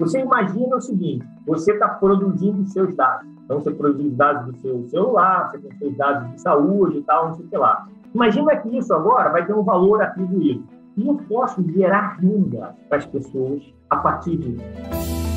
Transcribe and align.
Você 0.00 0.20
imagina 0.20 0.76
o 0.76 0.80
seguinte: 0.80 1.24
você 1.46 1.72
está 1.72 1.86
produzindo 1.86 2.64
seus 2.66 2.94
dados. 2.96 3.28
Então, 3.44 3.60
você 3.60 3.70
produz 3.70 4.06
os 4.06 4.16
dados 4.16 4.46
do 4.46 4.58
seu 4.60 4.88
celular, 4.88 5.50
você 5.50 5.68
seus 5.76 5.96
dados 5.96 6.30
de 6.32 6.40
saúde 6.40 6.98
e 6.98 7.02
tal, 7.02 7.28
não 7.28 7.34
sei 7.34 7.44
o 7.44 7.48
que 7.48 7.56
lá. 7.56 7.86
Imagina 8.14 8.56
que 8.56 8.76
isso 8.76 8.94
agora 8.94 9.30
vai 9.30 9.44
ter 9.44 9.52
um 9.52 9.62
valor 9.62 10.02
atribuído. 10.02 10.64
E 10.96 11.06
eu 11.06 11.16
posso 11.28 11.62
gerar 11.70 12.18
renda 12.20 12.74
para 12.88 12.98
as 12.98 13.06
pessoas 13.06 13.62
a 13.90 13.96
partir 13.96 14.36
disso. 14.36 15.29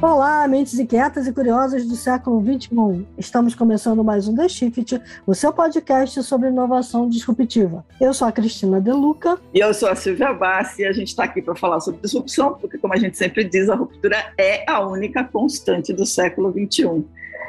Olá, 0.00 0.46
mentes 0.46 0.78
inquietas 0.78 1.26
e 1.26 1.32
curiosas 1.32 1.84
do 1.84 1.96
século 1.96 2.40
XXI. 2.40 3.04
Estamos 3.18 3.52
começando 3.56 4.04
mais 4.04 4.28
um 4.28 4.36
The 4.36 4.48
Shift, 4.48 5.02
o 5.26 5.34
seu 5.34 5.52
podcast 5.52 6.22
sobre 6.22 6.50
inovação 6.50 7.08
disruptiva. 7.08 7.84
Eu 8.00 8.14
sou 8.14 8.28
a 8.28 8.30
Cristina 8.30 8.80
Deluca. 8.80 9.40
E 9.52 9.58
eu 9.58 9.74
sou 9.74 9.88
a 9.88 9.96
Silvia 9.96 10.32
Bassi 10.32 10.82
e 10.82 10.86
a 10.86 10.92
gente 10.92 11.08
está 11.08 11.24
aqui 11.24 11.42
para 11.42 11.56
falar 11.56 11.80
sobre 11.80 12.00
disrupção, 12.00 12.54
porque, 12.54 12.78
como 12.78 12.94
a 12.94 12.96
gente 12.96 13.18
sempre 13.18 13.42
diz, 13.42 13.68
a 13.68 13.74
ruptura 13.74 14.32
é 14.38 14.64
a 14.70 14.86
única 14.86 15.24
constante 15.24 15.92
do 15.92 16.06
século 16.06 16.52
XXI. 16.52 17.04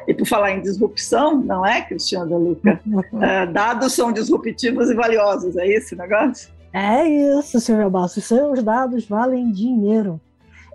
E 0.08 0.14
por 0.16 0.26
falar 0.26 0.52
em 0.54 0.62
disrupção, 0.62 1.40
não 1.40 1.64
é, 1.64 1.84
Cristina 1.84 2.26
Deluca? 2.26 2.82
uh, 2.88 3.46
dados 3.54 3.94
são 3.94 4.12
disruptivos 4.12 4.90
e 4.90 4.96
valiosos, 4.96 5.56
é 5.56 5.68
esse 5.68 5.96
negócio? 5.96 6.50
É 6.74 7.08
isso, 7.08 7.60
Silvia 7.60 7.92
Bassi. 7.92 8.22
Seus 8.22 8.64
dados 8.64 9.06
valem 9.06 9.52
dinheiro. 9.52 10.20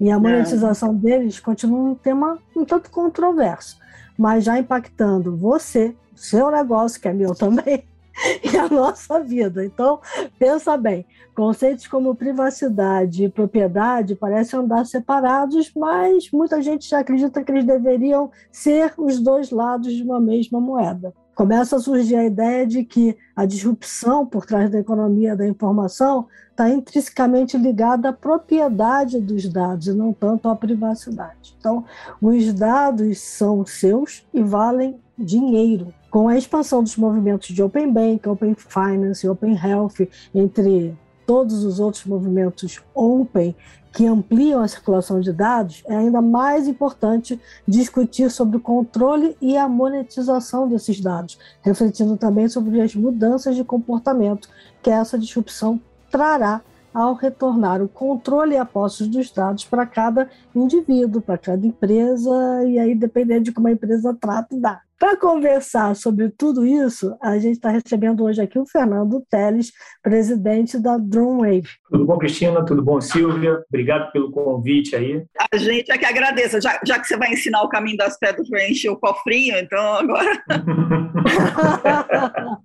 E 0.01 0.11
a 0.11 0.19
monetização 0.19 0.91
é. 0.91 0.95
deles 0.95 1.41
continua 1.41 1.91
um 1.91 1.95
tema 1.95 2.39
um 2.57 2.65
tanto 2.65 2.91
controverso, 2.91 3.79
mas 4.19 4.45
já 4.45 4.59
impactando 4.59 5.37
você, 5.37 5.95
seu 6.15 6.51
negócio, 6.51 7.01
que 7.01 7.09
é 7.09 7.13
meu 7.13 7.35
também, 7.35 7.85
e 8.43 8.57
a 8.57 8.69
nossa 8.69 9.21
vida. 9.21 9.65
Então, 9.65 10.01
pensa 10.39 10.77
bem, 10.77 11.05
conceitos 11.35 11.87
como 11.87 12.15
privacidade 12.15 13.25
e 13.25 13.29
propriedade 13.29 14.15
parecem 14.15 14.59
andar 14.59 14.87
separados, 14.87 15.73
mas 15.75 16.31
muita 16.33 16.63
gente 16.63 16.89
já 16.89 17.01
acredita 17.01 17.43
que 17.43 17.51
eles 17.51 17.65
deveriam 17.65 18.31
ser 18.51 18.93
os 18.97 19.21
dois 19.21 19.51
lados 19.51 19.93
de 19.93 20.03
uma 20.03 20.21
mesma 20.21 20.61
moeda 20.61 21.13
começa 21.35 21.77
a 21.77 21.81
surgir 21.81 22.17
a 22.17 22.25
ideia 22.25 22.67
de 22.67 22.85
que 22.85 23.17
a 23.35 23.45
disrupção 23.45 24.25
por 24.25 24.47
trás 24.47 24.71
da 24.71 24.79
economia 24.79 25.37
da 25.37 25.47
informação 25.47 26.27
está 26.51 26.71
intrinsecamente 26.71 27.59
ligada 27.59 28.11
à 28.11 28.13
propriedade 28.13 29.21
dos 29.21 29.49
dados 29.49 29.89
e 29.89 29.93
não 29.93 30.13
tanto 30.13 30.49
à 30.49 30.55
privacidade. 30.55 31.55
Então, 31.59 31.85
os 32.23 32.53
dados 32.53 33.19
são 33.19 33.67
seus 33.67 34.25
e 34.33 34.43
valem 34.43 34.97
dinheiro. 35.19 35.93
Com 36.11 36.29
a 36.29 36.39
expansão 36.39 36.83
dos 36.83 36.97
movimentos 36.97 37.49
de 37.49 37.63
Open 37.63 37.93
Bank, 37.93 38.29
Open 38.29 38.55
Finance, 38.55 39.29
Open 39.29 39.57
Health, 39.57 40.09
entre 40.33 40.97
todos 41.27 41.65
os 41.65 41.81
outros 41.81 42.05
movimentos 42.05 42.81
open 42.95 43.57
que 43.95 44.07
ampliam 44.07 44.61
a 44.61 44.67
circulação 44.67 45.21
de 45.21 45.33
dados, 45.33 45.85
é 45.87 45.95
ainda 45.95 46.21
mais 46.21 46.67
importante 46.67 47.41
discutir 47.67 48.29
sobre 48.29 48.57
o 48.57 48.61
controle 48.61 49.37
e 49.41 49.57
a 49.57 49.69
monetização 49.69 50.69
desses 50.69 51.01
dados, 51.01 51.39
refletindo 51.63 52.17
também 52.17 52.49
sobre 52.49 52.81
as 52.81 52.95
mudanças 52.95 53.55
de 53.55 53.63
comportamento 53.63 54.49
que 54.83 54.91
essa 54.91 55.17
disrupção 55.17 55.81
trará 56.11 56.61
ao 56.93 57.15
retornar 57.15 57.83
o 57.83 57.89
controle 57.89 58.55
e 58.55 58.59
a 58.59 58.65
posse 58.65 59.05
dos 59.07 59.31
dados 59.31 59.65
para 59.65 59.87
cada 59.87 60.29
indivíduo, 60.55 61.23
para 61.23 61.39
cada 61.39 61.67
empresa, 61.67 62.65
e 62.67 62.79
aí 62.79 62.95
dependendo 62.95 63.45
de 63.45 63.53
como 63.53 63.69
a 63.69 63.73
empresa 63.73 64.17
trata 64.21 64.55
o 64.55 64.61
dado. 64.61 64.81
Para 64.99 65.17
conversar 65.17 65.95
sobre 65.97 66.31
tudo 66.31 66.65
isso, 66.65 67.17
a 67.21 67.37
gente 67.39 67.55
está 67.55 67.71
recebendo 67.71 68.25
hoje 68.25 68.41
aqui 68.41 68.59
o 68.59 68.67
Fernando 68.67 69.25
Teles, 69.29 69.73
presidente 70.01 70.79
da 70.79 70.97
Drumwave. 70.97 71.69
Tudo 71.91 72.07
bom, 72.07 72.17
Cristina? 72.17 72.65
Tudo 72.65 72.83
bom, 72.83 73.01
Silvia? 73.01 73.63
Obrigado 73.69 74.13
pelo 74.13 74.31
convite 74.31 74.95
aí. 74.95 75.25
A 75.53 75.57
gente 75.57 75.91
é 75.91 75.99
que 75.99 76.05
agradece, 76.05 76.61
já, 76.61 76.81
já 76.87 76.99
que 76.99 77.09
você 77.09 77.17
vai 77.17 77.33
ensinar 77.33 77.63
o 77.63 77.69
caminho 77.69 77.97
das 77.97 78.17
pedras 78.17 78.49
para 78.49 78.69
encher 78.69 78.91
o 78.91 78.97
cofrinho, 78.97 79.59
então 79.59 79.95
agora. 79.95 80.43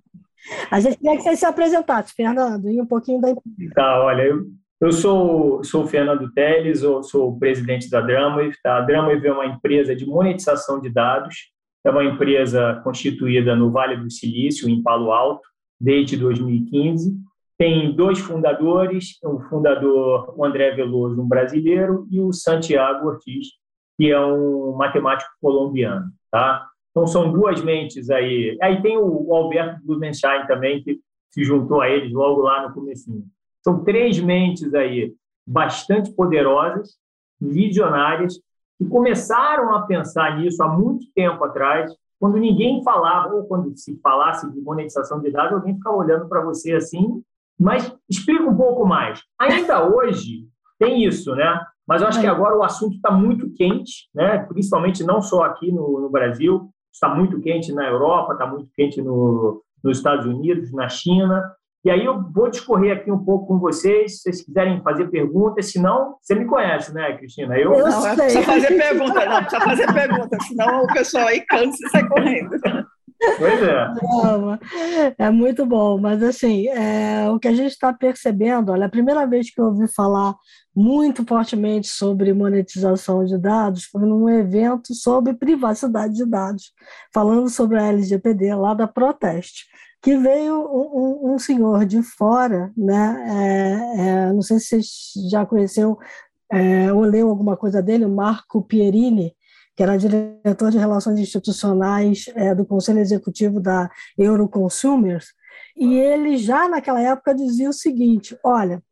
a 0.70 0.80
gente 0.80 0.98
queria 0.98 1.16
que 1.16 1.22
você 1.22 1.36
se 1.36 1.46
apresentasse, 1.46 2.14
Fernando, 2.14 2.70
e 2.70 2.80
um 2.80 2.86
pouquinho 2.86 3.20
da 3.20 3.34
Tá, 3.74 4.04
olha, 4.04 4.22
eu, 4.22 4.44
eu 4.80 4.92
sou, 4.92 5.64
sou 5.64 5.82
o 5.82 5.88
Fernando 5.88 6.32
Teles, 6.32 6.82
eu 6.82 7.02
sou 7.02 7.30
o 7.30 7.38
presidente 7.40 7.90
da 7.90 8.00
Drumwave. 8.00 8.54
Tá? 8.62 8.78
A 8.78 8.82
Drumwave 8.82 9.26
é 9.26 9.32
uma 9.32 9.46
empresa 9.46 9.96
de 9.96 10.06
monetização 10.06 10.80
de 10.80 10.88
dados 10.88 11.50
é 11.84 11.90
uma 11.90 12.04
empresa 12.04 12.80
constituída 12.84 13.56
no 13.56 13.70
Vale 13.70 13.96
do 13.96 14.10
Silício, 14.10 14.68
em 14.68 14.82
Palo 14.82 15.12
Alto, 15.12 15.48
desde 15.80 16.16
2015. 16.16 17.16
Tem 17.56 17.94
dois 17.94 18.18
fundadores, 18.18 19.18
o 19.22 19.40
fundador 19.40 20.34
o 20.36 20.44
André 20.44 20.72
Veloso, 20.72 21.20
um 21.20 21.28
brasileiro, 21.28 22.06
e 22.10 22.20
o 22.20 22.32
Santiago 22.32 23.08
Ortiz, 23.08 23.48
que 23.96 24.10
é 24.10 24.20
um 24.20 24.72
matemático 24.76 25.30
colombiano. 25.40 26.06
Tá? 26.30 26.66
Então, 26.90 27.06
são 27.06 27.32
duas 27.32 27.62
mentes 27.62 28.10
aí. 28.10 28.56
Aí 28.62 28.80
tem 28.82 28.96
o 28.98 29.34
Alberto 29.34 29.80
Blumenstein 29.84 30.46
também, 30.46 30.82
que 30.82 31.00
se 31.30 31.44
juntou 31.44 31.80
a 31.80 31.88
eles 31.88 32.12
logo 32.12 32.40
lá 32.42 32.66
no 32.66 32.74
começo. 32.74 33.10
São 33.62 33.84
três 33.84 34.18
mentes 34.18 34.74
aí 34.74 35.12
bastante 35.46 36.12
poderosas, 36.12 36.96
visionárias, 37.40 38.40
que 38.80 38.86
começaram 38.86 39.74
a 39.74 39.82
pensar 39.82 40.38
nisso 40.38 40.62
há 40.62 40.68
muito 40.68 41.04
tempo 41.14 41.44
atrás, 41.44 41.92
quando 42.18 42.38
ninguém 42.38 42.82
falava, 42.82 43.34
ou 43.34 43.44
quando 43.44 43.76
se 43.76 44.00
falasse 44.00 44.50
de 44.50 44.58
monetização 44.62 45.20
de 45.20 45.30
dados, 45.30 45.52
alguém 45.52 45.74
ficava 45.74 45.96
olhando 45.96 46.26
para 46.26 46.42
você 46.42 46.72
assim, 46.72 47.22
mas 47.58 47.94
explica 48.08 48.42
um 48.42 48.56
pouco 48.56 48.86
mais. 48.86 49.20
Ainda 49.38 49.84
hoje 49.94 50.48
tem 50.78 51.04
isso, 51.04 51.34
né? 51.34 51.60
Mas 51.86 52.00
eu 52.00 52.08
acho 52.08 52.20
que 52.20 52.26
é. 52.26 52.30
agora 52.30 52.56
o 52.56 52.62
assunto 52.62 52.96
está 52.96 53.10
muito 53.10 53.52
quente, 53.52 54.08
né? 54.14 54.38
principalmente 54.44 55.04
não 55.04 55.20
só 55.20 55.42
aqui 55.42 55.70
no, 55.70 56.00
no 56.00 56.08
Brasil, 56.08 56.70
está 56.90 57.14
muito 57.14 57.38
quente 57.38 57.74
na 57.74 57.86
Europa, 57.86 58.32
está 58.32 58.46
muito 58.46 58.70
quente 58.74 59.02
no, 59.02 59.62
nos 59.84 59.98
Estados 59.98 60.24
Unidos, 60.24 60.72
na 60.72 60.88
China, 60.88 61.42
e 61.82 61.90
aí 61.90 62.04
eu 62.04 62.22
vou 62.30 62.50
discorrer 62.50 62.96
aqui 62.96 63.10
um 63.10 63.24
pouco 63.24 63.46
com 63.46 63.58
vocês, 63.58 64.16
se 64.16 64.22
vocês 64.22 64.44
quiserem 64.44 64.82
fazer 64.82 65.08
perguntas, 65.08 65.70
senão 65.70 66.16
você 66.20 66.34
me 66.34 66.44
conhece, 66.44 66.92
né, 66.92 67.16
Cristina? 67.16 67.56
Eu, 67.56 67.72
eu 67.72 67.88
não, 67.88 68.02
sei. 68.02 68.14
precisa 68.16 68.42
fazer 68.42 68.76
pergunta, 68.76 69.26
não, 69.26 69.40
precisa 69.40 69.64
fazer 69.64 69.92
pergunta, 69.92 70.38
senão 70.46 70.82
o 70.82 70.86
pessoal 70.88 71.26
aí 71.28 71.40
cansa 71.46 71.78
e 71.86 71.88
sai 71.88 72.06
correndo. 72.08 72.50
Pois 73.38 73.62
é. 73.62 75.14
É 75.18 75.30
muito 75.30 75.66
bom, 75.66 75.98
mas 75.98 76.22
assim, 76.22 76.68
é, 76.68 77.28
o 77.30 77.38
que 77.38 77.48
a 77.48 77.54
gente 77.54 77.72
está 77.72 77.92
percebendo, 77.92 78.72
olha, 78.72 78.86
a 78.86 78.90
primeira 78.90 79.26
vez 79.26 79.52
que 79.52 79.60
eu 79.60 79.66
ouvi 79.66 79.86
falar 79.92 80.34
muito 80.74 81.24
fortemente 81.26 81.88
sobre 81.88 82.32
monetização 82.32 83.24
de 83.24 83.36
dados 83.36 83.84
foi 83.84 84.02
num 84.02 84.28
evento 84.28 84.94
sobre 84.94 85.34
privacidade 85.34 86.14
de 86.14 86.24
dados, 86.24 86.72
falando 87.12 87.48
sobre 87.50 87.78
a 87.78 87.86
LGPD 87.88 88.54
lá 88.54 88.74
da 88.74 88.86
Proteste 88.86 89.64
que 90.02 90.16
veio 90.16 90.54
um, 90.54 91.30
um, 91.30 91.34
um 91.34 91.38
senhor 91.38 91.84
de 91.84 92.02
fora, 92.02 92.72
né? 92.74 93.26
É, 93.28 94.00
é, 94.00 94.32
não 94.32 94.40
sei 94.40 94.58
se 94.58 94.82
você 94.82 95.28
já 95.30 95.44
conheceu 95.44 95.98
é, 96.50 96.92
ou 96.92 97.02
leu 97.02 97.28
alguma 97.28 97.56
coisa 97.56 97.82
dele, 97.82 98.06
Marco 98.06 98.62
Pierini, 98.62 99.34
que 99.80 99.84
era 99.84 99.96
diretor 99.96 100.70
de 100.70 100.76
relações 100.76 101.18
institucionais 101.18 102.26
é, 102.34 102.54
do 102.54 102.66
Conselho 102.66 102.98
Executivo 102.98 103.58
da 103.58 103.90
Euroconsumers, 104.18 105.28
e 105.74 105.96
ele 105.96 106.36
já 106.36 106.68
naquela 106.68 107.00
época 107.00 107.34
dizia 107.34 107.70
o 107.70 107.72
seguinte: 107.72 108.38
olha, 108.44 108.82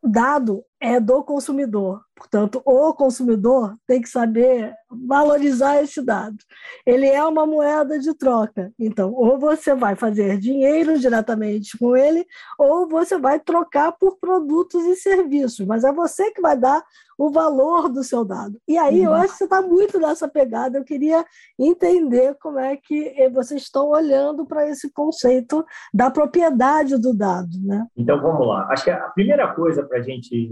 dado 0.00 0.62
é 0.80 1.00
do 1.00 1.22
consumidor. 1.22 2.02
Portanto, 2.16 2.62
o 2.64 2.94
consumidor 2.94 3.76
tem 3.86 4.00
que 4.00 4.08
saber 4.08 4.74
valorizar 4.90 5.82
esse 5.82 6.02
dado. 6.02 6.36
Ele 6.86 7.06
é 7.06 7.22
uma 7.22 7.46
moeda 7.46 7.98
de 7.98 8.14
troca. 8.14 8.72
Então, 8.78 9.12
ou 9.12 9.38
você 9.38 9.74
vai 9.74 9.94
fazer 9.94 10.38
dinheiro 10.38 10.98
diretamente 10.98 11.76
com 11.76 11.94
ele, 11.94 12.26
ou 12.58 12.88
você 12.88 13.18
vai 13.18 13.38
trocar 13.38 13.92
por 13.92 14.16
produtos 14.18 14.84
e 14.86 14.96
serviços. 14.96 15.66
Mas 15.66 15.84
é 15.84 15.92
você 15.92 16.30
que 16.30 16.40
vai 16.40 16.56
dar 16.56 16.82
o 17.18 17.30
valor 17.30 17.90
do 17.90 18.02
seu 18.02 18.24
dado. 18.24 18.58
E 18.66 18.78
aí, 18.78 19.02
eu 19.02 19.12
acho 19.12 19.32
que 19.32 19.38
você 19.38 19.44
está 19.44 19.60
muito 19.60 19.98
nessa 19.98 20.26
pegada. 20.26 20.78
Eu 20.78 20.84
queria 20.84 21.24
entender 21.58 22.34
como 22.40 22.58
é 22.58 22.76
que 22.76 23.28
vocês 23.30 23.62
estão 23.62 23.88
olhando 23.90 24.46
para 24.46 24.66
esse 24.68 24.90
conceito 24.90 25.64
da 25.92 26.10
propriedade 26.10 26.96
do 26.98 27.14
dado. 27.14 27.58
Né? 27.62 27.86
Então, 27.94 28.20
vamos 28.22 28.46
lá. 28.46 28.68
Acho 28.70 28.84
que 28.84 28.90
a 28.90 29.08
primeira 29.10 29.54
coisa 29.54 29.82
para 29.82 29.98
a 29.98 30.02
gente 30.02 30.50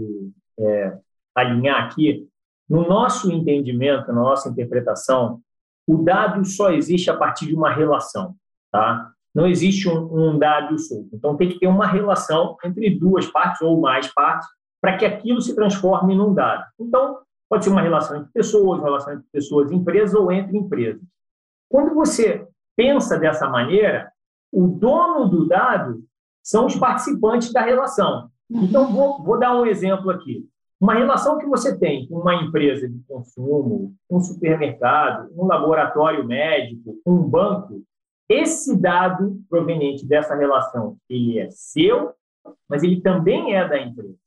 é, 0.59 0.97
alinhar 1.35 1.83
aqui, 1.83 2.27
no 2.69 2.87
nosso 2.87 3.31
entendimento, 3.31 4.07
na 4.07 4.21
nossa 4.21 4.49
interpretação, 4.49 5.41
o 5.87 5.97
dado 6.03 6.43
só 6.45 6.71
existe 6.71 7.09
a 7.09 7.17
partir 7.17 7.45
de 7.47 7.55
uma 7.55 7.71
relação, 7.71 8.35
tá? 8.71 9.11
Não 9.33 9.45
existe 9.45 9.87
um, 9.87 10.31
um 10.31 10.39
dado 10.39 10.79
solto. 10.79 11.09
Então 11.13 11.35
tem 11.35 11.49
que 11.49 11.59
ter 11.59 11.67
uma 11.67 11.85
relação 11.85 12.57
entre 12.63 12.89
duas 12.97 13.27
partes 13.27 13.61
ou 13.61 13.79
mais 13.79 14.11
partes 14.13 14.47
para 14.81 14.97
que 14.97 15.05
aquilo 15.05 15.41
se 15.41 15.53
transforme 15.53 16.15
num 16.15 16.33
dado. 16.33 16.63
Então 16.79 17.19
pode 17.49 17.63
ser 17.63 17.69
uma 17.69 17.81
relação 17.81 18.17
entre 18.17 18.31
pessoas, 18.31 18.79
uma 18.79 18.85
relação 18.85 19.13
entre 19.13 19.25
pessoas 19.31 19.71
empresas 19.71 20.15
ou 20.15 20.31
entre 20.31 20.57
empresas. 20.57 21.03
Quando 21.69 21.93
você 21.93 22.47
pensa 22.75 23.19
dessa 23.19 23.47
maneira, 23.49 24.11
o 24.51 24.67
dono 24.67 25.27
do 25.27 25.47
dado 25.47 26.03
são 26.41 26.65
os 26.65 26.75
participantes 26.75 27.51
da 27.51 27.61
relação. 27.61 28.29
Então, 28.49 28.91
vou, 28.91 29.23
vou 29.23 29.39
dar 29.39 29.55
um 29.55 29.65
exemplo 29.65 30.09
aqui. 30.11 30.47
Uma 30.79 30.95
relação 30.95 31.37
que 31.37 31.45
você 31.45 31.77
tem 31.77 32.07
com 32.07 32.19
uma 32.19 32.35
empresa 32.35 32.87
de 32.87 32.99
consumo, 33.07 33.95
um 34.09 34.19
supermercado, 34.19 35.31
um 35.35 35.45
laboratório 35.45 36.25
médico, 36.25 36.95
um 37.05 37.17
banco, 37.23 37.81
esse 38.27 38.79
dado 38.79 39.39
proveniente 39.49 40.05
dessa 40.05 40.35
relação, 40.35 40.97
ele 41.09 41.39
é 41.39 41.49
seu, 41.51 42.13
mas 42.67 42.83
ele 42.83 43.01
também 43.01 43.55
é 43.55 43.67
da 43.67 43.79
empresa. 43.79 44.17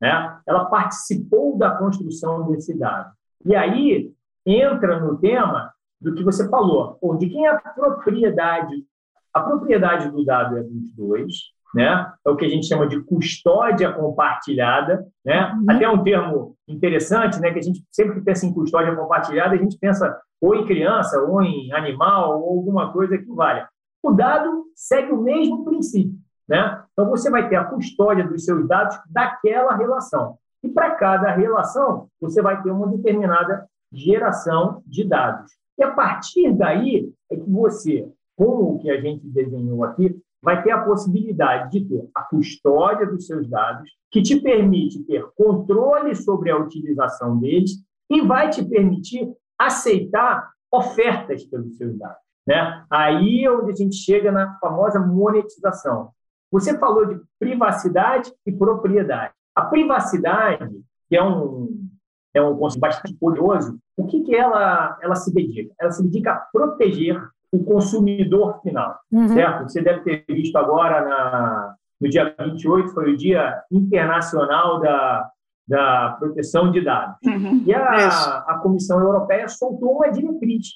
Né? 0.00 0.40
Ela 0.46 0.66
participou 0.66 1.56
da 1.56 1.70
construção 1.70 2.50
desse 2.50 2.76
dado. 2.76 3.12
E 3.44 3.54
aí 3.54 4.12
entra 4.44 5.00
no 5.00 5.18
tema 5.18 5.72
do 6.00 6.14
que 6.14 6.22
você 6.22 6.48
falou, 6.48 6.98
de 7.18 7.28
quem 7.28 7.46
é 7.46 7.50
a 7.50 7.58
propriedade. 7.58 8.84
A 9.32 9.40
propriedade 9.40 10.10
do 10.10 10.24
dado 10.24 10.58
é 10.58 10.62
dos 10.62 10.90
dois, 10.92 11.53
né? 11.74 12.12
É 12.24 12.30
o 12.30 12.36
que 12.36 12.44
a 12.44 12.48
gente 12.48 12.66
chama 12.66 12.86
de 12.86 13.00
custódia 13.02 13.92
compartilhada, 13.92 15.04
né? 15.24 15.52
Uhum. 15.52 15.64
Até 15.68 15.88
um 15.88 16.02
termo 16.02 16.56
interessante, 16.68 17.40
né? 17.40 17.50
Que 17.50 17.58
a 17.58 17.62
gente 17.62 17.84
sempre 17.90 18.14
que 18.14 18.20
pensa 18.20 18.46
em 18.46 18.54
custódia 18.54 18.94
compartilhada, 18.94 19.54
a 19.54 19.58
gente 19.58 19.76
pensa 19.78 20.16
ou 20.40 20.54
em 20.54 20.64
criança, 20.66 21.20
ou 21.22 21.42
em 21.42 21.72
animal, 21.72 22.40
ou 22.40 22.58
alguma 22.58 22.92
coisa 22.92 23.18
que 23.18 23.32
valha. 23.32 23.68
O 24.02 24.12
dado 24.12 24.66
segue 24.74 25.12
o 25.12 25.22
mesmo 25.22 25.64
princípio, 25.64 26.18
né? 26.48 26.82
Então 26.92 27.10
você 27.10 27.30
vai 27.30 27.48
ter 27.48 27.56
a 27.56 27.64
custódia 27.64 28.26
dos 28.26 28.44
seus 28.44 28.68
dados 28.68 28.96
daquela 29.10 29.74
relação. 29.76 30.38
E 30.62 30.68
para 30.68 30.92
cada 30.92 31.32
relação, 31.32 32.08
você 32.20 32.40
vai 32.40 32.62
ter 32.62 32.70
uma 32.70 32.86
determinada 32.88 33.66
geração 33.92 34.82
de 34.86 35.04
dados. 35.04 35.52
E 35.78 35.82
a 35.82 35.90
partir 35.90 36.52
daí 36.52 37.12
é 37.30 37.36
que 37.36 37.50
você, 37.50 38.08
com 38.36 38.74
o 38.74 38.78
que 38.78 38.90
a 38.90 39.00
gente 39.00 39.26
desenhou 39.26 39.84
aqui, 39.84 40.16
vai 40.44 40.62
ter 40.62 40.70
a 40.70 40.84
possibilidade 40.84 41.70
de 41.70 41.88
ter 41.88 42.08
a 42.14 42.22
custódia 42.22 43.06
dos 43.06 43.26
seus 43.26 43.48
dados, 43.48 43.90
que 44.10 44.22
te 44.22 44.38
permite 44.38 45.02
ter 45.04 45.26
controle 45.34 46.14
sobre 46.14 46.50
a 46.50 46.56
utilização 46.58 47.38
deles 47.38 47.82
e 48.10 48.20
vai 48.20 48.50
te 48.50 48.62
permitir 48.62 49.32
aceitar 49.58 50.50
ofertas 50.70 51.44
pelos 51.44 51.76
seus 51.78 51.96
dados. 51.96 52.18
Né? 52.46 52.84
Aí 52.90 53.44
é 53.44 53.50
onde 53.50 53.72
a 53.72 53.74
gente 53.74 53.96
chega 53.96 54.30
na 54.30 54.58
famosa 54.58 55.00
monetização. 55.00 56.10
Você 56.52 56.78
falou 56.78 57.06
de 57.06 57.20
privacidade 57.38 58.30
e 58.46 58.52
propriedade. 58.52 59.32
A 59.54 59.62
privacidade, 59.62 60.68
que 61.08 61.16
é 61.16 61.22
um, 61.22 61.88
é 62.34 62.42
um 62.42 62.56
conceito 62.56 62.80
bastante 62.80 63.16
curioso, 63.18 63.78
o 63.96 64.06
que, 64.06 64.20
que 64.22 64.34
ela, 64.34 64.98
ela 65.00 65.14
se 65.14 65.32
dedica? 65.32 65.72
Ela 65.80 65.90
se 65.90 66.02
dedica 66.02 66.32
a 66.32 66.36
proteger 66.52 67.20
o 67.54 67.64
consumidor 67.64 68.60
final, 68.62 68.98
uhum. 69.12 69.28
certo? 69.28 69.62
Você 69.64 69.80
deve 69.80 70.00
ter 70.00 70.24
visto 70.28 70.56
agora, 70.56 71.04
na, 71.04 71.74
no 72.00 72.08
dia 72.08 72.34
28, 72.36 72.88
foi 72.92 73.12
o 73.12 73.16
Dia 73.16 73.62
Internacional 73.70 74.80
da, 74.80 75.30
da 75.68 76.16
Proteção 76.18 76.72
de 76.72 76.80
Dados. 76.80 77.16
Uhum. 77.24 77.62
E 77.64 77.72
a, 77.72 78.38
a 78.48 78.58
Comissão 78.60 78.98
Europeia 78.98 79.48
soltou 79.48 79.92
uma 79.92 80.10
diretriz, 80.10 80.66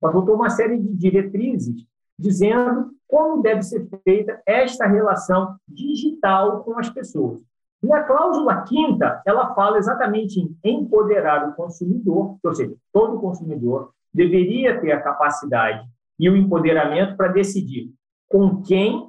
soltou 0.00 0.34
uma 0.34 0.50
série 0.50 0.78
de 0.78 0.92
diretrizes 0.96 1.86
dizendo 2.18 2.90
como 3.06 3.40
deve 3.40 3.62
ser 3.62 3.86
feita 4.02 4.42
esta 4.44 4.86
relação 4.86 5.56
digital 5.68 6.64
com 6.64 6.76
as 6.78 6.90
pessoas. 6.90 7.38
E 7.80 7.92
a 7.92 8.02
cláusula 8.02 8.62
quinta, 8.62 9.22
ela 9.24 9.54
fala 9.54 9.78
exatamente 9.78 10.40
em 10.40 10.80
empoderar 10.80 11.48
o 11.48 11.54
consumidor, 11.54 12.36
ou 12.42 12.54
seja, 12.54 12.74
todo 12.92 13.20
consumidor 13.20 13.92
deveria 14.12 14.80
ter 14.80 14.90
a 14.90 15.00
capacidade 15.00 15.86
e 16.18 16.28
o 16.28 16.36
empoderamento 16.36 17.16
para 17.16 17.32
decidir 17.32 17.92
com 18.28 18.62
quem 18.62 19.08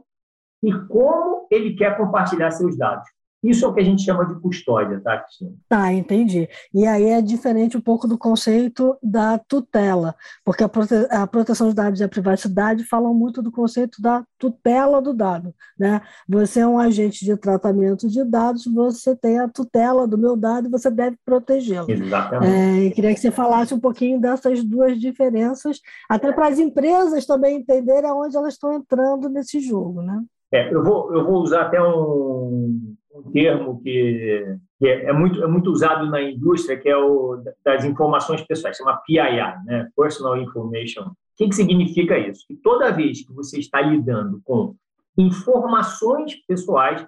e 0.63 0.73
como 0.88 1.47
ele 1.50 1.75
quer 1.75 1.97
compartilhar 1.97 2.51
seus 2.51 2.77
dados. 2.77 3.07
Isso 3.41 3.63
é 3.63 3.68
o 3.68 3.74
que 3.74 3.80
a 3.80 3.83
gente 3.83 4.03
chama 4.03 4.25
de 4.25 4.36
custódia, 4.41 5.00
tá, 5.00 5.18
Cristina? 5.19 5.51
Tá, 5.68 5.94
entendi. 5.94 6.50
E 6.74 6.86
aí 6.86 7.06
é 7.06 7.21
diferente 7.21 7.77
um 7.77 7.81
pouco 7.81 8.06
do 8.06 8.18
conceito 8.18 8.97
da 9.01 9.38
tutela, 9.38 10.13
porque 10.44 10.63
a, 10.63 10.68
prote 10.68 10.94
a 11.09 11.25
proteção 11.25 11.69
de 11.69 11.75
dados 11.75 12.01
e 12.01 12.03
a 12.03 12.09
privacidade 12.09 12.83
falam 12.83 13.13
muito 13.13 13.41
do 13.41 13.51
conceito 13.51 14.01
da 14.01 14.25
tutela 14.38 15.01
do 15.01 15.13
dado. 15.13 15.53
Né? 15.77 16.01
Você 16.27 16.59
é 16.59 16.68
um 16.68 16.77
agente 16.77 17.24
de 17.24 17.38
tratamento 17.38 18.09
de 18.09 18.25
dados, 18.25 18.65
você 18.65 19.15
tem 19.15 19.39
a 19.39 19.47
tutela 19.47 20.06
do 20.06 20.18
meu 20.18 20.35
dado 20.35 20.68
e 20.68 20.71
você 20.71 20.92
deve 20.92 21.18
protegê-lo. 21.24 21.89
Exatamente. 21.89 22.88
É, 22.88 22.92
queria 22.92 23.13
que 23.13 23.21
você 23.21 23.31
falasse 23.31 23.74
um 23.74 23.80
pouquinho 23.80 24.19
dessas 24.19 24.63
duas 24.65 25.00
diferenças, 25.00 25.80
até 26.09 26.33
para 26.33 26.47
as 26.47 26.59
empresas 26.59 27.25
também 27.25 27.57
entenderem 27.57 28.09
aonde 28.09 28.35
elas 28.35 28.56
estão 28.56 28.74
entrando 28.74 29.30
nesse 29.30 29.62
jogo. 29.62 30.01
Né? 30.01 30.21
É, 30.51 30.74
eu, 30.74 30.83
vou, 30.83 31.15
eu 31.15 31.25
vou 31.25 31.42
usar 31.42 31.68
até 31.68 31.81
um 31.81 32.88
termo 33.31 33.81
que, 33.81 34.57
é, 34.81 35.05
é, 35.09 35.13
muito, 35.13 35.43
é 35.43 35.47
muito 35.47 35.69
usado 35.71 36.09
na 36.09 36.21
indústria, 36.21 36.77
que 36.77 36.89
é 36.89 36.97
o 36.97 37.41
das 37.63 37.83
informações 37.85 38.41
pessoais, 38.41 38.77
chama 38.77 39.01
PII, 39.05 39.63
né? 39.65 39.89
Personal 39.95 40.37
Information. 40.37 41.03
O 41.03 41.13
que, 41.37 41.47
que 41.47 41.55
significa 41.55 42.17
isso? 42.17 42.45
Que 42.47 42.55
toda 42.55 42.91
vez 42.91 43.25
que 43.25 43.33
você 43.33 43.59
está 43.59 43.81
lidando 43.81 44.41
com 44.43 44.75
informações 45.17 46.35
pessoais, 46.47 47.05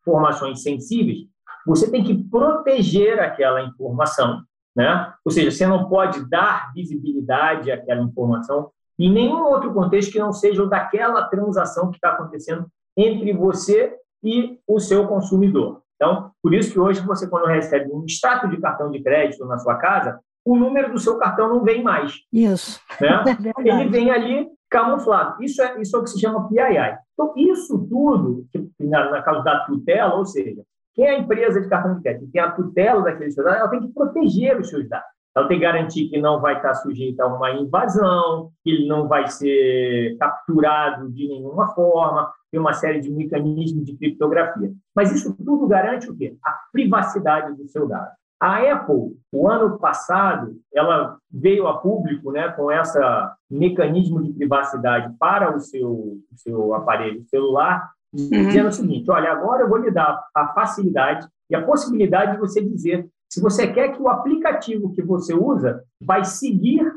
informações 0.00 0.62
sensíveis, 0.62 1.26
você 1.66 1.90
tem 1.90 2.04
que 2.04 2.14
proteger 2.14 3.18
aquela 3.20 3.62
informação, 3.62 4.42
né? 4.76 5.12
Ou 5.24 5.30
seja, 5.30 5.50
você 5.50 5.66
não 5.66 5.88
pode 5.88 6.28
dar 6.28 6.72
visibilidade 6.74 7.70
àquela 7.70 8.02
informação 8.02 8.70
em 8.98 9.10
nenhum 9.12 9.44
outro 9.44 9.72
contexto 9.72 10.12
que 10.12 10.18
não 10.18 10.32
seja 10.32 10.62
o 10.62 10.68
daquela 10.68 11.24
transação 11.24 11.90
que 11.90 11.96
está 11.96 12.10
acontecendo 12.10 12.66
entre 12.96 13.32
você 13.32 13.96
e 14.24 14.58
o 14.66 14.80
seu 14.80 15.06
consumidor. 15.06 15.82
Então, 15.96 16.30
por 16.42 16.52
isso 16.52 16.72
que 16.72 16.80
hoje 16.80 17.00
você, 17.00 17.28
quando 17.28 17.46
recebe 17.46 17.90
um 17.92 18.04
extrato 18.04 18.48
de 18.48 18.60
cartão 18.60 18.90
de 18.90 19.02
crédito 19.02 19.44
na 19.46 19.58
sua 19.58 19.76
casa, 19.76 20.18
o 20.44 20.56
número 20.56 20.92
do 20.92 20.98
seu 20.98 21.18
cartão 21.18 21.48
não 21.48 21.62
vem 21.62 21.82
mais. 21.82 22.14
Isso. 22.32 22.80
Né? 23.00 23.24
É 23.64 23.68
Ele 23.68 23.88
vem 23.88 24.10
ali 24.10 24.48
camuflado. 24.70 25.42
Isso 25.42 25.62
é, 25.62 25.80
isso 25.80 25.96
é 25.96 26.00
o 26.00 26.02
que 26.02 26.10
se 26.10 26.20
chama 26.20 26.48
PII. 26.48 26.98
Então, 27.12 27.32
isso 27.36 27.86
tudo, 27.88 28.44
na, 28.80 29.10
na 29.10 29.22
causa 29.22 29.42
da 29.44 29.60
tutela, 29.60 30.16
ou 30.16 30.24
seja, 30.24 30.62
quem 30.94 31.06
é 31.06 31.10
a 31.10 31.18
empresa 31.18 31.60
de 31.60 31.68
cartão 31.68 31.96
de 31.96 32.02
crédito 32.02 32.30
tem 32.30 32.42
a 32.42 32.50
tutela 32.50 33.02
daqueles 33.02 33.34
seus 33.34 33.44
dados, 33.44 33.60
ela 33.60 33.70
tem 33.70 33.80
que 33.80 33.94
proteger 33.94 34.60
os 34.60 34.68
seus 34.68 34.88
dados. 34.88 35.06
Ela 35.36 35.48
tem 35.48 35.58
que 35.58 35.64
garantir 35.64 36.08
que 36.08 36.20
não 36.20 36.40
vai 36.40 36.56
estar 36.56 36.74
sujeito 36.74 37.20
a 37.20 37.26
uma 37.26 37.50
invasão, 37.50 38.50
que 38.62 38.70
ele 38.70 38.86
não 38.86 39.08
vai 39.08 39.26
ser 39.26 40.16
capturado 40.18 41.10
de 41.10 41.26
nenhuma 41.26 41.74
forma, 41.74 42.30
tem 42.54 42.60
uma 42.60 42.72
série 42.72 43.00
de 43.00 43.10
mecanismos 43.10 43.84
de 43.84 43.96
criptografia. 43.96 44.72
Mas 44.94 45.10
isso 45.10 45.34
tudo 45.34 45.66
garante 45.66 46.08
o 46.08 46.16
quê? 46.16 46.36
A 46.40 46.56
privacidade 46.72 47.52
do 47.56 47.66
seu 47.66 47.88
dado. 47.88 48.12
A 48.40 48.58
Apple, 48.58 49.16
o 49.32 49.48
ano 49.48 49.76
passado, 49.76 50.54
ela 50.72 51.18
veio 51.28 51.66
a 51.66 51.78
público 51.78 52.30
né, 52.30 52.48
com 52.50 52.70
esse 52.70 52.96
mecanismo 53.50 54.22
de 54.22 54.32
privacidade 54.32 55.12
para 55.18 55.56
o 55.56 55.58
seu, 55.58 55.90
o 55.90 56.36
seu 56.36 56.74
aparelho 56.74 57.24
celular, 57.24 57.90
uhum. 58.12 58.28
dizendo 58.28 58.68
o 58.68 58.72
seguinte: 58.72 59.10
olha, 59.10 59.32
agora 59.32 59.64
eu 59.64 59.68
vou 59.68 59.78
lhe 59.78 59.90
dar 59.90 60.24
a 60.32 60.48
facilidade 60.48 61.26
e 61.50 61.56
a 61.56 61.64
possibilidade 61.64 62.32
de 62.32 62.38
você 62.38 62.62
dizer 62.62 63.08
se 63.28 63.40
você 63.40 63.66
quer 63.66 63.88
que 63.88 64.00
o 64.00 64.08
aplicativo 64.08 64.92
que 64.92 65.02
você 65.02 65.34
usa 65.34 65.82
vai 66.00 66.24
seguir 66.24 66.88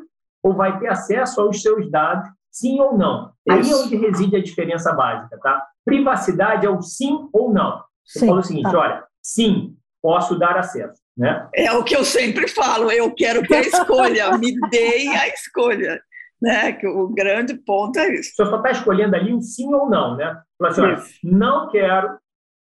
ou 0.44 0.54
vai 0.54 0.78
ter 0.78 0.88
acesso 0.88 1.42
aos 1.42 1.64
seus 1.64 1.90
dados 1.90 2.30
Sim 2.58 2.80
ou 2.80 2.98
não. 2.98 3.32
Aí 3.48 3.70
é 3.70 3.76
onde 3.76 3.96
reside 3.96 4.36
a 4.36 4.42
diferença 4.42 4.92
básica, 4.92 5.38
tá? 5.38 5.64
Privacidade 5.86 6.66
é 6.66 6.70
o 6.70 6.82
sim 6.82 7.30
ou 7.32 7.54
não. 7.54 7.84
Você 8.04 8.20
sim, 8.20 8.28
fala 8.28 8.40
o 8.40 8.44
seguinte, 8.44 8.72
tá. 8.72 8.80
olha, 8.80 9.04
sim, 9.22 9.76
posso 10.02 10.40
dar 10.40 10.58
acesso. 10.58 11.00
Né? 11.16 11.48
É 11.54 11.72
o 11.72 11.84
que 11.84 11.96
eu 11.96 12.04
sempre 12.04 12.48
falo, 12.48 12.92
eu 12.92 13.14
quero 13.14 13.44
ter 13.48 13.58
a 13.58 13.62
escolha, 13.62 14.38
me 14.40 14.56
deem 14.72 15.16
a 15.16 15.28
escolha. 15.28 16.02
Né? 16.42 16.74
Que 16.74 16.88
o 16.88 17.08
grande 17.10 17.54
ponto 17.64 18.00
é 18.00 18.16
isso. 18.16 18.32
Você 18.36 18.46
só 18.46 18.58
está 18.58 18.72
escolhendo 18.72 19.16
ali 19.16 19.32
um 19.32 19.42
sim 19.42 19.72
ou 19.72 19.88
não, 19.88 20.18
né? 20.18 20.42
Fala 20.58 20.72
assim, 20.72 20.82
olha, 20.82 21.04
não 21.24 21.70
quero 21.70 22.18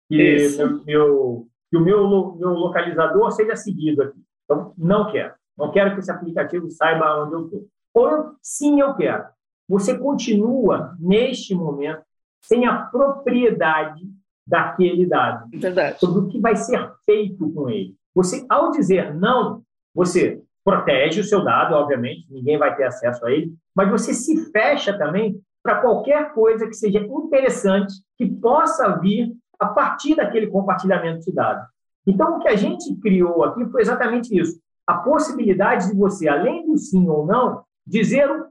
que, 0.09 0.57
meu, 0.57 0.83
meu, 0.83 1.47
que 1.69 1.77
o 1.77 1.81
meu, 1.81 2.35
meu 2.35 2.49
localizador 2.49 3.31
seja 3.31 3.55
seguido 3.55 4.03
aqui. 4.03 4.19
Então, 4.43 4.73
não 4.77 5.09
quero. 5.09 5.33
Não 5.57 5.71
quero 5.71 5.93
que 5.93 5.99
esse 5.99 6.11
aplicativo 6.11 6.69
saiba 6.69 7.23
onde 7.23 7.33
eu 7.33 7.45
estou. 7.45 7.67
Ou 7.93 8.35
sim, 8.41 8.81
eu 8.81 8.93
quero 8.95 9.25
você 9.69 9.95
continua, 9.95 10.95
neste 10.99 11.53
momento, 11.53 12.01
sem 12.41 12.65
a 12.65 12.75
propriedade 12.75 14.03
daquele 14.45 15.05
dado. 15.05 15.47
Verdade. 15.53 15.99
Sobre 15.99 16.21
o 16.21 16.27
que 16.27 16.39
vai 16.39 16.55
ser 16.55 16.91
feito 17.05 17.51
com 17.53 17.69
ele. 17.69 17.95
Você, 18.15 18.43
ao 18.49 18.71
dizer 18.71 19.13
não, 19.13 19.61
você 19.93 20.41
protege 20.65 21.21
o 21.21 21.23
seu 21.23 21.43
dado, 21.43 21.75
obviamente, 21.75 22.25
ninguém 22.29 22.57
vai 22.57 22.75
ter 22.75 22.85
acesso 22.85 23.23
a 23.25 23.31
ele, 23.31 23.53
mas 23.75 23.89
você 23.89 24.13
se 24.13 24.51
fecha 24.51 24.97
também 24.97 25.39
para 25.61 25.81
qualquer 25.81 26.33
coisa 26.33 26.65
que 26.65 26.73
seja 26.73 26.99
interessante, 26.99 27.93
que 28.17 28.25
possa 28.25 28.97
vir 28.97 29.35
a 29.59 29.67
partir 29.67 30.15
daquele 30.15 30.47
compartilhamento 30.47 31.25
de 31.25 31.33
dados. 31.33 31.67
Então, 32.07 32.37
o 32.37 32.39
que 32.39 32.47
a 32.47 32.55
gente 32.55 32.95
criou 32.95 33.43
aqui 33.43 33.65
foi 33.65 33.81
exatamente 33.81 34.35
isso. 34.35 34.59
A 34.87 34.95
possibilidade 34.95 35.89
de 35.89 35.95
você, 35.95 36.27
além 36.27 36.65
do 36.65 36.77
sim 36.77 37.07
ou 37.07 37.25
não, 37.25 37.63
dizer 37.85 38.29
o 38.31 38.49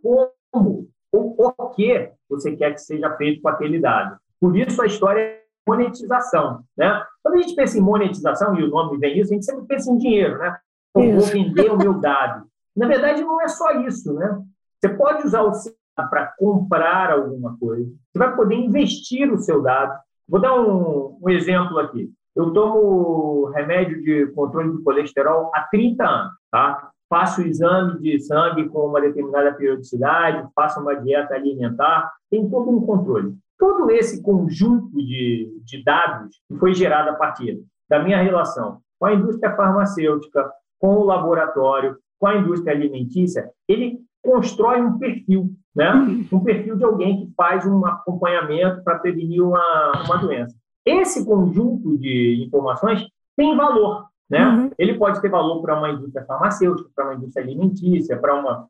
como, 0.53 0.88
o, 1.13 1.71
que 1.71 2.11
você 2.29 2.57
quer 2.57 2.73
que 2.73 2.81
seja 2.81 3.17
feito 3.17 3.43
com 3.43 3.49
aquele 3.49 3.81
dado. 3.81 4.19
Por 4.41 4.57
isso 4.57 4.81
a 4.83 4.87
história 4.87 5.21
é 5.21 5.43
monetização. 5.67 6.63
Né? 6.77 7.05
Quando 7.23 7.37
a 7.37 7.43
gente 7.43 7.55
pensa 7.55 7.79
em 7.79 7.83
monetização, 7.83 8.59
e 8.59 8.65
o 8.65 8.69
nome 8.69 8.99
vem 8.99 9.19
isso, 9.19 9.33
a 9.33 9.35
gente 9.35 9.47
sempre 9.47 9.67
pensa 9.67 9.91
em 9.91 9.99
dinheiro. 9.99 10.39
Né? 10.39 10.57
Eu 10.97 11.17
vou 11.17 11.27
vender 11.27 11.71
o 11.71 11.79
meu 11.79 11.95
dado. 11.95 12.47
Na 12.77 12.87
verdade, 12.87 13.23
não 13.23 13.41
é 13.41 13.49
só 13.49 13.73
isso. 13.81 14.13
Né? 14.15 14.43
Você 14.81 14.89
pode 14.95 15.27
usar 15.27 15.43
o 15.43 15.53
seu 15.53 15.75
dado 15.97 16.11
para 16.11 16.35
comprar 16.39 17.11
alguma 17.11 17.57
coisa. 17.59 17.91
Você 17.91 18.19
vai 18.19 18.35
poder 18.35 18.55
investir 18.55 19.33
o 19.33 19.39
seu 19.39 19.63
dado. 19.63 19.99
Vou 20.29 20.41
dar 20.41 20.55
um, 20.61 21.19
um 21.23 21.31
exemplo 21.31 21.79
aqui. 21.79 22.11
Eu 22.37 22.53
tomo 22.53 23.47
remédio 23.47 24.01
de 24.01 24.27
controle 24.29 24.71
do 24.71 24.83
colesterol 24.83 25.51
há 25.55 25.63
30 25.63 26.05
anos. 26.05 26.33
Tá? 26.51 26.91
Faço 27.09 27.41
o 27.41 27.47
exame 27.47 27.99
de 28.01 28.21
sangue 28.21 28.69
com 28.69 28.87
uma 28.87 29.01
determinada 29.01 29.53
periodicidade, 29.55 30.49
faço 30.55 30.81
uma 30.81 30.95
dieta 30.95 31.35
alimentar, 31.35 32.13
tem 32.31 32.49
todo 32.49 32.71
um 32.71 32.85
controle. 32.85 33.35
Todo 33.59 33.91
esse 33.91 34.23
conjunto 34.23 34.97
de, 34.97 35.53
de 35.65 35.83
dados 35.83 36.41
que 36.47 36.57
foi 36.59 36.75
gerado 36.75 37.11
a 37.11 37.15
partir 37.15 37.61
da 37.89 38.03
minha 38.03 38.23
relação 38.23 38.81
com 38.99 39.07
a 39.07 39.15
indústria 39.15 39.55
farmacêutica, 39.55 40.51
com 40.79 40.97
o 40.97 41.05
laboratório, 41.05 41.97
com 42.19 42.27
a 42.27 42.37
indústria 42.37 42.75
alimentícia, 42.75 43.51
ele 43.69 44.01
constrói 44.23 44.81
um 44.83 44.99
perfil, 44.99 45.51
né? 45.75 45.93
um 46.33 46.41
perfil 46.41 46.77
de 46.77 46.85
alguém 46.85 47.27
que 47.27 47.33
faz 47.37 47.65
um 47.65 47.87
acompanhamento 47.87 48.83
para 48.83 48.99
prevenir 48.99 49.43
uma, 49.43 50.03
uma 50.05 50.17
doença. 50.19 50.55
Esse 50.85 51.25
conjunto 51.25 51.97
de 51.99 52.45
informações 52.47 53.07
tem 53.37 53.57
valor, 53.57 54.07
né? 54.29 54.47
Uhum. 54.47 54.71
Ele 54.79 54.95
pode 54.95 55.21
ter 55.21 55.29
valor 55.29 55.63
para 55.63 55.79
uma 55.79 55.91
indústria 55.91 56.25
farmacêutica, 56.25 56.91
para 56.95 57.05
uma 57.07 57.15
indústria 57.15 57.43
alimentícia, 57.43 58.19
para 58.19 58.35
uma 58.35 58.69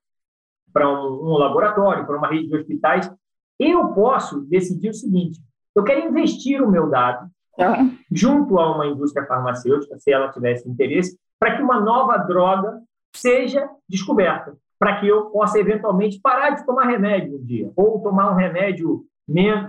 para 0.73 0.89
um, 0.89 1.31
um, 1.31 1.37
laboratório, 1.39 2.05
para 2.07 2.17
uma 2.17 2.29
rede 2.29 2.49
de 2.49 2.57
hospitais. 2.57 3.11
Eu 3.59 3.89
posso 3.89 4.43
decidir 4.43 4.91
o 4.91 4.95
seguinte: 4.95 5.41
eu 5.75 5.83
quero 5.83 6.09
investir 6.09 6.63
o 6.63 6.71
meu 6.71 6.89
dado 6.89 7.29
uhum. 7.59 7.97
junto 8.13 8.59
a 8.59 8.75
uma 8.75 8.87
indústria 8.87 9.27
farmacêutica, 9.27 9.99
se 9.99 10.13
ela 10.13 10.31
tivesse 10.31 10.69
interesse, 10.69 11.19
para 11.39 11.57
que 11.57 11.63
uma 11.63 11.81
nova 11.81 12.19
droga 12.19 12.81
seja 13.15 13.69
descoberta, 13.89 14.57
para 14.79 15.01
que 15.01 15.09
eu 15.09 15.31
possa 15.31 15.59
eventualmente 15.59 16.21
parar 16.21 16.51
de 16.51 16.65
tomar 16.65 16.85
remédio 16.85 17.39
um 17.39 17.45
dia, 17.45 17.73
ou 17.75 18.01
tomar 18.01 18.31
um 18.31 18.37
remédio 18.37 19.05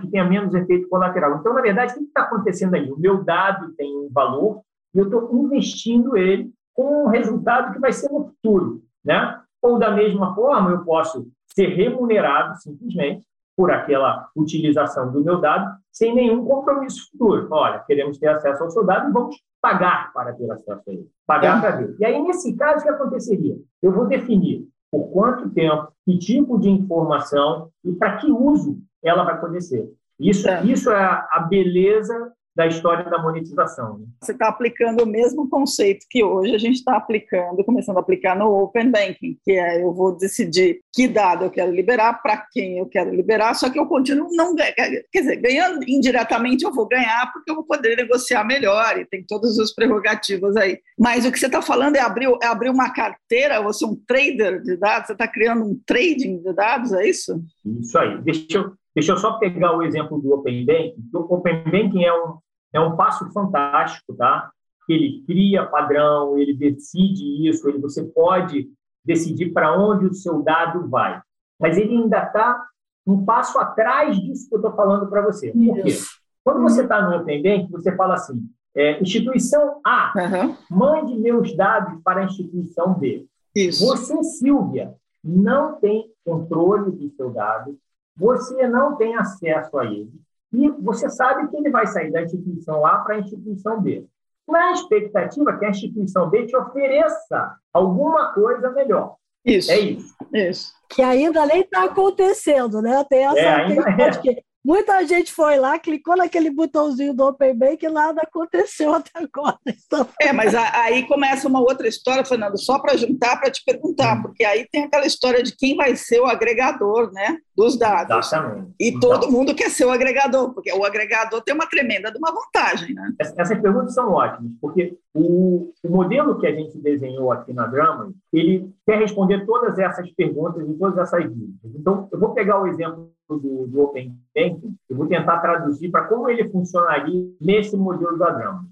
que 0.00 0.08
tenha 0.08 0.24
menos 0.24 0.54
efeito 0.54 0.88
colateral. 0.88 1.36
Então, 1.36 1.52
na 1.52 1.60
verdade, 1.60 1.92
o 1.92 1.96
que 1.96 2.04
está 2.04 2.22
acontecendo 2.22 2.74
aí? 2.74 2.90
O 2.90 2.98
meu 2.98 3.22
dado 3.22 3.72
tem 3.72 3.94
um 3.94 4.08
valor 4.10 4.62
e 4.94 4.98
eu 4.98 5.04
estou 5.04 5.30
investindo 5.44 6.16
ele 6.16 6.50
com 6.74 7.04
um 7.04 7.08
resultado 7.08 7.72
que 7.72 7.78
vai 7.78 7.92
ser 7.92 8.10
no 8.10 8.24
futuro. 8.24 8.82
Né? 9.04 9.40
Ou, 9.62 9.78
da 9.78 9.90
mesma 9.90 10.34
forma, 10.34 10.70
eu 10.70 10.84
posso 10.84 11.28
ser 11.54 11.68
remunerado 11.68 12.56
simplesmente 12.56 13.26
por 13.56 13.70
aquela 13.70 14.28
utilização 14.34 15.12
do 15.12 15.22
meu 15.22 15.40
dado 15.40 15.76
sem 15.92 16.14
nenhum 16.14 16.44
compromisso 16.44 17.10
futuro. 17.10 17.48
Olha, 17.50 17.80
queremos 17.80 18.18
ter 18.18 18.28
acesso 18.28 18.62
ao 18.62 18.70
seu 18.70 18.84
dado 18.84 19.10
e 19.10 19.12
vamos 19.12 19.36
pagar 19.60 20.12
para 20.12 20.32
ter 20.32 20.50
acesso 20.50 20.82
a 20.88 20.92
ele. 20.92 21.06
Pagar 21.26 21.58
é. 21.58 21.60
para 21.60 21.76
ver. 21.76 21.96
E 21.98 22.04
aí, 22.04 22.22
nesse 22.22 22.56
caso, 22.56 22.80
o 22.80 22.82
que 22.82 22.88
aconteceria? 22.88 23.56
Eu 23.82 23.92
vou 23.92 24.06
definir 24.06 24.66
por 24.90 25.08
quanto 25.10 25.50
tempo, 25.50 25.92
que 26.04 26.18
tipo 26.18 26.58
de 26.58 26.68
informação 26.68 27.70
e 27.84 27.92
para 27.92 28.16
que 28.16 28.30
uso 28.30 28.78
ela 29.02 29.24
vai 29.24 29.40
poder 29.40 29.60
ser. 29.60 29.88
Isso 30.18 30.48
é, 30.48 30.64
isso 30.64 30.90
é 30.90 31.26
a 31.30 31.46
beleza 31.48 32.32
da 32.60 32.66
história 32.66 33.08
da 33.08 33.22
monetização. 33.22 34.00
Né? 34.00 34.06
Você 34.20 34.32
está 34.32 34.48
aplicando 34.48 35.02
o 35.02 35.06
mesmo 35.06 35.48
conceito 35.48 36.04
que 36.10 36.22
hoje 36.22 36.54
a 36.54 36.58
gente 36.58 36.76
está 36.76 36.94
aplicando, 36.94 37.64
começando 37.64 37.96
a 37.96 38.00
aplicar 38.00 38.36
no 38.36 38.64
Open 38.64 38.90
Banking, 38.90 39.38
que 39.42 39.52
é 39.52 39.82
eu 39.82 39.94
vou 39.94 40.14
decidir 40.14 40.80
que 40.92 41.08
dado 41.08 41.46
eu 41.46 41.50
quero 41.50 41.72
liberar, 41.72 42.20
para 42.20 42.36
quem 42.52 42.76
eu 42.76 42.84
quero 42.84 43.14
liberar, 43.14 43.54
só 43.54 43.70
que 43.70 43.80
eu 43.80 43.86
continuo 43.86 44.28
não 44.32 44.54
quer 44.54 45.06
dizer, 45.10 45.36
ganhando 45.36 45.88
indiretamente 45.88 46.62
eu 46.62 46.70
vou 46.72 46.86
ganhar 46.86 47.32
porque 47.32 47.50
eu 47.50 47.54
vou 47.54 47.64
poder 47.64 47.96
negociar 47.96 48.44
melhor 48.44 48.98
e 48.98 49.06
tem 49.06 49.24
todas 49.26 49.58
as 49.58 49.74
prerrogativas 49.74 50.54
aí. 50.54 50.78
Mas 50.98 51.24
o 51.24 51.32
que 51.32 51.38
você 51.38 51.46
está 51.46 51.62
falando 51.62 51.96
é 51.96 52.00
abrir, 52.00 52.28
é 52.42 52.46
abrir 52.46 52.68
uma 52.68 52.92
carteira, 52.92 53.62
você 53.62 53.86
é 53.86 53.88
um 53.88 53.96
trader 54.06 54.60
de 54.60 54.76
dados, 54.76 55.06
você 55.06 55.12
está 55.14 55.26
criando 55.26 55.64
um 55.64 55.80
trading 55.86 56.42
de 56.42 56.52
dados, 56.52 56.92
é 56.92 57.08
isso? 57.08 57.42
Isso 57.64 57.98
aí. 57.98 58.20
Deixa 58.20 58.58
eu, 58.58 58.72
Deixa 58.94 59.12
eu 59.12 59.16
só 59.16 59.38
pegar 59.38 59.76
o 59.76 59.82
exemplo 59.82 60.20
do 60.20 60.34
Open 60.34 60.64
Banking. 60.66 61.08
O 61.14 61.34
Open 61.34 61.62
Banking 61.64 62.04
é 62.04 62.12
um, 62.12 62.38
é 62.72 62.80
um 62.80 62.96
passo 62.96 63.30
fantástico, 63.32 64.14
tá? 64.14 64.50
Ele 64.88 65.22
cria 65.26 65.66
padrão, 65.66 66.36
ele 66.36 66.54
decide 66.54 67.48
isso, 67.48 67.68
ele, 67.68 67.78
você 67.78 68.02
pode 68.02 68.68
decidir 69.04 69.52
para 69.52 69.78
onde 69.78 70.06
o 70.06 70.14
seu 70.14 70.42
dado 70.42 70.88
vai. 70.88 71.20
Mas 71.58 71.76
ele 71.76 71.96
ainda 71.96 72.22
está 72.24 72.64
um 73.06 73.24
passo 73.24 73.58
atrás 73.58 74.16
disso 74.18 74.48
que 74.48 74.54
eu 74.54 74.58
estou 74.58 74.74
falando 74.74 75.08
para 75.08 75.22
você. 75.22 75.52
Por 75.52 75.82
quê? 75.82 75.96
Quando 76.44 76.62
você 76.62 76.82
está 76.82 77.02
no 77.02 77.16
Open 77.16 77.42
Banking, 77.42 77.70
você 77.70 77.94
fala 77.94 78.14
assim, 78.14 78.48
é, 78.74 79.00
instituição 79.00 79.80
A, 79.84 80.12
uhum. 80.16 80.56
mande 80.70 81.16
meus 81.16 81.54
dados 81.56 82.00
para 82.02 82.20
a 82.20 82.24
instituição 82.24 82.94
B. 82.94 83.26
Isso. 83.54 83.84
Você, 83.86 84.22
Silvia, 84.22 84.94
não 85.22 85.78
tem 85.78 86.10
controle 86.24 86.92
do 86.92 87.10
seu 87.10 87.30
dado, 87.30 87.76
você 88.16 88.66
não 88.68 88.96
tem 88.96 89.16
acesso 89.16 89.78
a 89.78 89.84
ele. 89.86 90.12
E 90.52 90.68
você 90.70 91.08
sabe 91.08 91.48
que 91.48 91.56
ele 91.56 91.70
vai 91.70 91.86
sair 91.86 92.10
da 92.10 92.22
instituição 92.22 92.84
A 92.84 92.98
para 92.98 93.16
a 93.16 93.18
instituição 93.18 93.80
B. 93.80 94.06
Na 94.48 94.72
expectativa 94.72 95.56
que 95.56 95.64
a 95.64 95.70
instituição 95.70 96.28
B 96.28 96.46
te 96.46 96.56
ofereça 96.56 97.56
alguma 97.72 98.32
coisa 98.32 98.70
melhor. 98.70 99.16
Isso. 99.44 99.70
É 99.70 99.78
isso. 99.78 100.14
Isso. 100.32 100.72
Que 100.88 101.02
ainda 101.02 101.46
nem 101.46 101.60
está 101.60 101.84
acontecendo, 101.84 102.82
né? 102.82 103.04
Tem 103.08 103.26
essa 103.26 103.38
é, 103.38 103.54
ainda 103.54 103.90
é. 103.90 104.10
que 104.18 104.42
Muita 104.64 105.02
gente 105.06 105.32
foi 105.32 105.58
lá, 105.58 105.78
clicou 105.78 106.16
naquele 106.16 106.50
botãozinho 106.50 107.14
do 107.14 107.26
Open 107.26 107.56
Bank 107.56 107.84
e 107.84 107.88
nada 107.88 108.20
aconteceu 108.22 108.92
até 108.94 109.10
agora. 109.14 109.58
Então... 109.66 110.06
É, 110.20 110.32
mas 110.32 110.54
aí 110.54 111.06
começa 111.06 111.48
uma 111.48 111.60
outra 111.60 111.88
história, 111.88 112.24
Fernando, 112.24 112.58
só 112.58 112.78
para 112.78 112.96
juntar, 112.96 113.38
para 113.38 113.50
te 113.50 113.62
perguntar, 113.64 114.18
hum. 114.18 114.22
porque 114.22 114.44
aí 114.44 114.66
tem 114.70 114.84
aquela 114.84 115.06
história 115.06 115.42
de 115.42 115.56
quem 115.56 115.76
vai 115.76 115.96
ser 115.96 116.20
o 116.20 116.26
agregador 116.26 117.10
né, 117.12 117.38
dos 117.56 117.78
dados. 117.78 118.26
Exatamente. 118.26 118.74
E 118.78 118.88
então, 118.88 119.10
todo 119.10 119.32
mundo 119.32 119.54
quer 119.54 119.70
ser 119.70 119.86
o 119.86 119.90
agregador, 119.90 120.52
porque 120.52 120.72
o 120.72 120.84
agregador 120.84 121.42
tem 121.42 121.54
uma 121.54 121.66
tremenda 121.66 122.12
de 122.12 122.18
uma 122.18 122.32
vantagem. 122.32 122.94
Né? 122.94 123.12
Essas 123.18 123.58
perguntas 123.60 123.94
são 123.94 124.12
ótimas, 124.12 124.52
porque 124.60 124.96
o, 125.14 125.72
o 125.82 125.88
modelo 125.88 126.38
que 126.38 126.46
a 126.46 126.54
gente 126.54 126.78
desenhou 126.78 127.32
aqui 127.32 127.52
na 127.52 127.66
Drama, 127.66 128.12
ele 128.32 128.70
quer 128.86 128.98
responder 128.98 129.44
todas 129.46 129.78
essas 129.78 130.10
perguntas 130.12 130.68
e 130.68 130.74
todas 130.74 130.98
essas 130.98 131.24
dúvidas. 131.24 131.72
Então, 131.74 132.08
eu 132.12 132.18
vou 132.18 132.34
pegar 132.34 132.60
o 132.60 132.66
exemplo 132.66 133.10
do, 133.38 133.66
do 133.66 133.80
Open 133.82 134.16
Banking, 134.34 134.76
eu 134.88 134.96
vou 134.96 135.06
tentar 135.06 135.38
traduzir 135.40 135.90
para 135.90 136.04
como 136.04 136.28
ele 136.28 136.48
funcionaria 136.48 137.30
nesse 137.40 137.76
modelo 137.76 138.18
da 138.18 138.30
Drama. 138.30 138.66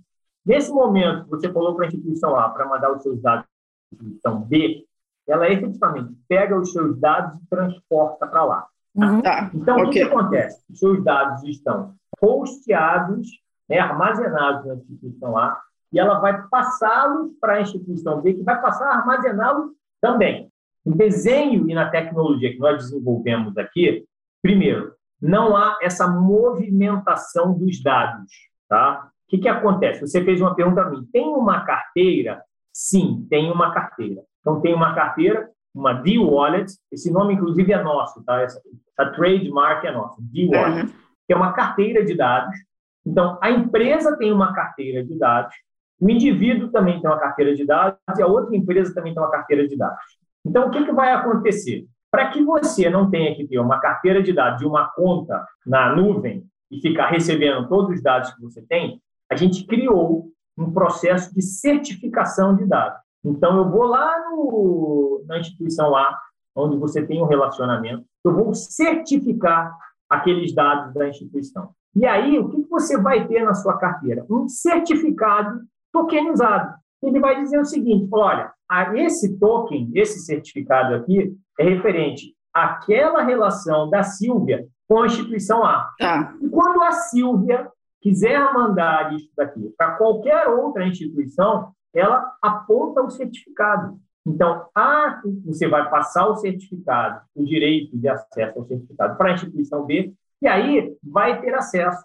Nesse 0.44 0.72
momento, 0.72 1.28
você 1.28 1.52
falou 1.52 1.74
para 1.74 1.84
a 1.84 1.88
instituição 1.88 2.34
A 2.36 2.48
para 2.48 2.66
mandar 2.66 2.92
os 2.92 3.02
seus 3.02 3.20
dados 3.20 3.44
para 3.44 3.50
a 3.50 3.94
instituição 3.94 4.40
B, 4.40 4.84
ela 5.26 5.48
efetivamente 5.50 6.14
pega 6.26 6.58
os 6.58 6.72
seus 6.72 6.98
dados 6.98 7.38
e 7.40 7.46
transporta 7.48 8.26
para 8.26 8.44
lá. 8.44 8.66
Uhum. 8.94 9.20
Tá? 9.20 9.50
Então, 9.54 9.76
okay. 9.76 9.86
o 9.86 9.90
que, 9.90 10.02
acontece? 10.02 10.64
Os 10.70 10.78
seus 10.78 11.04
dados 11.04 11.44
estão 11.44 11.94
hosteados, 12.20 13.28
né, 13.68 13.78
armazenados 13.78 14.66
na 14.66 14.74
instituição 14.74 15.36
A, 15.36 15.60
e 15.92 16.00
ela 16.00 16.18
vai 16.18 16.42
passá-los 16.48 17.32
para 17.40 17.54
a 17.54 17.60
instituição 17.60 18.20
B, 18.20 18.34
que 18.34 18.42
vai 18.42 18.60
passar 18.60 18.86
a 18.86 18.96
armazená-los 18.96 19.72
também. 20.00 20.50
No 20.84 20.96
desenho 20.96 21.68
e 21.68 21.74
na 21.74 21.90
tecnologia 21.90 22.52
que 22.52 22.58
nós 22.58 22.78
desenvolvemos 22.78 23.56
aqui, 23.58 24.06
Primeiro, 24.42 24.92
não 25.20 25.56
há 25.56 25.76
essa 25.82 26.06
movimentação 26.06 27.52
dos 27.52 27.82
dados. 27.82 28.32
Tá? 28.68 29.08
O 29.26 29.30
que, 29.30 29.38
que 29.38 29.48
acontece? 29.48 30.00
Você 30.00 30.24
fez 30.24 30.40
uma 30.40 30.54
pergunta 30.54 30.82
a 30.82 30.90
mim. 30.90 31.06
Tem 31.12 31.26
uma 31.26 31.64
carteira? 31.64 32.42
Sim, 32.72 33.26
tem 33.28 33.50
uma 33.50 33.72
carteira. 33.72 34.22
Então, 34.40 34.60
tem 34.60 34.74
uma 34.74 34.94
carteira, 34.94 35.50
uma 35.74 35.92
D-Wallet, 35.92 36.72
esse 36.92 37.12
nome, 37.12 37.34
inclusive, 37.34 37.72
é 37.72 37.82
nosso, 37.82 38.24
tá? 38.24 38.40
Essa, 38.40 38.60
essa 38.96 39.10
trademark 39.12 39.84
é 39.84 39.92
nossa, 39.92 40.16
D-Wallet, 40.20 40.86
uhum. 40.86 40.92
que 41.26 41.32
é 41.32 41.36
uma 41.36 41.52
carteira 41.52 42.04
de 42.04 42.14
dados. 42.14 42.56
Então, 43.04 43.38
a 43.42 43.50
empresa 43.50 44.16
tem 44.16 44.32
uma 44.32 44.52
carteira 44.52 45.04
de 45.04 45.18
dados, 45.18 45.54
o 46.00 46.08
indivíduo 46.08 46.70
também 46.70 47.00
tem 47.00 47.10
uma 47.10 47.18
carteira 47.18 47.54
de 47.54 47.66
dados 47.66 47.98
e 48.16 48.22
a 48.22 48.26
outra 48.26 48.54
empresa 48.56 48.94
também 48.94 49.12
tem 49.12 49.22
uma 49.22 49.30
carteira 49.30 49.66
de 49.66 49.76
dados. 49.76 50.18
Então, 50.44 50.68
o 50.68 50.70
que, 50.70 50.84
que 50.84 50.92
vai 50.92 51.12
acontecer? 51.12 51.86
Para 52.10 52.30
que 52.30 52.42
você 52.42 52.88
não 52.88 53.10
tenha 53.10 53.34
que 53.34 53.46
ter 53.46 53.58
uma 53.58 53.80
carteira 53.80 54.22
de 54.22 54.32
dados 54.32 54.58
de 54.58 54.66
uma 54.66 54.88
conta 54.88 55.46
na 55.66 55.94
nuvem 55.94 56.44
e 56.70 56.80
ficar 56.80 57.08
recebendo 57.08 57.68
todos 57.68 57.96
os 57.96 58.02
dados 58.02 58.32
que 58.34 58.40
você 58.40 58.62
tem, 58.62 59.00
a 59.30 59.36
gente 59.36 59.66
criou 59.66 60.30
um 60.56 60.72
processo 60.72 61.34
de 61.34 61.42
certificação 61.42 62.56
de 62.56 62.64
dados. 62.64 63.00
Então, 63.24 63.58
eu 63.58 63.70
vou 63.70 63.84
lá 63.84 64.30
no, 64.30 65.22
na 65.26 65.38
instituição 65.38 65.90
lá, 65.90 66.18
onde 66.54 66.76
você 66.76 67.04
tem 67.06 67.22
um 67.22 67.26
relacionamento, 67.26 68.04
eu 68.24 68.34
vou 68.34 68.54
certificar 68.54 69.76
aqueles 70.08 70.54
dados 70.54 70.94
da 70.94 71.08
instituição. 71.08 71.70
E 71.94 72.06
aí, 72.06 72.38
o 72.38 72.48
que 72.48 72.62
você 72.68 73.00
vai 73.00 73.26
ter 73.26 73.44
na 73.44 73.54
sua 73.54 73.78
carteira? 73.78 74.24
Um 74.30 74.48
certificado 74.48 75.60
tokenizado. 75.92 76.74
Ele 77.02 77.20
vai 77.20 77.42
dizer 77.42 77.58
o 77.60 77.64
seguinte: 77.64 78.08
olha, 78.12 78.52
esse 78.94 79.38
token, 79.38 79.90
esse 79.94 80.20
certificado 80.20 80.94
aqui, 80.94 81.34
é 81.58 81.64
referente 81.64 82.34
àquela 82.52 83.22
relação 83.22 83.88
da 83.88 84.02
Silvia 84.02 84.66
com 84.88 85.02
a 85.02 85.06
instituição 85.06 85.64
A. 85.64 85.90
Tá. 85.98 86.34
E 86.40 86.48
quando 86.48 86.82
a 86.82 86.92
Silvia 86.92 87.70
quiser 88.00 88.52
mandar 88.52 89.12
isso 89.14 89.30
daqui 89.36 89.72
para 89.76 89.96
qualquer 89.96 90.48
outra 90.48 90.86
instituição, 90.86 91.72
ela 91.94 92.32
aponta 92.42 93.02
o 93.02 93.10
certificado. 93.10 93.98
Então, 94.26 94.66
A, 94.74 95.20
você 95.44 95.66
vai 95.68 95.88
passar 95.88 96.26
o 96.26 96.36
certificado, 96.36 97.20
o 97.34 97.44
direito 97.44 97.96
de 97.96 98.08
acesso 98.08 98.58
ao 98.58 98.66
certificado 98.66 99.16
para 99.16 99.30
a 99.30 99.34
instituição 99.34 99.84
B, 99.86 100.12
e 100.40 100.46
aí 100.46 100.96
vai 101.02 101.40
ter 101.40 101.54
acesso 101.54 102.04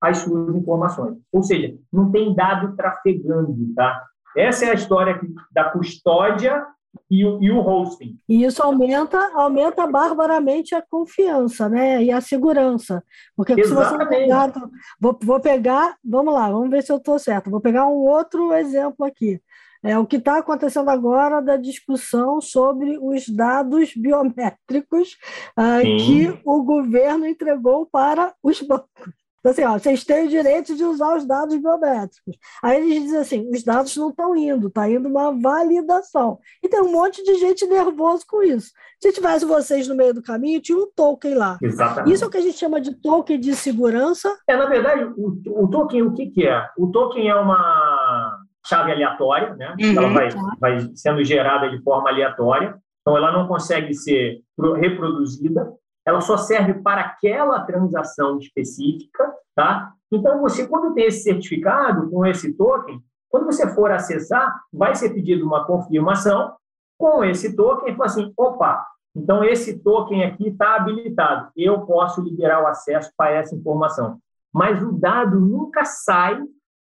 às 0.00 0.18
suas 0.18 0.54
informações. 0.54 1.18
Ou 1.32 1.42
seja, 1.42 1.76
não 1.92 2.10
tem 2.10 2.34
dado 2.34 2.76
trafegando, 2.76 3.56
tá? 3.74 4.04
Essa 4.36 4.66
é 4.66 4.70
a 4.70 4.74
história 4.74 5.20
da 5.52 5.64
custódia 5.64 6.66
e 7.10 7.24
o, 7.24 7.42
e 7.42 7.50
o 7.50 7.58
hosting. 7.58 8.18
E 8.28 8.44
isso 8.44 8.62
aumenta, 8.62 9.18
aumenta 9.34 9.86
barbaramente 9.86 10.74
a 10.74 10.82
confiança, 10.82 11.68
né? 11.68 12.02
E 12.02 12.10
a 12.10 12.20
segurança. 12.20 13.02
Porque 13.36 13.52
Exatamente. 13.52 13.88
se 13.88 13.96
você 13.96 14.08
pegar, 14.08 14.52
vou, 15.00 15.18
vou 15.22 15.40
pegar, 15.40 15.96
vamos 16.04 16.34
lá, 16.34 16.50
vamos 16.50 16.70
ver 16.70 16.82
se 16.82 16.92
eu 16.92 16.96
estou 16.96 17.18
certo. 17.18 17.50
Vou 17.50 17.60
pegar 17.60 17.86
um 17.86 18.06
outro 18.06 18.52
exemplo 18.52 19.04
aqui. 19.04 19.40
É 19.82 19.98
o 19.98 20.06
que 20.06 20.16
está 20.16 20.38
acontecendo 20.38 20.88
agora 20.88 21.42
da 21.42 21.58
discussão 21.58 22.40
sobre 22.40 22.98
os 22.98 23.28
dados 23.28 23.92
biométricos 23.94 25.18
uh, 25.58 25.82
que 25.82 26.40
o 26.42 26.62
governo 26.62 27.26
entregou 27.26 27.84
para 27.84 28.32
os 28.42 28.62
bancos. 28.62 29.12
Então, 29.44 29.52
assim, 29.52 29.64
ó, 29.64 29.78
vocês 29.78 30.04
têm 30.04 30.24
o 30.24 30.30
direito 30.30 30.74
de 30.74 30.82
usar 30.82 31.18
os 31.18 31.26
dados 31.26 31.54
biométricos. 31.54 32.34
Aí 32.62 32.80
eles 32.80 33.02
dizem 33.02 33.18
assim: 33.18 33.50
os 33.50 33.62
dados 33.62 33.94
não 33.94 34.08
estão 34.08 34.34
indo, 34.34 34.68
está 34.68 34.88
indo 34.88 35.06
uma 35.06 35.32
validação. 35.32 36.38
E 36.62 36.68
tem 36.68 36.80
um 36.80 36.90
monte 36.90 37.22
de 37.22 37.34
gente 37.34 37.66
nervoso 37.66 38.24
com 38.26 38.42
isso. 38.42 38.70
Se 38.98 39.12
tivesse 39.12 39.44
vocês 39.44 39.86
no 39.86 39.94
meio 39.94 40.14
do 40.14 40.22
caminho, 40.22 40.62
tinha 40.62 40.78
um 40.78 40.90
token 40.96 41.34
lá. 41.34 41.58
Exatamente. 41.60 42.14
Isso 42.14 42.24
é 42.24 42.26
o 42.26 42.30
que 42.30 42.38
a 42.38 42.40
gente 42.40 42.56
chama 42.56 42.80
de 42.80 42.94
token 42.94 43.38
de 43.38 43.54
segurança. 43.54 44.34
É, 44.48 44.56
na 44.56 44.64
verdade, 44.64 45.04
o, 45.14 45.64
o 45.64 45.68
token, 45.68 46.02
o 46.04 46.14
que, 46.14 46.30
que 46.30 46.46
é? 46.46 46.66
O 46.78 46.86
token 46.86 47.28
é 47.28 47.34
uma 47.34 48.40
chave 48.66 48.92
aleatória, 48.92 49.54
né? 49.56 49.76
Uhum, 49.78 49.98
ela 49.98 50.08
vai, 50.08 50.28
vai 50.58 50.78
sendo 50.94 51.22
gerada 51.22 51.68
de 51.68 51.82
forma 51.82 52.08
aleatória. 52.08 52.74
Então, 53.02 53.14
ela 53.14 53.30
não 53.30 53.46
consegue 53.46 53.92
ser 53.92 54.40
reproduzida 54.80 55.70
ela 56.06 56.20
só 56.20 56.36
serve 56.36 56.74
para 56.74 57.00
aquela 57.00 57.60
transação 57.60 58.38
específica, 58.38 59.32
tá? 59.54 59.92
Então, 60.12 60.40
você, 60.40 60.66
quando 60.66 60.94
tem 60.94 61.06
esse 61.06 61.22
certificado 61.22 62.10
com 62.10 62.24
esse 62.26 62.52
token, 62.52 63.02
quando 63.28 63.46
você 63.46 63.66
for 63.74 63.90
acessar, 63.90 64.54
vai 64.72 64.94
ser 64.94 65.10
pedido 65.10 65.44
uma 65.44 65.66
confirmação 65.66 66.54
com 66.98 67.24
esse 67.24 67.56
token 67.56 67.92
e 67.92 67.96
fala 67.96 68.06
assim, 68.06 68.32
opa, 68.36 68.86
então 69.16 69.42
esse 69.42 69.78
token 69.80 70.24
aqui 70.24 70.48
está 70.48 70.76
habilitado, 70.76 71.50
eu 71.56 71.80
posso 71.82 72.20
liberar 72.20 72.62
o 72.62 72.66
acesso 72.66 73.10
para 73.16 73.32
essa 73.32 73.54
informação. 73.54 74.18
Mas 74.52 74.82
o 74.82 74.92
dado 74.92 75.40
nunca 75.40 75.84
sai 75.84 76.40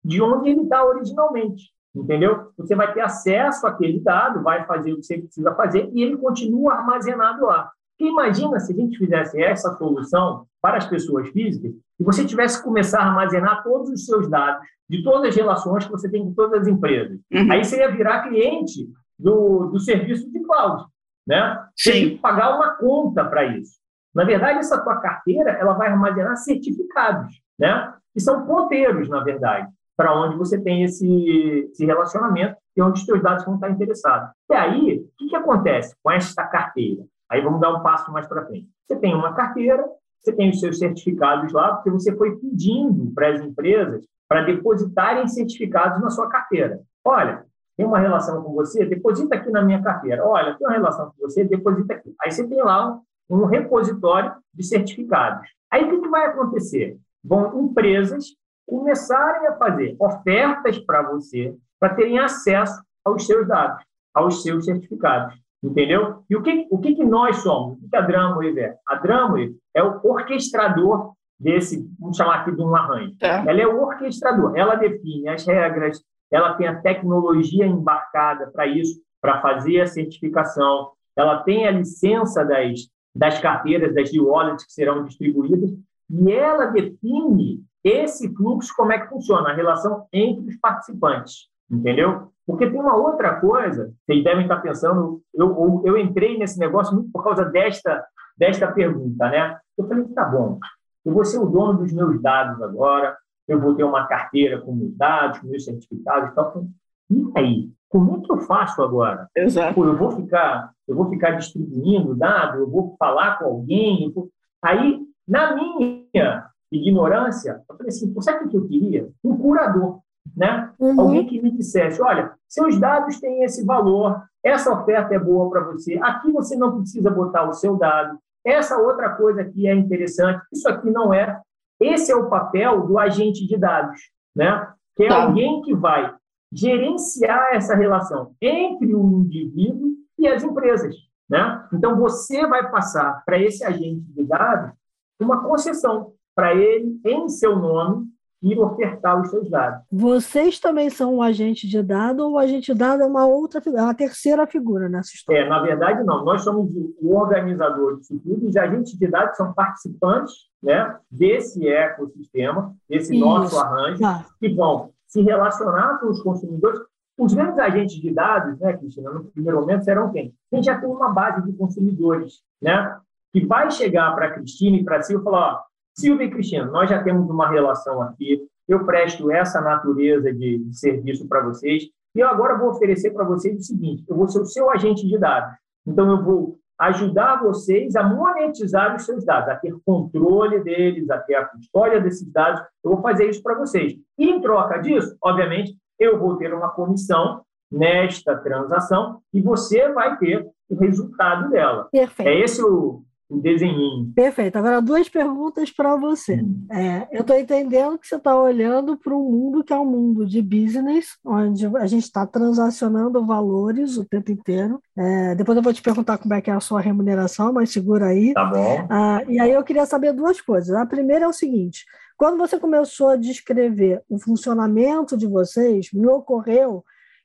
de 0.04 0.20
onde 0.20 0.50
ele 0.50 0.62
está 0.62 0.84
originalmente, 0.84 1.70
entendeu? 1.94 2.52
Você 2.58 2.74
vai 2.74 2.92
ter 2.92 3.00
acesso 3.00 3.66
àquele 3.66 4.00
dado, 4.00 4.42
vai 4.42 4.66
fazer 4.66 4.92
o 4.92 4.96
que 4.96 5.04
você 5.04 5.18
precisa 5.18 5.54
fazer 5.54 5.88
e 5.92 6.02
ele 6.02 6.16
continua 6.16 6.74
armazenado 6.74 7.46
lá. 7.46 7.70
Imagina 8.08 8.58
se 8.60 8.72
a 8.72 8.76
gente 8.76 8.98
fizesse 8.98 9.40
essa 9.42 9.76
solução 9.76 10.46
para 10.60 10.78
as 10.78 10.86
pessoas 10.86 11.28
físicas 11.28 11.72
e 11.98 12.04
você 12.04 12.24
tivesse 12.24 12.58
que 12.58 12.64
começar 12.64 13.00
a 13.00 13.06
armazenar 13.06 13.62
todos 13.62 13.90
os 13.90 14.04
seus 14.04 14.28
dados 14.28 14.66
de 14.88 15.02
todas 15.02 15.28
as 15.28 15.36
relações 15.36 15.84
que 15.84 15.90
você 15.90 16.10
tem 16.10 16.22
com 16.22 16.34
todas 16.34 16.62
as 16.62 16.68
empresas. 16.68 17.18
Uhum. 17.32 17.52
Aí 17.52 17.64
você 17.64 17.78
ia 17.78 17.90
virar 17.90 18.28
cliente 18.28 18.88
do, 19.18 19.66
do 19.66 19.78
serviço 19.78 20.30
de 20.30 20.40
cloud, 20.40 20.84
né? 21.26 21.64
Você 21.74 21.92
tem 21.92 22.10
que 22.10 22.18
pagar 22.18 22.56
uma 22.56 22.70
conta 22.76 23.24
para 23.24 23.44
isso. 23.44 23.78
Na 24.14 24.24
verdade, 24.24 24.58
essa 24.58 24.80
tua 24.82 25.00
carteira 25.00 25.50
ela 25.50 25.72
vai 25.72 25.88
armazenar 25.88 26.36
certificados, 26.36 27.40
né? 27.58 27.94
Que 28.12 28.20
são 28.20 28.46
ponteiros, 28.46 29.08
na 29.08 29.24
verdade, 29.24 29.68
para 29.96 30.14
onde 30.14 30.36
você 30.36 30.60
tem 30.60 30.84
esse, 30.84 31.68
esse 31.70 31.84
relacionamento 31.84 32.56
e 32.76 32.82
onde 32.82 33.00
os 33.00 33.06
seus 33.06 33.22
dados 33.22 33.44
vão 33.44 33.54
estar 33.54 33.70
interessados. 33.70 34.30
E 34.50 34.54
aí, 34.54 34.98
o 34.98 35.16
que, 35.16 35.28
que 35.28 35.36
acontece 35.36 35.94
com 36.02 36.10
esta 36.10 36.44
carteira? 36.44 37.04
Aí 37.34 37.42
vamos 37.42 37.60
dar 37.60 37.74
um 37.74 37.82
passo 37.82 38.12
mais 38.12 38.28
para 38.28 38.46
frente. 38.46 38.68
Você 38.86 38.96
tem 38.96 39.12
uma 39.12 39.34
carteira, 39.34 39.84
você 40.20 40.32
tem 40.32 40.50
os 40.50 40.60
seus 40.60 40.78
certificados 40.78 41.52
lá, 41.52 41.74
porque 41.74 41.90
você 41.90 42.16
foi 42.16 42.36
pedindo 42.36 43.12
para 43.12 43.30
as 43.30 43.40
empresas 43.40 44.06
para 44.28 44.42
depositarem 44.42 45.26
certificados 45.26 46.00
na 46.00 46.10
sua 46.10 46.28
carteira. 46.28 46.80
Olha, 47.04 47.44
tem 47.76 47.84
uma 47.84 47.98
relação 47.98 48.40
com 48.42 48.52
você, 48.52 48.86
deposita 48.86 49.34
aqui 49.34 49.50
na 49.50 49.62
minha 49.62 49.82
carteira. 49.82 50.24
Olha, 50.24 50.54
tem 50.54 50.64
uma 50.64 50.74
relação 50.74 51.06
com 51.06 51.26
você, 51.26 51.42
deposita 51.44 51.94
aqui. 51.94 52.14
Aí 52.22 52.30
você 52.30 52.46
tem 52.46 52.62
lá 52.62 53.00
um, 53.28 53.42
um 53.42 53.44
repositório 53.46 54.32
de 54.54 54.64
certificados. 54.64 55.48
Aí 55.70 55.84
o 55.84 55.90
que, 55.90 56.02
que 56.02 56.08
vai 56.08 56.26
acontecer? 56.26 56.96
Vão 57.22 57.64
empresas 57.64 58.26
começarem 58.64 59.48
a 59.48 59.56
fazer 59.56 59.96
ofertas 59.98 60.78
para 60.78 61.02
você 61.02 61.54
para 61.80 61.94
terem 61.94 62.20
acesso 62.20 62.80
aos 63.04 63.26
seus 63.26 63.46
dados, 63.48 63.84
aos 64.14 64.42
seus 64.42 64.64
certificados. 64.64 65.34
Entendeu? 65.64 66.22
E 66.28 66.36
o 66.36 66.42
que, 66.42 66.66
o 66.70 66.78
que, 66.78 66.94
que 66.94 67.04
nós 67.04 67.38
somos? 67.38 67.78
O 67.82 67.88
que 67.88 67.96
a 67.96 68.02
Dramwave 68.02 68.60
é? 68.60 68.76
A 68.86 68.96
Dramwave 68.96 69.56
é 69.72 69.82
o 69.82 69.98
orquestrador 70.04 71.14
desse, 71.40 71.88
vamos 71.98 72.18
chamar 72.18 72.40
aqui 72.40 72.52
de 72.52 72.60
um 72.60 72.76
arranjo. 72.76 73.14
É. 73.22 73.48
Ela 73.48 73.60
é 73.62 73.66
o 73.66 73.80
orquestrador, 73.80 74.56
ela 74.56 74.74
define 74.74 75.28
as 75.28 75.46
regras, 75.46 76.02
ela 76.30 76.54
tem 76.54 76.66
a 76.66 76.80
tecnologia 76.80 77.66
embarcada 77.66 78.50
para 78.52 78.66
isso, 78.66 79.00
para 79.22 79.40
fazer 79.40 79.80
a 79.80 79.86
certificação, 79.86 80.90
ela 81.16 81.42
tem 81.42 81.66
a 81.66 81.70
licença 81.70 82.44
das, 82.44 82.80
das 83.14 83.38
carteiras, 83.38 83.94
das 83.94 84.12
wallets 84.12 84.66
que 84.66 84.72
serão 84.72 85.04
distribuídas, 85.04 85.70
e 86.10 86.30
ela 86.30 86.66
define 86.66 87.64
esse 87.82 88.34
fluxo, 88.34 88.72
como 88.76 88.92
é 88.92 88.98
que 88.98 89.08
funciona, 89.08 89.50
a 89.50 89.54
relação 89.54 90.06
entre 90.12 90.46
os 90.48 90.56
participantes, 90.58 91.48
entendeu? 91.70 92.28
Porque 92.46 92.68
tem 92.68 92.78
uma 92.78 92.96
outra 92.96 93.40
coisa, 93.40 93.92
vocês 94.04 94.22
devem 94.22 94.42
estar 94.42 94.58
pensando, 94.58 95.22
eu, 95.32 95.82
eu 95.84 95.96
entrei 95.96 96.38
nesse 96.38 96.58
negócio 96.58 96.94
muito 96.94 97.10
por 97.10 97.24
causa 97.24 97.44
desta, 97.44 98.04
desta 98.36 98.70
pergunta, 98.70 99.28
né? 99.30 99.58
Eu 99.78 99.88
falei, 99.88 100.04
tá 100.08 100.24
bom, 100.24 100.58
eu 101.04 101.12
vou 101.12 101.24
ser 101.24 101.38
o 101.38 101.46
dono 101.46 101.78
dos 101.78 101.92
meus 101.92 102.20
dados 102.20 102.60
agora, 102.62 103.16
eu 103.48 103.60
vou 103.60 103.74
ter 103.74 103.84
uma 103.84 104.06
carteira 104.06 104.60
com 104.60 104.74
meus 104.74 104.94
dados, 104.96 105.38
com 105.38 105.46
meus 105.46 105.64
certificados 105.64 106.30
e 106.30 106.34
tal. 106.34 106.64
E 107.10 107.30
aí? 107.34 107.70
Como 107.88 108.16
é 108.16 108.20
que 108.26 108.32
eu 108.32 108.38
faço 108.38 108.82
agora? 108.82 109.28
Exato. 109.36 109.74
Pô, 109.74 109.84
eu 109.84 109.96
vou 109.96 110.10
ficar, 110.10 110.72
eu 110.88 110.96
vou 110.96 111.08
ficar 111.10 111.32
distribuindo 111.32 112.14
dados, 112.16 112.58
eu 112.58 112.68
vou 112.68 112.96
falar 112.98 113.38
com 113.38 113.44
alguém. 113.44 114.10
Vou... 114.12 114.28
Aí, 114.60 115.00
na 115.28 115.54
minha 115.54 116.44
ignorância, 116.72 117.62
eu 117.68 117.76
falei 117.76 117.90
assim, 117.90 118.12
sabe 118.20 118.46
o 118.46 118.48
que 118.48 118.56
eu 118.56 118.66
queria? 118.66 119.08
Um 119.22 119.36
curador 119.36 120.00
né? 120.36 120.72
Uhum. 120.78 121.00
Alguém 121.00 121.26
que 121.26 121.40
me 121.40 121.50
dissesse, 121.50 122.02
olha, 122.02 122.32
seus 122.48 122.78
dados 122.78 123.20
têm 123.20 123.44
esse 123.44 123.64
valor, 123.64 124.22
essa 124.42 124.72
oferta 124.72 125.14
é 125.14 125.18
boa 125.18 125.50
para 125.50 125.64
você, 125.64 125.98
aqui 126.02 126.30
você 126.32 126.56
não 126.56 126.76
precisa 126.76 127.10
botar 127.10 127.48
o 127.48 127.52
seu 127.52 127.76
dado, 127.76 128.18
essa 128.44 128.76
outra 128.76 129.10
coisa 129.10 129.40
aqui 129.40 129.66
é 129.66 129.74
interessante, 129.74 130.42
isso 130.52 130.68
aqui 130.68 130.90
não 130.90 131.14
é. 131.14 131.40
Esse 131.80 132.12
é 132.12 132.16
o 132.16 132.28
papel 132.28 132.86
do 132.86 132.98
agente 132.98 133.46
de 133.46 133.56
dados, 133.56 133.98
né? 134.36 134.70
Que 134.94 135.04
é 135.04 135.08
tá. 135.08 135.24
alguém 135.24 135.62
que 135.62 135.74
vai 135.74 136.14
gerenciar 136.52 137.48
essa 137.52 137.74
relação 137.74 138.34
entre 138.40 138.94
o 138.94 139.02
indivíduo 139.20 139.94
e 140.18 140.28
as 140.28 140.44
empresas, 140.44 140.94
né? 141.28 141.66
Então 141.72 141.98
você 141.98 142.46
vai 142.46 142.70
passar 142.70 143.22
para 143.24 143.38
esse 143.38 143.64
agente 143.64 144.04
de 144.12 144.24
dados 144.24 144.72
uma 145.18 145.42
concessão 145.42 146.12
para 146.34 146.54
ele 146.54 147.00
em 147.04 147.28
seu 147.28 147.56
nome 147.56 148.06
e 148.44 148.58
ofertar 148.58 149.18
os 149.18 149.30
seus 149.30 149.48
dados. 149.48 149.80
Vocês 149.90 150.60
também 150.60 150.90
são 150.90 151.14
um 151.14 151.22
agente 151.22 151.66
de 151.66 151.82
dados 151.82 152.22
ou 152.22 152.32
o 152.32 152.38
agente 152.38 152.72
de 152.72 152.78
dados 152.78 153.00
é 153.00 153.08
uma 153.08 153.26
outra 153.26 153.62
é 153.64 153.82
uma 153.82 153.94
terceira 153.94 154.46
figura 154.46 154.86
nessa 154.86 155.14
história? 155.14 155.40
É, 155.40 155.48
na 155.48 155.62
verdade, 155.62 156.04
não. 156.04 156.22
Nós 156.22 156.44
somos 156.44 156.70
o 157.00 157.16
organizador 157.16 157.96
disso 157.96 158.20
tudo. 158.22 158.46
Os 158.46 158.54
agentes 158.54 158.92
de 158.98 159.06
dados 159.06 159.38
são 159.38 159.54
participantes 159.54 160.34
né, 160.62 160.94
desse 161.10 161.66
ecossistema, 161.66 162.74
desse 162.86 163.14
Isso. 163.14 163.24
nosso 163.24 163.58
arranjo, 163.58 164.04
ah. 164.04 164.26
que 164.38 164.50
vão 164.50 164.90
se 165.06 165.22
relacionar 165.22 165.98
com 165.98 166.08
os 166.08 166.22
consumidores. 166.22 166.80
Os 167.16 167.32
grandes 167.32 167.58
agentes 167.58 167.96
de 167.96 168.12
dados, 168.12 168.58
né, 168.58 168.76
Cristina, 168.76 169.10
no 169.10 169.24
primeiro 169.24 169.60
momento 169.60 169.84
serão 169.84 170.12
quem? 170.12 170.34
Quem 170.50 170.62
já 170.62 170.78
tem 170.78 170.90
uma 170.90 171.08
base 171.08 171.42
de 171.46 171.56
consumidores, 171.56 172.42
né? 172.60 172.98
Que 173.32 173.46
vai 173.46 173.70
chegar 173.70 174.14
para 174.14 174.26
a 174.26 174.30
Cristina 174.32 174.76
e 174.76 174.84
para 174.84 175.00
si 175.00 175.14
e 175.14 175.22
falar: 175.22 175.54
ó, 175.54 175.60
Silvia 175.94 176.26
e 176.26 176.30
Cristina, 176.30 176.66
nós 176.66 176.90
já 176.90 177.02
temos 177.02 177.28
uma 177.30 177.48
relação 177.48 178.02
aqui, 178.02 178.46
eu 178.68 178.84
presto 178.84 179.30
essa 179.30 179.60
natureza 179.60 180.32
de, 180.32 180.58
de 180.58 180.78
serviço 180.78 181.28
para 181.28 181.42
vocês, 181.42 181.84
e 182.14 182.20
eu 182.20 182.28
agora 182.28 182.58
vou 182.58 182.70
oferecer 182.70 183.10
para 183.10 183.24
vocês 183.24 183.56
o 183.56 183.62
seguinte: 183.62 184.04
eu 184.08 184.16
vou 184.16 184.28
ser 184.28 184.40
o 184.40 184.46
seu 184.46 184.70
agente 184.70 185.06
de 185.06 185.18
dados. 185.18 185.54
Então, 185.86 186.10
eu 186.10 186.22
vou 186.22 186.58
ajudar 186.78 187.42
vocês 187.42 187.94
a 187.94 188.02
monetizar 188.02 188.96
os 188.96 189.04
seus 189.04 189.24
dados, 189.24 189.48
a 189.48 189.56
ter 189.56 189.74
controle 189.84 190.60
deles, 190.60 191.08
a 191.10 191.18
ter 191.18 191.34
a 191.34 191.44
custódia 191.44 192.00
desses 192.00 192.30
dados. 192.32 192.60
Eu 192.82 192.92
vou 192.92 193.02
fazer 193.02 193.28
isso 193.28 193.42
para 193.42 193.58
vocês. 193.58 193.94
E, 194.18 194.30
em 194.30 194.40
troca 194.40 194.78
disso, 194.78 195.16
obviamente, 195.22 195.76
eu 195.98 196.18
vou 196.18 196.36
ter 196.36 196.52
uma 196.52 196.70
comissão 196.70 197.42
nesta 197.70 198.36
transação 198.36 199.20
e 199.32 199.40
você 199.40 199.92
vai 199.92 200.16
ter 200.18 200.46
o 200.68 200.76
resultado 200.76 201.50
dela. 201.50 201.88
Perfeito. 201.90 202.28
É 202.28 202.40
esse 202.40 202.62
o, 202.62 203.02
o 203.28 203.40
desenhinho. 203.40 204.12
Perfeito. 204.14 204.56
Agora, 204.56 204.80
duas 204.80 205.08
perguntas 205.08 205.70
para 205.70 205.96
você. 205.96 206.36
Hum. 206.36 206.66
É, 206.70 207.08
eu 207.10 207.22
estou 207.22 207.36
entendendo 207.36 207.98
que 207.98 208.06
você 208.06 208.16
está 208.16 208.38
olhando 208.40 208.96
para 208.96 209.14
um 209.14 209.30
mundo 209.30 209.64
que 209.64 209.72
é 209.72 209.78
um 209.78 209.86
mundo 209.86 210.26
de 210.26 210.42
business, 210.42 211.16
onde 211.24 211.66
a 211.76 211.86
gente 211.86 212.04
está 212.04 212.26
transacionando 212.26 213.24
valores 213.24 213.96
o 213.96 214.04
tempo 214.04 214.30
inteiro. 214.30 214.80
É, 214.96 215.34
depois 215.34 215.56
eu 215.56 215.62
vou 215.62 215.72
te 215.72 215.82
perguntar 215.82 216.18
como 216.18 216.34
é 216.34 216.40
que 216.40 216.50
é 216.50 216.54
a 216.54 216.60
sua 216.60 216.80
remuneração, 216.80 217.52
mas 217.52 217.70
segura 217.70 218.06
aí. 218.06 218.32
Tá 218.34 218.44
bom. 218.44 218.86
Ah, 218.90 219.22
e 219.28 219.40
aí 219.40 219.52
eu 219.52 219.64
queria 219.64 219.86
saber 219.86 220.12
duas 220.12 220.40
coisas. 220.40 220.74
A 220.76 220.86
primeira 220.86 221.24
é 221.24 221.28
o 221.28 221.32
seguinte: 221.32 221.84
quando 222.16 222.38
você 222.38 222.58
começou 222.58 223.08
a 223.08 223.16
descrever 223.16 224.02
o 224.08 224.18
funcionamento 224.18 225.16
de 225.16 225.26
vocês, 225.26 225.88
me 225.92 226.06
ocorreu 226.06 226.84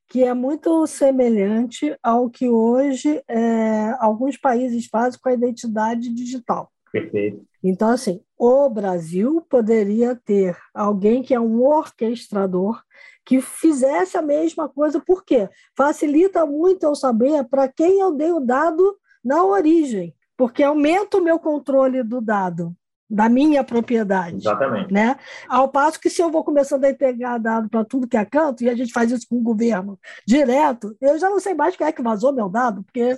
que 0.10 0.24
é 0.24 0.34
muito 0.34 0.88
semelhante 0.88 1.95
ao 2.02 2.30
que 2.30 2.50
hoje 2.50 3.24
é, 3.28 3.95
alguns 4.00 4.36
países 4.36 4.88
fazem 4.88 5.19
com 5.22 5.30
a 5.30 5.34
identidade 5.34 6.10
digital. 6.10 6.72
Perfeito. 6.91 7.45
Então, 7.63 7.89
assim, 7.89 8.19
o 8.38 8.67
Brasil 8.69 9.45
poderia 9.48 10.15
ter 10.15 10.58
alguém 10.74 11.22
que 11.22 11.34
é 11.34 11.39
um 11.39 11.62
orquestrador 11.62 12.82
que 13.24 13.39
fizesse 13.39 14.17
a 14.17 14.22
mesma 14.24 14.67
coisa, 14.67 15.00
por 15.00 15.24
quê? 15.24 15.48
Facilita 15.78 16.45
muito 16.48 16.84
eu 16.84 16.95
saber 16.95 17.43
para 17.43 17.67
quem 17.67 18.00
eu 18.00 18.12
dei 18.12 18.32
o 18.32 18.39
dado 18.39 18.98
na 19.24 19.43
origem, 19.43 20.15
porque 20.36 20.63
aumenta 20.63 21.17
o 21.17 21.24
meu 21.24 21.38
controle 21.38 22.02
do 22.02 22.19
dado 22.19 22.76
da 23.10 23.28
minha 23.28 23.63
propriedade. 23.63 24.38
Exatamente. 24.38 24.93
Né? 24.93 25.17
Ao 25.48 25.67
passo 25.67 26.00
que 26.00 26.10
se 26.10 26.22
eu 26.22 26.30
vou 26.30 26.43
começando 26.43 26.86
a 26.86 26.89
entregar 26.89 27.39
dado 27.39 27.67
para 27.69 27.84
tudo 27.84 28.08
que 28.08 28.17
é 28.17 28.24
canto, 28.24 28.63
e 28.63 28.69
a 28.69 28.76
gente 28.76 28.93
faz 28.93 29.12
isso 29.12 29.28
com 29.28 29.38
o 29.38 29.43
governo 29.43 29.98
direto, 30.28 30.95
eu 31.02 31.17
já 31.17 31.30
não 31.30 31.39
sei 31.39 31.56
mais 31.56 31.76
quem 31.76 31.88
é 31.88 31.91
que 31.91 32.04
vazou 32.04 32.32
meu 32.32 32.48
dado, 32.48 32.84
porque, 32.84 33.17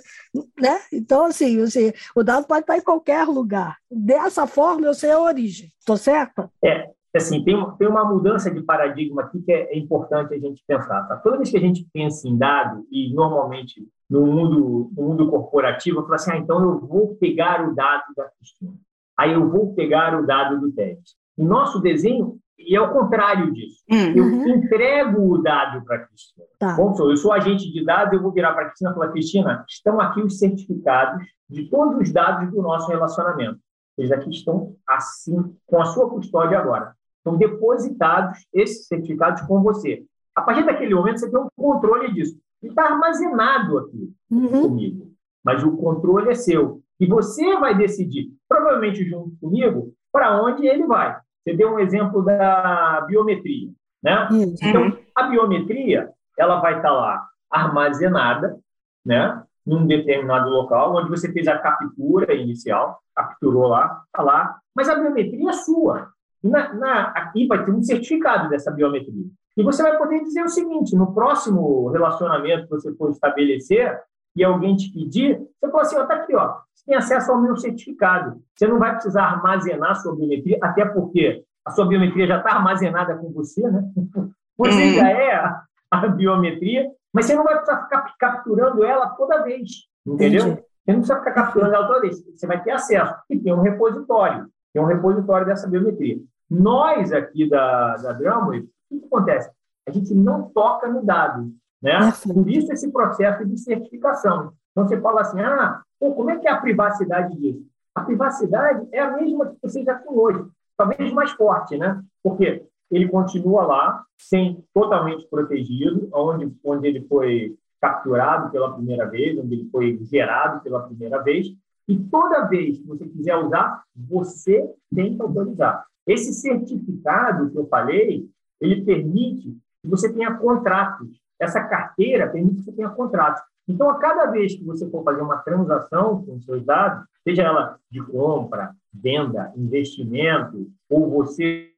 né? 0.58 0.80
Então, 0.92 1.26
assim, 1.26 1.60
assim 1.60 1.92
o 2.16 2.22
dado 2.22 2.46
pode 2.46 2.62
estar 2.62 2.78
em 2.78 2.82
qualquer 2.82 3.26
lugar. 3.26 3.76
Dessa 3.90 4.46
forma, 4.46 4.86
eu 4.86 4.94
sei 4.94 5.10
a 5.10 5.20
origem. 5.20 5.70
Estou 5.78 5.96
certa? 5.96 6.50
É, 6.64 6.90
assim, 7.14 7.44
tem, 7.44 7.54
tem 7.78 7.88
uma 7.88 8.04
mudança 8.04 8.50
de 8.50 8.62
paradigma 8.62 9.22
aqui 9.22 9.42
que 9.42 9.52
é, 9.52 9.74
é 9.74 9.78
importante 9.78 10.32
a 10.32 10.38
gente 10.38 10.62
pensar. 10.66 11.02
Tá? 11.02 11.16
Toda 11.16 11.36
vez 11.36 11.50
que 11.50 11.58
a 11.58 11.60
gente 11.60 11.86
pensa 11.92 12.26
em 12.26 12.38
dado, 12.38 12.86
e 12.90 13.12
normalmente 13.12 13.86
no 14.08 14.26
mundo, 14.26 14.90
no 14.96 15.02
mundo 15.02 15.30
corporativo, 15.30 15.98
eu 15.98 16.02
falo 16.02 16.14
assim, 16.14 16.32
ah, 16.32 16.38
então 16.38 16.62
eu 16.62 16.80
vou 16.86 17.14
pegar 17.16 17.68
o 17.68 17.74
dado 17.74 18.04
da 18.16 18.24
Cristina 18.24 18.72
aí 19.18 19.32
eu 19.32 19.48
vou 19.48 19.74
pegar 19.74 20.18
o 20.18 20.26
dado 20.26 20.60
do 20.60 20.72
teste. 20.72 21.14
O 21.36 21.44
nosso 21.44 21.80
desenho 21.80 22.38
e 22.66 22.76
é 22.76 22.80
o 22.80 22.92
contrário 22.92 23.52
disso. 23.52 23.82
Uhum. 23.90 24.14
Eu 24.14 24.56
entrego 24.56 25.34
o 25.34 25.42
dado 25.42 25.84
para 25.84 25.96
a 25.96 26.06
Cristina. 26.06 26.46
Tá. 26.58 26.74
Bom, 26.74 26.94
eu 27.10 27.16
sou 27.16 27.32
agente 27.32 27.70
de 27.72 27.84
dados, 27.84 28.14
eu 28.14 28.22
vou 28.22 28.32
virar 28.32 28.52
para 28.52 28.62
a 28.62 28.66
Cristina 28.66 28.90
e 28.90 28.94
falar, 28.94 29.08
Cristina, 29.10 29.64
estão 29.68 30.00
aqui 30.00 30.20
os 30.20 30.38
certificados 30.38 31.26
de 31.48 31.68
todos 31.68 31.98
os 32.00 32.12
dados 32.12 32.50
do 32.50 32.62
nosso 32.62 32.88
relacionamento. 32.88 33.58
Eles 33.98 34.12
aqui 34.12 34.30
estão 34.30 34.74
assim, 34.88 35.54
com 35.66 35.80
a 35.80 35.86
sua 35.86 36.08
custódia 36.08 36.58
agora. 36.58 36.94
Estão 37.18 37.36
depositados 37.36 38.38
esses 38.52 38.86
certificados 38.86 39.42
com 39.42 39.62
você. 39.62 40.04
A 40.34 40.42
partir 40.42 40.64
daquele 40.64 40.94
momento, 40.94 41.20
você 41.20 41.30
tem 41.30 41.38
um 41.38 41.48
controle 41.56 42.12
disso. 42.12 42.36
Ele 42.62 42.72
está 42.72 42.84
armazenado 42.84 43.78
aqui 43.78 44.12
uhum. 44.30 44.62
comigo. 44.62 45.12
Mas 45.44 45.62
o 45.62 45.76
controle 45.76 46.30
é 46.30 46.34
seu. 46.34 46.80
E 46.98 47.06
você 47.06 47.58
vai 47.58 47.76
decidir, 47.76 48.32
provavelmente 48.52 49.08
junto 49.08 49.34
comigo, 49.40 49.94
para 50.12 50.42
onde 50.42 50.66
ele 50.66 50.86
vai. 50.86 51.18
Você 51.42 51.56
deu 51.56 51.74
um 51.74 51.78
exemplo 51.78 52.22
da 52.22 53.00
biometria, 53.06 53.70
né? 54.02 54.28
Então, 54.30 54.96
a 55.16 55.22
biometria, 55.24 56.10
ela 56.38 56.60
vai 56.60 56.76
estar 56.76 56.92
lá 56.92 57.26
armazenada, 57.50 58.58
né? 59.04 59.42
Num 59.64 59.86
determinado 59.86 60.50
local, 60.50 60.94
onde 60.96 61.08
você 61.08 61.32
fez 61.32 61.48
a 61.48 61.58
captura 61.58 62.34
inicial, 62.34 63.00
capturou 63.14 63.68
lá, 63.68 64.02
está 64.06 64.22
lá, 64.22 64.58
mas 64.74 64.88
a 64.88 64.96
biometria 64.96 65.50
é 65.50 65.52
sua. 65.52 66.08
Na, 66.42 66.74
na, 66.74 67.02
aqui 67.10 67.46
vai 67.46 67.64
ter 67.64 67.70
um 67.70 67.82
certificado 67.82 68.48
dessa 68.48 68.70
biometria. 68.70 69.26
E 69.56 69.62
você 69.62 69.82
vai 69.82 69.96
poder 69.96 70.20
dizer 70.24 70.42
o 70.42 70.48
seguinte: 70.48 70.96
no 70.96 71.14
próximo 71.14 71.88
relacionamento 71.90 72.64
que 72.64 72.70
você 72.70 72.92
for 72.94 73.10
estabelecer, 73.10 73.98
e 74.34 74.44
alguém 74.44 74.76
te 74.76 74.90
pedir, 74.92 75.38
você 75.60 75.70
fala 75.70 75.82
assim, 75.82 75.96
ó, 75.96 76.06
tá 76.06 76.14
aqui, 76.14 76.34
ó, 76.34 76.56
você 76.74 76.84
tem 76.86 76.96
acesso 76.96 77.30
ao 77.30 77.40
meu 77.40 77.56
certificado. 77.56 78.42
Você 78.54 78.66
não 78.66 78.78
vai 78.78 78.92
precisar 78.92 79.24
armazenar 79.24 79.96
sua 79.96 80.14
biometria, 80.16 80.58
até 80.62 80.84
porque 80.84 81.44
a 81.64 81.70
sua 81.70 81.86
biometria 81.86 82.26
já 82.26 82.38
está 82.38 82.56
armazenada 82.56 83.16
com 83.16 83.30
você, 83.30 83.68
né? 83.68 83.82
Você 84.58 84.82
uhum. 84.82 84.94
já 84.94 85.08
é 85.08 85.34
a, 85.34 85.62
a, 85.90 86.08
biometria, 86.08 86.88
mas 87.12 87.24
você 87.24 87.34
não 87.34 87.42
vai 87.42 87.54
precisar 87.56 87.84
ficar 87.84 88.14
capturando 88.18 88.84
ela 88.84 89.08
toda 89.08 89.42
vez, 89.42 89.88
entendeu? 90.06 90.42
Entendi. 90.42 90.62
Você 90.84 90.92
não 90.92 90.98
precisa 90.98 91.18
ficar 91.18 91.32
capturando 91.32 91.74
ela 91.74 91.86
toda 91.86 92.02
vez. 92.02 92.22
Você 92.22 92.46
vai 92.46 92.62
ter 92.62 92.70
acesso. 92.70 93.14
E 93.30 93.38
tem 93.38 93.52
um 93.52 93.62
repositório. 93.62 94.46
Tem 94.72 94.82
um 94.82 94.86
repositório 94.86 95.46
dessa 95.46 95.66
biometria. 95.66 96.18
Nós 96.50 97.12
aqui 97.12 97.48
da, 97.48 97.96
da 97.96 98.12
Drumway, 98.12 98.60
o 98.90 99.00
que 99.00 99.06
acontece? 99.06 99.50
A 99.88 99.90
gente 99.90 100.14
não 100.14 100.50
toca 100.50 100.86
no 100.86 101.02
dado. 101.02 101.50
Né? 101.82 102.12
Por 102.32 102.48
isso 102.48 102.72
esse 102.72 102.90
processo 102.90 103.44
de 103.44 103.58
certificação. 103.58 104.52
Então 104.70 104.86
você 104.86 105.00
fala 105.00 105.22
assim, 105.22 105.40
ah, 105.40 105.82
pô, 105.98 106.14
como 106.14 106.30
é 106.30 106.38
que 106.38 106.46
é 106.46 106.50
a 106.50 106.60
privacidade 106.60 107.36
disso? 107.36 107.66
A 107.94 108.02
privacidade 108.02 108.86
é 108.92 109.00
a 109.00 109.10
mesma 109.16 109.46
que 109.46 109.56
você 109.60 109.82
já 109.82 109.96
tem 109.96 110.16
hoje, 110.16 110.44
talvez 110.76 111.12
mais 111.12 111.32
forte, 111.32 111.76
né? 111.76 112.00
Porque 112.22 112.64
ele 112.90 113.08
continua 113.08 113.66
lá, 113.66 114.04
sem 114.16 114.64
totalmente 114.72 115.26
protegido, 115.28 116.08
onde, 116.12 116.54
onde 116.64 116.86
ele 116.86 117.00
foi 117.06 117.56
capturado 117.80 118.50
pela 118.50 118.72
primeira 118.72 119.06
vez, 119.06 119.38
onde 119.38 119.54
ele 119.54 119.68
foi 119.70 119.98
gerado 120.04 120.60
pela 120.62 120.82
primeira 120.82 121.22
vez, 121.22 121.48
e 121.88 121.98
toda 121.98 122.46
vez 122.46 122.78
que 122.78 122.86
você 122.86 123.06
quiser 123.06 123.36
usar, 123.36 123.82
você 123.94 124.70
tem 124.94 125.16
que 125.16 125.22
autorizar. 125.22 125.84
Esse 126.06 126.32
certificado 126.32 127.50
que 127.50 127.58
eu 127.58 127.66
falei, 127.66 128.28
ele 128.60 128.84
permite 128.84 129.56
que 129.82 129.88
você 129.88 130.12
tenha 130.12 130.34
contratos 130.34 131.21
essa 131.42 131.60
carteira 131.64 132.28
permite 132.28 132.56
que 132.56 132.62
você 132.62 132.72
tenha 132.72 132.88
contratos. 132.90 133.42
Então, 133.68 133.90
a 133.90 133.98
cada 133.98 134.26
vez 134.26 134.54
que 134.54 134.64
você 134.64 134.88
for 134.88 135.02
fazer 135.02 135.22
uma 135.22 135.38
transação 135.38 136.24
com 136.24 136.40
seus 136.40 136.64
dados, 136.64 137.04
seja 137.24 137.42
ela 137.42 137.76
de 137.90 138.00
compra, 138.00 138.74
venda, 138.92 139.52
investimento, 139.56 140.68
ou 140.88 141.10
você 141.10 141.72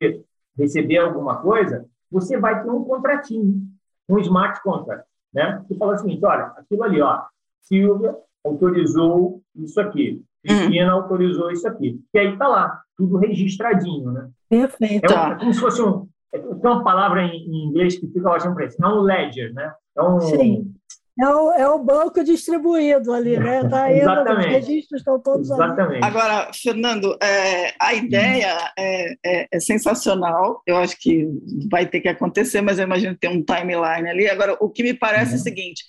receber 0.56 0.98
alguma 0.98 1.36
coisa, 1.36 1.84
você 2.10 2.38
vai 2.38 2.62
ter 2.62 2.70
um 2.70 2.84
contratinho, 2.84 3.62
um 4.08 4.18
smart 4.18 4.62
contract, 4.62 5.06
né? 5.32 5.64
Que 5.66 5.74
fala 5.76 5.98
seguinte, 5.98 6.24
olha, 6.24 6.52
aquilo 6.56 6.84
ali, 6.84 7.00
ó, 7.00 7.22
Silvia 7.62 8.14
autorizou 8.44 9.42
isso 9.56 9.80
aqui, 9.80 10.22
Cristina 10.42 10.94
uhum. 10.94 11.02
autorizou 11.02 11.50
isso 11.50 11.66
aqui. 11.66 12.00
E 12.12 12.18
aí 12.18 12.32
está 12.32 12.46
lá, 12.46 12.82
tudo 12.96 13.16
registradinho, 13.16 14.12
né? 14.12 14.28
Perfeito. 14.48 15.10
É, 15.10 15.18
um, 15.18 15.32
é 15.32 15.38
como 15.38 15.54
se 15.54 15.60
fosse 15.60 15.82
um, 15.82 16.06
tem 16.32 16.70
uma 16.70 16.82
palavra 16.82 17.22
em 17.22 17.68
inglês 17.68 17.98
que 17.98 18.06
fica 18.08 18.28
ótimo 18.28 18.54
para 18.54 18.66
isso. 18.66 18.82
É 18.82 18.88
um 18.88 19.00
ledger, 19.00 19.52
né? 19.54 19.72
É 19.96 20.02
um... 20.02 20.20
Sim. 20.20 20.74
É 21.20 21.28
o, 21.28 21.52
é 21.52 21.68
o 21.68 21.78
banco 21.78 22.24
distribuído 22.24 23.12
ali, 23.12 23.38
né? 23.38 23.62
Tá 23.70 23.90
indo, 23.92 24.02
Exatamente. 24.02 24.46
Os 24.48 24.52
registros 24.52 25.00
estão 25.00 25.20
todos 25.20 25.48
Exatamente. 25.48 25.96
ali. 25.96 26.04
Agora, 26.04 26.50
Fernando, 26.52 27.16
é, 27.22 27.72
a 27.80 27.94
ideia 27.94 28.72
é, 28.76 29.14
é, 29.24 29.48
é, 29.52 29.60
sensacional. 29.60 30.60
Eu 30.66 30.76
acho 30.76 30.98
que 30.98 31.28
vai 31.70 31.86
ter 31.86 32.00
que 32.00 32.08
acontecer, 32.08 32.60
mas 32.60 32.78
eu 32.78 32.84
imagino 32.84 33.14
que 33.14 33.20
tem 33.20 33.30
um 33.30 33.44
timeline 33.44 34.08
ali. 34.08 34.28
Agora, 34.28 34.56
o 34.60 34.68
que 34.68 34.82
me 34.82 34.92
parece 34.92 35.30
uhum. 35.30 35.36
é 35.36 35.40
o 35.40 35.42
seguinte: 35.42 35.84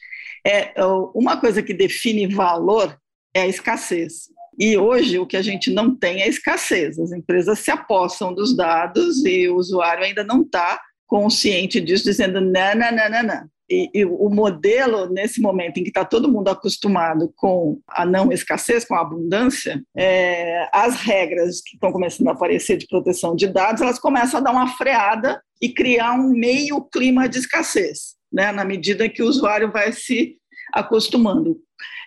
é, 0.46 0.74
uma 1.16 1.38
coisa 1.38 1.64
que 1.64 1.74
define 1.74 2.28
valor 2.28 2.96
é 3.34 3.42
a 3.42 3.48
escassez. 3.48 4.30
E 4.58 4.78
hoje 4.78 5.20
o 5.20 5.26
que 5.26 5.38
a 5.38 5.42
gente 5.42 5.72
não 5.72 5.96
tem 5.96 6.22
é 6.22 6.28
escassez. 6.28 6.98
As 7.00 7.12
empresas 7.12 7.60
se 7.60 7.72
apossam 7.72 8.34
dos 8.34 8.56
dados 8.56 9.26
e 9.26 9.48
o 9.48 9.58
usuário 9.58 10.04
ainda 10.04 10.24
não 10.24 10.42
está 10.42 10.80
consciente 11.08 11.80
disso, 11.80 12.06
dizendo 12.06 12.42
não, 12.42 12.76
não, 12.76 12.92
não, 12.92 13.10
não, 13.10 13.24
não. 13.24 13.50
E, 13.70 13.90
e, 13.96 14.06
o 14.06 14.30
modelo, 14.30 15.10
nesse 15.10 15.42
momento 15.42 15.80
em 15.80 15.84
que 15.84 15.90
está 15.90 16.06
todo 16.06 16.32
mundo 16.32 16.50
acostumado 16.50 17.34
com 17.36 17.80
a 17.90 18.06
não 18.06 18.32
escassez, 18.32 18.86
com 18.86 18.94
a 18.94 19.02
abundância, 19.02 19.82
é, 19.98 20.70
as 20.72 20.96
regras 21.02 21.62
que 21.62 21.76
estão 21.76 21.92
começando 21.92 22.28
a 22.28 22.34
aparecer 22.34 22.78
de 22.78 22.88
proteção 22.88 23.36
de 23.36 23.48
dados, 23.48 23.82
elas 23.82 23.98
começam 23.98 24.40
a 24.40 24.44
dar 24.44 24.52
uma 24.52 24.68
freada 24.78 25.42
e 25.60 25.70
criar 25.70 26.14
um 26.14 26.30
meio 26.30 26.80
clima 26.82 27.28
de 27.28 27.40
escassez, 27.40 28.16
né, 28.32 28.52
na 28.52 28.64
medida 28.64 29.10
que 29.10 29.24
o 29.24 29.28
usuário 29.28 29.72
vai 29.72 29.92
se 29.92 30.38
acostumando. 30.74 31.58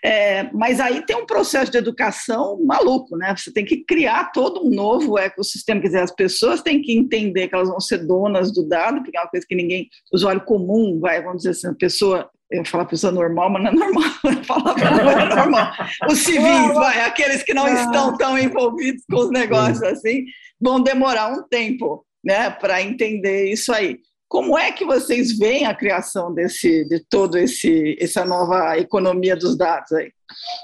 É, 0.04 0.50
mas 0.52 0.80
aí 0.80 1.04
tem 1.04 1.16
um 1.16 1.26
processo 1.26 1.70
de 1.70 1.78
educação 1.78 2.58
maluco, 2.64 3.16
né? 3.16 3.34
Você 3.36 3.52
tem 3.52 3.64
que 3.64 3.84
criar 3.84 4.30
todo 4.32 4.66
um 4.66 4.70
novo 4.70 5.18
ecossistema. 5.18 5.80
Quer 5.80 5.88
dizer, 5.88 6.02
as 6.02 6.14
pessoas 6.14 6.62
têm 6.62 6.80
que 6.80 6.96
entender 6.96 7.48
que 7.48 7.54
elas 7.54 7.68
vão 7.68 7.80
ser 7.80 8.06
donas 8.06 8.52
do 8.52 8.66
dado, 8.66 9.02
porque 9.02 9.16
é 9.16 9.20
uma 9.20 9.28
coisa 9.28 9.46
que 9.46 9.54
ninguém, 9.54 9.88
usuário 10.12 10.44
comum, 10.44 10.98
vai, 11.00 11.22
vamos 11.22 11.38
dizer 11.38 11.50
assim, 11.50 11.68
a 11.68 11.74
pessoa 11.74 12.30
eu 12.50 12.64
falar 12.64 12.86
pessoa 12.86 13.12
normal, 13.12 13.50
mas 13.50 13.62
não 13.62 13.70
é 13.70 13.74
normal, 13.74 14.10
falar 14.44 14.74
não 14.76 15.10
é 15.10 15.34
normal. 15.34 15.72
Os 16.10 16.18
civis, 16.18 16.74
vai, 16.74 17.02
aqueles 17.02 17.42
que 17.42 17.52
não 17.52 17.68
estão 17.68 18.16
tão 18.16 18.38
envolvidos 18.38 19.04
com 19.10 19.18
os 19.18 19.30
negócios 19.30 19.82
assim, 19.82 20.24
vão 20.58 20.82
demorar 20.82 21.30
um 21.30 21.46
tempo, 21.46 22.06
né, 22.24 22.48
para 22.48 22.80
entender 22.80 23.52
isso 23.52 23.72
aí. 23.72 23.98
Como 24.28 24.58
é 24.58 24.70
que 24.70 24.84
vocês 24.84 25.36
veem 25.38 25.66
a 25.66 25.74
criação 25.74 26.32
desse, 26.32 26.84
de 26.86 27.00
todo 27.08 27.38
esse 27.38 27.96
essa 27.98 28.24
nova 28.24 28.76
economia 28.78 29.34
dos 29.34 29.56
dados 29.56 29.90
aí? 29.92 30.12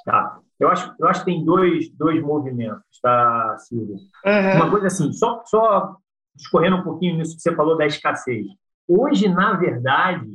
Tá. 0.04 0.38
Eu 0.60 0.68
acho, 0.68 0.94
eu 1.00 1.08
acho 1.08 1.20
que 1.20 1.32
tem 1.32 1.44
dois, 1.44 1.90
dois 1.96 2.22
movimentos, 2.22 3.00
tá, 3.02 3.56
Silvia? 3.58 3.96
Uhum. 4.24 4.56
Uma 4.56 4.70
coisa 4.70 4.86
assim, 4.86 5.12
só, 5.12 5.42
só 5.46 5.96
discorrendo 6.34 6.76
um 6.76 6.82
pouquinho 6.84 7.16
nisso 7.16 7.36
que 7.36 7.42
você 7.42 7.54
falou 7.54 7.76
da 7.76 7.86
escassez. 7.86 8.46
Hoje, 8.86 9.28
na 9.28 9.54
verdade, 9.54 10.26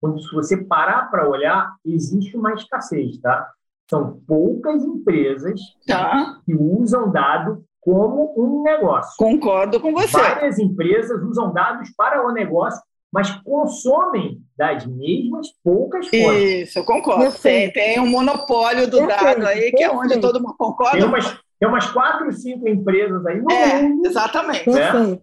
quando 0.00 0.20
você 0.32 0.56
parar 0.56 1.10
para 1.10 1.28
olhar, 1.28 1.72
existe 1.84 2.36
uma 2.36 2.54
escassez, 2.54 3.18
tá? 3.20 3.50
São 3.88 4.20
poucas 4.26 4.82
empresas 4.82 5.60
tá. 5.86 6.40
que 6.44 6.54
usam 6.54 7.10
dado 7.10 7.64
como 7.80 8.34
um 8.36 8.62
negócio. 8.62 9.16
Concordo 9.16 9.80
com 9.80 9.92
você. 9.92 10.16
Várias 10.16 10.58
empresas 10.58 11.22
usam 11.22 11.52
dados 11.52 11.90
para 11.96 12.26
o 12.26 12.32
negócio, 12.32 12.80
mas 13.12 13.30
consomem 13.42 14.40
das 14.56 14.86
mesmas 14.86 15.48
poucas 15.64 16.06
fontes. 16.06 16.68
Isso, 16.68 16.78
eu 16.78 16.84
concordo. 16.84 17.32
Tem, 17.40 17.72
tem, 17.72 17.98
um 17.98 18.08
monopólio 18.08 18.88
do 18.88 18.98
Perfeito. 18.98 19.24
dado 19.24 19.46
aí, 19.46 19.72
que 19.72 19.82
é 19.82 19.90
onde 19.90 20.20
todo 20.20 20.40
mundo 20.40 20.54
concorda. 20.56 20.98
Tem 20.98 21.06
umas, 21.06 21.40
tem 21.58 21.68
umas 21.68 21.90
quatro, 21.90 22.30
cinco 22.32 22.68
empresas 22.68 23.24
aí 23.26 23.40
no 23.40 23.50
é, 23.50 23.82
mundo. 23.82 24.06
Exatamente. 24.06 24.68
Né? 24.68 25.18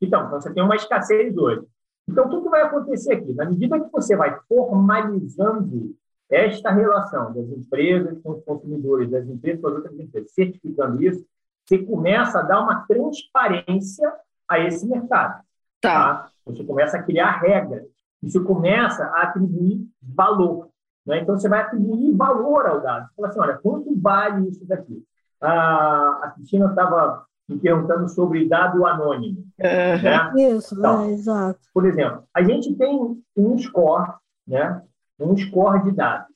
Então, 0.00 0.30
você 0.30 0.52
tem 0.52 0.62
uma 0.62 0.76
escassez 0.76 1.36
hoje. 1.36 1.62
Então, 2.08 2.26
o 2.26 2.42
que 2.42 2.48
vai 2.48 2.62
acontecer 2.62 3.12
aqui? 3.12 3.34
Na 3.34 3.44
medida 3.44 3.78
que 3.78 3.92
você 3.92 4.16
vai 4.16 4.36
formalizando 4.48 5.94
esta 6.30 6.70
relação 6.70 7.32
das 7.32 7.48
empresas 7.50 8.18
com 8.22 8.32
os 8.32 8.44
consumidores, 8.44 9.10
das 9.10 9.26
empresas 9.28 9.60
com 9.60 9.68
as 9.68 9.74
outras 9.74 9.98
empresas, 9.98 10.32
certificando 10.32 11.02
isso, 11.02 11.24
você 11.68 11.78
começa 11.78 12.38
a 12.38 12.42
dar 12.42 12.62
uma 12.62 12.86
transparência 12.86 14.10
a 14.48 14.58
esse 14.60 14.86
mercado. 14.86 15.42
Tá. 15.82 16.14
tá? 16.14 16.30
Você 16.46 16.64
começa 16.64 16.96
a 16.96 17.02
criar 17.02 17.40
regras. 17.40 17.84
Você 18.22 18.40
começa 18.40 19.04
a 19.04 19.24
atribuir 19.24 19.86
valor. 20.02 20.70
Né? 21.06 21.20
Então, 21.20 21.38
você 21.38 21.48
vai 21.48 21.60
atribuir 21.60 22.16
valor 22.16 22.66
ao 22.66 22.80
dado. 22.80 23.06
Você 23.08 23.14
fala 23.16 23.28
assim, 23.28 23.40
olha, 23.40 23.58
quanto 23.58 24.00
vale 24.00 24.48
isso 24.48 24.66
daqui? 24.66 25.04
A, 25.40 26.20
a 26.24 26.32
Cristina 26.34 26.70
estava 26.70 27.26
me 27.46 27.58
perguntando 27.58 28.08
sobre 28.08 28.48
dado 28.48 28.86
anônimo. 28.86 29.40
Uhum. 29.58 30.02
Né? 30.02 30.32
Isso, 30.56 30.74
então, 30.74 31.04
é, 31.04 31.10
exato. 31.12 31.60
Por 31.72 31.86
exemplo, 31.86 32.24
a 32.34 32.42
gente 32.42 32.74
tem 32.76 33.22
um 33.36 33.58
score, 33.58 34.14
né? 34.46 34.82
um 35.20 35.36
score 35.36 35.82
de 35.82 35.92
dados. 35.92 36.28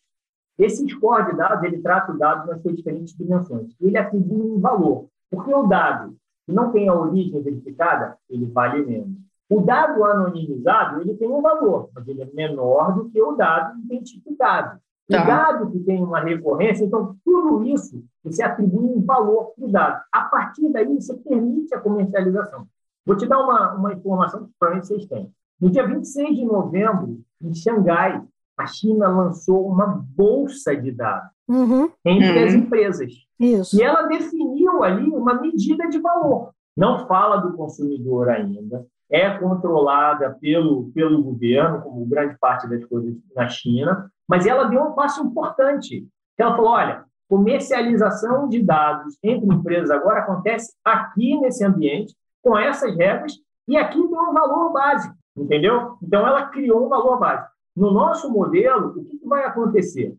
Esse 0.59 0.87
score 0.89 1.31
de 1.31 1.37
dados, 1.37 1.65
ele 1.65 1.81
trata 1.81 2.13
o 2.13 2.19
dado 2.19 2.47
nas 2.47 2.61
suas 2.61 2.77
diferentes 2.77 3.17
dimensões. 3.17 3.75
Ele 3.81 3.97
atribui 3.97 4.43
um 4.43 4.61
valor. 4.61 5.09
Porque 5.33 5.53
o 5.55 5.67
dado 5.67 6.15
que 6.47 6.53
não 6.53 6.71
tem 6.71 6.89
a 6.89 6.95
origem 6.95 7.43
verificada, 7.43 8.19
ele 8.29 8.45
vale 8.47 8.85
menos. 8.85 9.17
O 9.49 9.63
dado 9.63 10.05
anonimizado, 10.05 11.01
ele 11.01 11.15
tem 11.15 11.29
um 11.29 11.41
valor, 11.41 11.89
mas 11.95 12.07
ele 12.07 12.23
é 12.23 12.29
menor 12.35 12.95
do 12.95 13.09
que 13.09 13.21
o 13.21 13.33
dado 13.33 13.79
identificado. 13.81 14.79
Tá. 15.09 15.23
O 15.23 15.27
dado 15.27 15.71
que 15.71 15.81
tem 15.81 16.03
uma 16.03 16.21
recorrência, 16.21 16.85
então, 16.85 17.17
tudo 17.25 17.65
isso 17.65 18.05
você 18.23 18.43
atribui 18.43 18.85
um 18.85 19.03
valor 19.03 19.53
para 19.55 19.65
o 19.65 19.71
dado. 19.71 20.03
A 20.13 20.23
partir 20.23 20.71
daí, 20.71 20.95
você 20.95 21.15
permite 21.15 21.75
a 21.75 21.81
comercialização. 21.81 22.67
Vou 23.05 23.17
te 23.17 23.27
dar 23.27 23.41
uma, 23.41 23.75
uma 23.75 23.93
informação 23.93 24.45
que 24.45 24.53
provavelmente 24.59 24.89
vocês 24.89 25.07
têm. 25.07 25.33
No 25.61 25.71
dia 25.71 25.87
26 25.87 26.37
de 26.37 26.45
novembro, 26.45 27.21
em 27.41 27.55
Xangai, 27.55 28.23
a 28.57 28.67
China 28.67 29.09
lançou 29.09 29.67
uma 29.67 29.87
bolsa 29.87 30.77
de 30.77 30.93
dados 30.93 31.31
uhum. 31.49 31.91
entre 32.05 32.39
uhum. 32.39 32.47
as 32.47 32.55
empresas. 32.55 33.13
Isso. 33.39 33.77
E 33.77 33.83
ela 33.83 34.03
definiu 34.03 34.52
ali 34.81 35.11
uma 35.11 35.35
medida 35.35 35.89
de 35.89 35.99
valor. 35.99 36.53
Não 36.77 37.07
fala 37.07 37.37
do 37.37 37.55
consumidor 37.55 38.29
ainda, 38.29 38.87
é 39.11 39.29
controlada 39.39 40.37
pelo, 40.41 40.91
pelo 40.95 41.23
governo, 41.23 41.83
como 41.83 42.07
grande 42.07 42.39
parte 42.39 42.67
das 42.69 42.83
coisas 42.87 43.15
na 43.37 43.49
China, 43.49 44.11
mas 44.27 44.47
ela 44.47 44.65
deu 44.65 44.83
um 44.83 44.93
passo 44.93 45.23
importante. 45.23 46.09
Ela 46.39 46.57
falou: 46.57 46.71
olha, 46.71 47.05
comercialização 47.29 48.49
de 48.49 48.63
dados 48.63 49.17
entre 49.23 49.47
empresas 49.55 49.91
agora 49.91 50.21
acontece 50.21 50.75
aqui 50.85 51.39
nesse 51.39 51.65
ambiente, 51.65 52.15
com 52.43 52.57
essas 52.57 52.97
regras, 52.97 53.35
e 53.69 53.77
aqui 53.77 53.99
tem 53.99 54.19
um 54.19 54.33
valor 54.33 54.73
básico, 54.73 55.15
entendeu? 55.37 55.97
Então, 56.03 56.27
ela 56.27 56.47
criou 56.47 56.87
um 56.87 56.89
valor 56.89 57.19
básico. 57.19 57.51
No 57.77 57.91
nosso 57.91 58.31
modelo, 58.31 58.89
o 58.99 59.05
que 59.05 59.21
vai 59.27 59.45
acontecer? 59.45 60.15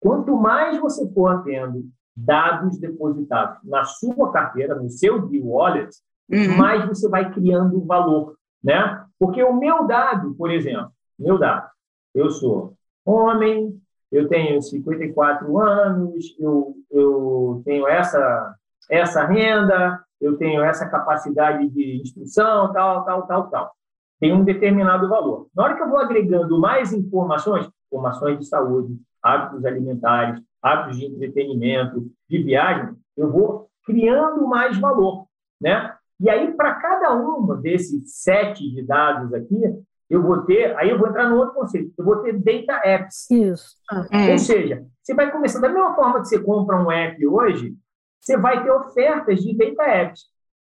Quanto 0.00 0.36
mais 0.36 0.78
você 0.78 1.08
for 1.12 1.42
tendo 1.44 1.84
dados 2.16 2.78
depositados 2.78 3.58
na 3.62 3.84
sua 3.84 4.32
carteira, 4.32 4.74
no 4.74 4.88
seu 4.88 5.32
e-wallet, 5.32 5.90
uhum. 6.30 6.56
mais 6.56 6.86
você 6.86 7.08
vai 7.08 7.30
criando 7.30 7.84
valor, 7.84 8.36
né? 8.62 9.04
Porque 9.18 9.42
o 9.42 9.54
meu 9.54 9.86
dado, 9.86 10.34
por 10.34 10.50
exemplo, 10.50 10.90
meu 11.18 11.38
dado, 11.38 11.68
eu 12.14 12.30
sou 12.30 12.74
homem, 13.04 13.78
eu 14.10 14.28
tenho 14.28 14.60
54 14.62 15.58
anos, 15.58 16.34
eu, 16.38 16.74
eu 16.90 17.62
tenho 17.64 17.86
essa, 17.86 18.54
essa 18.90 19.24
renda, 19.26 20.00
eu 20.20 20.36
tenho 20.36 20.62
essa 20.62 20.88
capacidade 20.88 21.68
de 21.68 22.00
instrução, 22.00 22.72
tal, 22.72 23.04
tal, 23.04 23.26
tal, 23.26 23.50
tal. 23.50 23.72
Tem 24.18 24.32
um 24.32 24.44
determinado 24.44 25.08
valor. 25.08 25.48
Na 25.54 25.64
hora 25.64 25.76
que 25.76 25.82
eu 25.82 25.88
vou 25.90 25.98
agregando 25.98 26.58
mais 26.58 26.92
informações, 26.92 27.68
informações 27.86 28.38
de 28.38 28.46
saúde, 28.46 28.96
hábitos 29.22 29.64
alimentares, 29.64 30.40
hábitos 30.62 30.98
de 30.98 31.06
entretenimento, 31.06 32.10
de 32.28 32.42
viagem, 32.42 32.94
eu 33.16 33.30
vou 33.30 33.68
criando 33.84 34.46
mais 34.46 34.78
valor, 34.78 35.26
né? 35.60 35.94
E 36.18 36.30
aí, 36.30 36.52
para 36.54 36.74
cada 36.76 37.12
uma 37.14 37.56
desses 37.56 38.22
sete 38.22 38.70
de 38.70 38.82
dados 38.82 39.32
aqui, 39.34 39.60
eu 40.08 40.22
vou 40.22 40.42
ter, 40.42 40.76
aí 40.78 40.90
eu 40.90 40.98
vou 40.98 41.08
entrar 41.08 41.28
no 41.28 41.36
outro 41.36 41.54
conceito, 41.54 41.92
eu 41.98 42.04
vou 42.04 42.16
ter 42.22 42.32
data 42.38 42.80
apps. 42.84 43.30
Isso. 43.30 43.76
É. 44.10 44.32
Ou 44.32 44.38
seja, 44.38 44.86
você 45.02 45.14
vai 45.14 45.30
começar, 45.30 45.60
da 45.60 45.68
mesma 45.68 45.94
forma 45.94 46.20
que 46.20 46.28
você 46.28 46.38
compra 46.38 46.82
um 46.82 46.90
app 46.90 47.26
hoje, 47.26 47.76
você 48.20 48.36
vai 48.36 48.62
ter 48.62 48.70
ofertas 48.70 49.42
de 49.42 49.56
data 49.56 49.82
apps. 49.84 50.24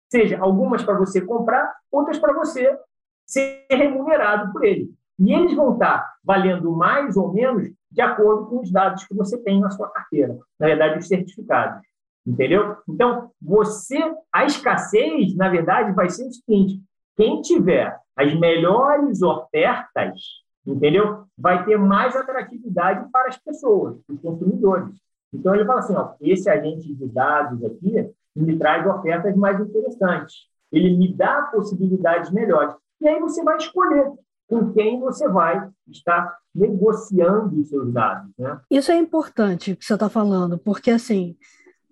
Seja, 0.09 0.39
algumas 0.39 0.83
para 0.83 0.97
você 0.97 1.21
comprar, 1.21 1.75
outras 1.91 2.17
para 2.17 2.33
você 2.33 2.77
ser 3.25 3.65
remunerado 3.69 4.51
por 4.51 4.63
ele. 4.63 4.91
E 5.19 5.33
eles 5.33 5.55
vão 5.55 5.73
estar 5.73 6.15
valendo 6.23 6.71
mais 6.71 7.17
ou 7.17 7.33
menos 7.33 7.71
de 7.91 8.01
acordo 8.01 8.45
com 8.47 8.59
os 8.61 8.71
dados 8.71 9.05
que 9.05 9.15
você 9.15 9.37
tem 9.37 9.59
na 9.59 9.71
sua 9.71 9.89
carteira, 9.89 10.37
na 10.59 10.67
verdade, 10.67 10.99
os 10.99 11.07
certificados. 11.07 11.81
Entendeu? 12.25 12.75
Então, 12.87 13.31
você, 13.41 13.97
a 14.33 14.45
escassez, 14.45 15.33
na 15.35 15.49
verdade, 15.49 15.93
vai 15.93 16.09
ser 16.09 16.27
o 16.27 16.31
seguinte: 16.31 16.81
quem 17.15 17.41
tiver 17.41 17.97
as 18.15 18.37
melhores 18.37 19.21
ofertas, 19.21 20.21
entendeu? 20.65 21.23
Vai 21.37 21.63
ter 21.63 21.77
mais 21.77 22.15
atratividade 22.15 23.09
para 23.11 23.29
as 23.29 23.37
pessoas, 23.37 23.97
os 24.09 24.19
consumidores. 24.19 24.93
Então, 25.33 25.55
ele 25.55 25.65
fala 25.65 25.79
assim: 25.79 25.95
ó, 25.95 26.13
esse 26.19 26.49
agente 26.49 26.93
de 26.93 27.07
dados 27.07 27.63
aqui 27.63 28.09
me 28.35 28.57
traz 28.57 28.85
ofertas 28.85 29.35
mais 29.35 29.59
interessantes. 29.59 30.47
Ele 30.71 30.97
me 30.97 31.13
dá 31.13 31.43
possibilidades 31.43 32.29
melhores. 32.29 32.75
E 32.99 33.07
aí 33.07 33.19
você 33.19 33.41
vai 33.41 33.55
escolher 33.57 34.11
com 34.47 34.71
quem 34.71 34.99
você 34.99 35.27
vai 35.27 35.69
estar 35.87 36.37
negociando 36.55 37.59
os 37.59 37.69
seus 37.69 37.91
dados. 37.93 38.31
Né? 38.37 38.59
Isso 38.71 38.91
é 38.91 38.97
importante 38.97 39.75
que 39.75 39.85
você 39.85 39.93
está 39.93 40.09
falando, 40.09 40.57
porque 40.57 40.89
assim, 40.89 41.35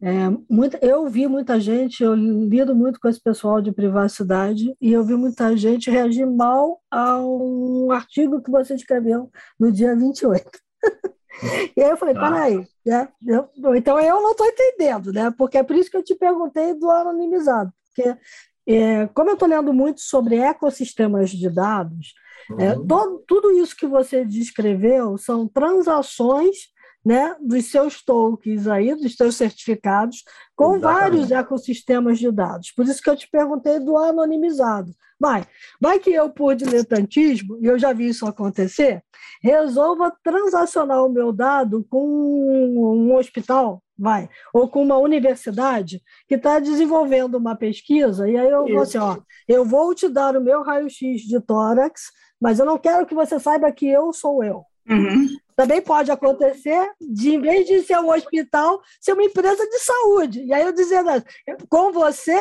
é, 0.02 0.30
muita, 0.50 0.78
eu 0.86 1.08
vi 1.08 1.28
muita 1.28 1.60
gente, 1.60 2.04
eu 2.04 2.14
lido 2.16 2.76
muito 2.76 3.00
com 3.00 3.08
esse 3.08 3.22
pessoal 3.22 3.62
de 3.62 3.72
privacidade, 3.72 4.76
e 4.80 4.92
eu 4.94 5.04
vi 5.04 5.16
muita 5.16 5.56
gente 5.56 5.90
reagir 5.90 6.26
mal 6.26 6.82
a 6.90 7.20
um 7.20 7.92
artigo 7.92 8.42
que 8.42 8.52
você 8.52 8.76
escreveu 8.76 9.30
no 9.60 9.72
dia 9.72 9.96
28. 9.96 10.50
e 11.76 11.82
aí 11.82 11.90
eu 11.90 11.98
falei, 11.98 12.16
ah. 12.18 12.20
peraí, 12.20 12.68
né? 12.86 13.08
eu, 13.28 13.76
então 13.76 14.00
eu 14.00 14.22
não 14.22 14.32
estou 14.32 14.48
entendendo, 14.48 15.12
né? 15.12 15.34
Porque 15.38 15.58
é 15.58 15.64
por 15.64 15.76
isso 15.76 15.92
que 15.92 15.98
eu 15.98 16.04
te 16.04 16.16
perguntei 16.16 16.74
do 16.74 16.90
anonimizado, 16.90 17.72
porque 17.86 18.18
é, 18.68 19.08
como 19.08 19.30
eu 19.30 19.34
estou 19.34 19.48
lendo 19.48 19.74
muito 19.74 20.02
sobre 20.02 20.38
ecossistemas 20.38 21.30
de 21.30 21.50
dados, 21.50 22.14
é, 22.60 22.74
uhum. 22.74 22.88
todo, 22.88 23.24
tudo 23.28 23.52
isso 23.52 23.76
que 23.76 23.88
você 23.88 24.24
descreveu 24.24 25.18
são 25.18 25.48
transações 25.48 26.74
né, 27.06 27.36
dos 27.40 27.66
seus 27.66 28.04
tokens 28.04 28.68
aí, 28.68 28.96
dos 28.96 29.16
seus 29.16 29.36
certificados, 29.36 30.24
com 30.56 30.76
Exatamente. 30.76 31.02
vários 31.02 31.32
ecossistemas 31.32 32.18
de 32.18 32.32
dados. 32.32 32.72
Por 32.72 32.86
isso 32.86 33.02
que 33.02 33.10
eu 33.10 33.16
te 33.16 33.30
perguntei 33.30 33.80
do 33.80 33.96
anonimizado. 33.96 34.92
Vai, 35.20 35.46
vai 35.80 36.00
que 36.00 36.10
eu, 36.10 36.30
por 36.30 36.56
diletantismo, 36.56 37.58
e 37.62 37.68
eu 37.68 37.80
já 37.80 37.94
vi 37.94 38.10
isso 38.10 38.26
acontecer, 38.26 39.02
resolva 39.42 40.12
transacionar 40.24 41.06
o 41.06 41.10
meu 41.10 41.32
dado 41.32 41.86
com 41.90 42.06
um 42.06 43.16
hospital, 43.16 43.82
vai, 43.98 44.28
ou 44.54 44.68
com 44.68 44.84
uma 44.84 44.98
universidade 44.98 46.02
que 46.28 46.36
está 46.36 46.60
desenvolvendo 46.60 47.36
uma 47.36 47.56
pesquisa, 47.56 48.28
e 48.28 48.36
aí 48.36 48.50
eu 48.50 48.66
vou 48.68 48.82
assim, 48.82 48.98
ó, 48.98 49.18
eu 49.48 49.64
vou 49.64 49.96
te 49.96 50.10
dar 50.10 50.36
o 50.36 50.42
meu 50.42 50.64
raio-x 50.64 51.22
de 51.22 51.40
tórax, 51.40 52.12
mas 52.42 52.60
eu 52.60 52.66
não 52.66 52.78
quero 52.78 53.06
que 53.06 53.16
você 53.16 53.40
saiba 53.40 53.72
que 53.72 53.88
eu 53.88 54.12
sou 54.14 54.44
eu. 54.44 54.64
Uhum. 54.90 55.28
Também 55.56 55.82
pode 55.82 56.12
acontecer 56.12 56.92
de, 57.00 57.34
em 57.34 57.42
vez 57.42 57.66
de 57.66 57.82
ser 57.82 57.98
um 57.98 58.12
hospital, 58.12 58.82
ser 59.00 59.14
uma 59.14 59.24
empresa 59.24 59.66
de 59.66 59.80
saúde. 59.80 60.44
E 60.44 60.54
aí 60.54 60.64
eu 60.64 60.74
dizendo, 60.74 61.10
com 61.70 61.92
você, 61.94 62.36